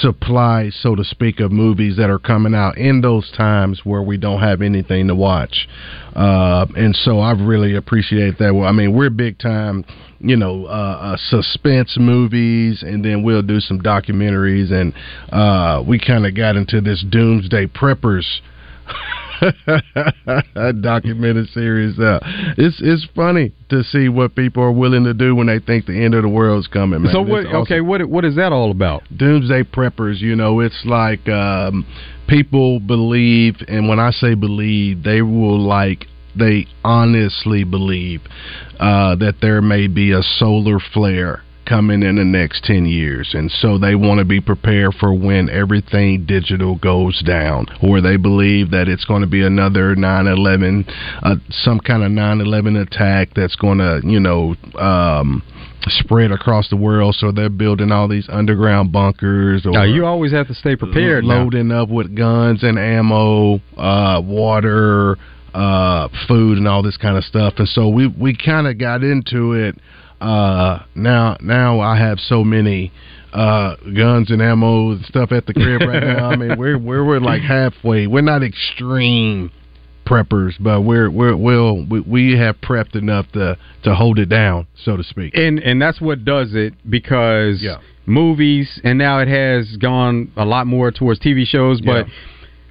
supply, 0.00 0.70
so 0.70 0.94
to 0.94 1.04
speak, 1.04 1.40
of 1.40 1.52
movies 1.52 1.96
that 1.96 2.10
are 2.10 2.18
coming 2.18 2.54
out 2.54 2.78
in 2.78 3.00
those 3.00 3.30
times 3.32 3.80
where 3.84 4.02
we 4.02 4.16
don't 4.16 4.40
have 4.40 4.62
anything 4.62 5.08
to 5.08 5.14
watch. 5.14 5.68
Uh, 6.14 6.66
and 6.76 6.94
so 6.96 7.20
I 7.20 7.32
really 7.32 7.74
appreciate 7.76 8.38
that. 8.38 8.54
Well, 8.54 8.68
I 8.68 8.72
mean, 8.72 8.94
we're 8.94 9.10
big 9.10 9.38
time, 9.38 9.84
you 10.20 10.36
know, 10.36 10.66
uh, 10.66 10.68
uh, 10.68 11.16
suspense 11.28 11.96
movies, 11.98 12.82
and 12.82 13.04
then 13.04 13.22
we'll 13.22 13.42
do 13.42 13.60
some 13.60 13.80
documentaries, 13.80 14.72
and 14.72 14.92
uh, 15.32 15.82
we 15.86 15.98
kind 15.98 16.26
of 16.26 16.34
got 16.34 16.56
into 16.56 16.80
this 16.80 17.04
Doomsday 17.10 17.66
Preppers. 17.66 18.40
documented 20.80 21.48
series. 21.48 21.98
Uh, 21.98 22.18
it's 22.56 22.80
it's 22.80 23.06
funny 23.14 23.52
to 23.70 23.82
see 23.84 24.08
what 24.08 24.34
people 24.34 24.62
are 24.62 24.72
willing 24.72 25.04
to 25.04 25.14
do 25.14 25.34
when 25.34 25.46
they 25.46 25.58
think 25.58 25.86
the 25.86 26.04
end 26.04 26.14
of 26.14 26.22
the 26.22 26.28
world's 26.28 26.66
coming. 26.66 27.02
Man. 27.02 27.12
so 27.12 27.22
what? 27.22 27.46
awesome. 27.46 27.56
Okay, 27.62 27.80
what 27.80 28.04
what 28.08 28.24
is 28.24 28.36
that 28.36 28.52
all 28.52 28.70
about? 28.70 29.02
Doomsday 29.16 29.64
preppers, 29.64 30.20
you 30.20 30.36
know, 30.36 30.60
it's 30.60 30.82
like 30.84 31.28
um, 31.28 31.86
people 32.28 32.80
believe, 32.80 33.56
and 33.68 33.88
when 33.88 34.00
I 34.00 34.10
say 34.10 34.34
believe, 34.34 35.02
they 35.02 35.22
will 35.22 35.60
like 35.60 36.06
they 36.36 36.66
honestly 36.82 37.64
believe 37.64 38.20
uh, 38.80 39.14
that 39.16 39.36
there 39.40 39.62
may 39.62 39.86
be 39.86 40.12
a 40.12 40.22
solar 40.22 40.78
flare 40.92 41.43
coming 41.66 42.02
in 42.02 42.16
the 42.16 42.24
next 42.24 42.64
10 42.64 42.86
years 42.86 43.30
and 43.34 43.50
so 43.50 43.78
they 43.78 43.94
want 43.94 44.18
to 44.18 44.24
be 44.24 44.40
prepared 44.40 44.94
for 44.98 45.12
when 45.12 45.48
everything 45.50 46.24
digital 46.26 46.76
goes 46.76 47.22
down 47.22 47.66
or 47.82 48.00
they 48.00 48.16
believe 48.16 48.70
that 48.70 48.88
it's 48.88 49.04
going 49.04 49.20
to 49.20 49.26
be 49.26 49.42
another 49.42 49.94
9-11 49.96 50.84
uh, 51.22 51.36
some 51.50 51.80
kind 51.80 52.02
of 52.02 52.10
9-11 52.10 52.80
attack 52.82 53.28
that's 53.34 53.56
going 53.56 53.78
to 53.78 54.00
you 54.04 54.20
know 54.20 54.54
um 54.78 55.42
spread 55.86 56.30
across 56.32 56.68
the 56.70 56.76
world 56.76 57.14
so 57.18 57.30
they're 57.30 57.48
building 57.50 57.92
all 57.92 58.08
these 58.08 58.26
underground 58.30 58.90
bunkers 58.92 59.66
or 59.66 59.72
Now 59.72 59.84
you 59.84 60.06
always 60.06 60.32
have 60.32 60.46
to 60.48 60.54
stay 60.54 60.76
prepared. 60.76 61.24
now. 61.24 61.42
loading 61.42 61.70
up 61.70 61.88
with 61.88 62.14
guns 62.16 62.62
and 62.62 62.78
ammo, 62.78 63.56
uh, 63.76 64.20
water, 64.24 65.16
uh, 65.52 66.08
food, 66.26 66.58
and 66.58 66.66
all 66.66 66.82
this 66.82 66.96
kind 66.96 67.16
of 67.16 67.24
stuff. 67.24 67.54
And 67.58 67.68
so 67.68 67.88
we 67.88 68.06
we 68.08 68.36
kind 68.36 68.66
of 68.66 68.78
got 68.78 69.02
into 69.02 69.52
it. 69.52 69.76
Uh, 70.20 70.80
now 70.94 71.36
now 71.40 71.80
I 71.80 71.96
have 71.98 72.18
so 72.20 72.44
many 72.44 72.92
uh 73.32 73.74
guns 73.96 74.30
and 74.30 74.40
ammo 74.40 74.92
and 74.92 75.04
stuff 75.06 75.32
at 75.32 75.46
the 75.46 75.52
crib 75.54 75.82
right 75.82 76.02
now. 76.02 76.30
I 76.30 76.36
mean 76.36 76.56
we're 76.58 76.78
we're 76.78 77.04
we're 77.04 77.20
like 77.20 77.42
halfway. 77.42 78.06
We're 78.06 78.20
not 78.22 78.42
extreme 78.42 79.50
preppers, 80.06 80.52
but 80.60 80.82
we're 80.82 81.10
we're 81.10 81.36
we'll 81.36 81.84
we, 81.86 82.00
we 82.00 82.38
have 82.38 82.60
prepped 82.60 82.94
enough 82.94 83.30
to 83.32 83.56
to 83.82 83.94
hold 83.94 84.18
it 84.18 84.28
down, 84.28 84.66
so 84.84 84.96
to 84.96 85.02
speak. 85.02 85.34
and 85.36 85.58
and 85.58 85.80
that's 85.82 86.00
what 86.00 86.24
does 86.24 86.54
it 86.54 86.74
because 86.88 87.60
Yeah. 87.62 87.78
movies 88.06 88.80
and 88.84 88.98
now 88.98 89.18
it 89.20 89.28
has 89.28 89.76
gone 89.78 90.30
a 90.36 90.44
lot 90.44 90.66
more 90.66 90.90
towards 90.90 91.18
TV 91.20 91.44
shows 91.46 91.80
but 91.80 92.06
Yeah. 92.06 92.12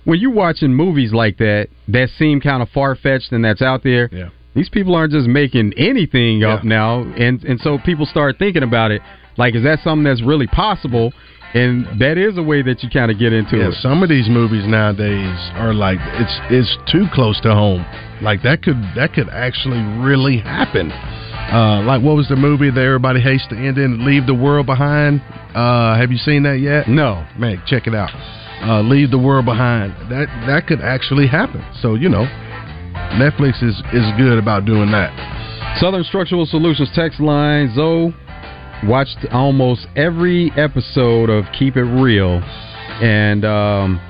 when 0.06 0.20
you're 0.20 0.32
watching 0.32 0.74
movies 0.74 1.12
like 1.12 1.38
that 1.40 1.70
that 1.88 2.10
seem 2.18 2.40
kind 2.40 2.62
of 2.62 2.70
far 2.70 2.96
fetched 2.96 3.32
and 3.32 3.44
that's 3.44 3.62
out 3.62 3.82
there 3.84 4.10
Yeah. 4.14 4.30
These 4.56 4.70
people 4.70 4.96
aren't 4.96 5.12
just 5.12 5.28
making 5.28 5.74
anything 5.78 6.44
up 6.44 6.64
now 6.64 7.02
and 7.02 7.44
and 7.44 7.60
so 7.60 7.78
people 7.86 8.06
start 8.06 8.38
thinking 8.38 8.64
about 8.64 8.92
it 8.92 9.02
like 9.38 9.56
is 9.56 9.64
that 9.64 9.80
something 9.84 10.04
that's 10.04 10.24
really 10.24 10.48
possible 10.48 11.12
and 11.54 11.86
that 12.02 12.18
is 12.18 12.38
a 12.38 12.44
way 12.44 12.64
that 12.64 12.82
you 12.82 12.90
kind 12.90 13.12
of 13.12 13.20
get 13.20 13.32
into 13.32 13.58
yeah, 13.58 13.70
it 13.70 13.76
some 13.76 14.02
of 14.02 14.10
these 14.10 14.28
movies 14.28 14.66
nowadays 14.66 15.38
are 15.54 15.74
like 15.74 16.00
it's 16.02 16.40
it's 16.50 16.92
too 16.92 17.06
close 17.14 17.40
to 17.42 17.54
home. 17.54 17.86
Like 18.22 18.42
that 18.42 18.64
could 18.64 18.82
that 18.96 19.14
could 19.14 19.30
actually 19.30 19.82
really 20.02 20.40
happen. 20.40 20.92
Uh, 20.92 21.84
like 21.86 22.02
what 22.02 22.16
was 22.16 22.28
the 22.28 22.36
movie 22.36 22.72
that 22.72 22.82
everybody 22.82 23.22
hates 23.22 23.46
to 23.50 23.56
end 23.56 23.78
in? 23.78 24.06
Leave 24.06 24.26
the 24.26 24.34
world 24.34 24.66
behind. 24.66 25.22
Uh, 25.54 25.96
have 25.96 26.12
you 26.12 26.18
seen 26.18 26.42
that 26.44 26.60
yet? 26.60 26.88
No, 26.88 27.26
man, 27.38 27.62
check 27.68 27.86
it 27.86 27.94
out. 27.94 28.10
Uh, 28.64 28.82
Leave 28.82 29.12
the 29.12 29.20
world 29.20 29.46
behind. 29.46 29.94
That 30.10 30.26
that 30.48 30.66
could 30.66 30.82
actually 30.82 31.28
happen. 31.28 31.64
So 31.82 31.94
you 31.94 32.10
know, 32.10 32.26
Netflix 33.14 33.62
is 33.64 33.76
is 33.94 34.06
good 34.18 34.38
about 34.40 34.66
doing 34.66 34.92
that. 34.92 35.12
Southern 35.80 36.04
Structural 36.04 36.46
Solutions 36.46 36.90
text 36.96 37.20
line 37.20 37.74
Zoe 37.76 38.14
watched 38.86 39.18
almost 39.32 39.88
every 39.96 40.52
episode 40.58 41.30
of 41.30 41.46
Keep 41.58 41.78
It 41.78 41.84
Real 41.84 42.42
and 43.02 43.46
um, 43.46 44.02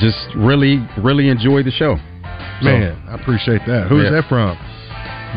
just 0.00 0.18
really 0.36 0.86
really 0.98 1.28
enjoyed 1.28 1.66
the 1.66 1.70
show. 1.72 1.96
So- 2.60 2.64
Man, 2.64 3.02
I 3.08 3.14
appreciate 3.16 3.62
that. 3.66 3.88
Who's 3.88 4.04
Yeah. 4.04 4.10
that 4.10 4.28
from? 4.28 4.56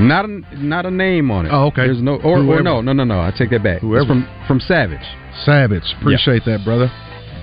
Not 0.07 0.26
a, 0.26 0.41
not 0.63 0.86
a 0.86 0.91
name 0.91 1.32
on 1.32 1.47
it. 1.47 1.49
Oh, 1.51 1.65
okay. 1.68 1.88
There's 1.88 2.01
no 2.01 2.18
or, 2.18 2.38
or 2.43 2.61
no 2.61 2.82
no 2.82 2.93
no 2.93 3.03
no. 3.03 3.20
I 3.20 3.32
take 3.36 3.49
that 3.49 3.63
back. 3.63 3.82
Whoever. 3.82 4.01
It's 4.01 4.07
from 4.07 4.28
from 4.47 4.59
Savage. 4.59 5.01
Savage. 5.43 5.84
Appreciate 5.99 6.45
that, 6.45 6.63
brother. 6.63 6.91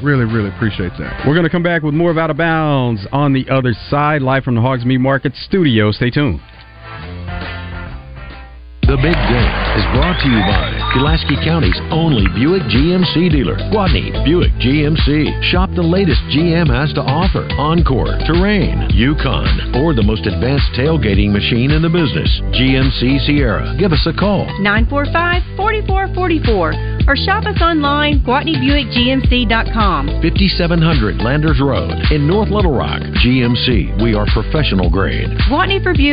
Really, 0.02 0.24
really 0.24 0.48
appreciate 0.48 0.92
that. 0.98 1.24
We're 1.26 1.34
going 1.34 1.44
to 1.44 1.50
come 1.50 1.62
back 1.62 1.82
with 1.82 1.94
more 1.94 2.10
of 2.10 2.18
Out 2.18 2.30
of 2.30 2.36
Bounds 2.36 3.06
on 3.12 3.32
the 3.32 3.48
other 3.48 3.72
side, 3.88 4.22
live 4.22 4.44
from 4.44 4.54
the 4.54 4.60
Hogs 4.60 4.84
Meat 4.84 4.98
Market 4.98 5.34
studio. 5.34 5.92
Stay 5.92 6.10
tuned. 6.10 6.40
The 8.84 9.00
Big 9.00 9.16
Game 9.16 9.54
is 9.80 9.86
brought 9.96 10.20
to 10.20 10.28
you 10.28 10.44
by 10.44 10.68
Pulaski 10.92 11.40
County's 11.40 11.80
only 11.88 12.28
Buick 12.36 12.68
GMC 12.68 13.32
dealer, 13.32 13.56
Gwatney 13.72 14.12
Buick 14.28 14.52
GMC. 14.60 15.32
Shop 15.48 15.72
the 15.72 15.80
latest 15.80 16.20
GM 16.28 16.68
has 16.68 16.92
to 16.92 17.00
offer 17.00 17.48
Encore, 17.56 18.12
Terrain, 18.28 18.92
Yukon, 18.92 19.48
or 19.80 19.96
the 19.96 20.04
most 20.04 20.28
advanced 20.28 20.68
tailgating 20.76 21.32
machine 21.32 21.72
in 21.72 21.80
the 21.80 21.88
business, 21.88 22.28
GMC 22.52 23.24
Sierra. 23.24 23.72
Give 23.80 23.96
us 23.96 24.04
a 24.04 24.12
call. 24.12 24.44
945-4444 24.60 27.08
or 27.08 27.16
shop 27.16 27.48
us 27.48 27.56
online, 27.64 28.20
GwatneyBuickGMC.com. 28.20 30.20
5700 30.20 31.24
Landers 31.24 31.56
Road 31.60 31.92
in 32.12 32.28
North 32.28 32.50
Little 32.52 32.76
Rock. 32.76 33.00
GMC, 33.24 33.96
we 34.04 34.12
are 34.12 34.28
professional 34.36 34.92
grade. 34.92 35.32
Gwatney 35.48 35.80
for 35.82 35.96
Buick. 35.96 36.12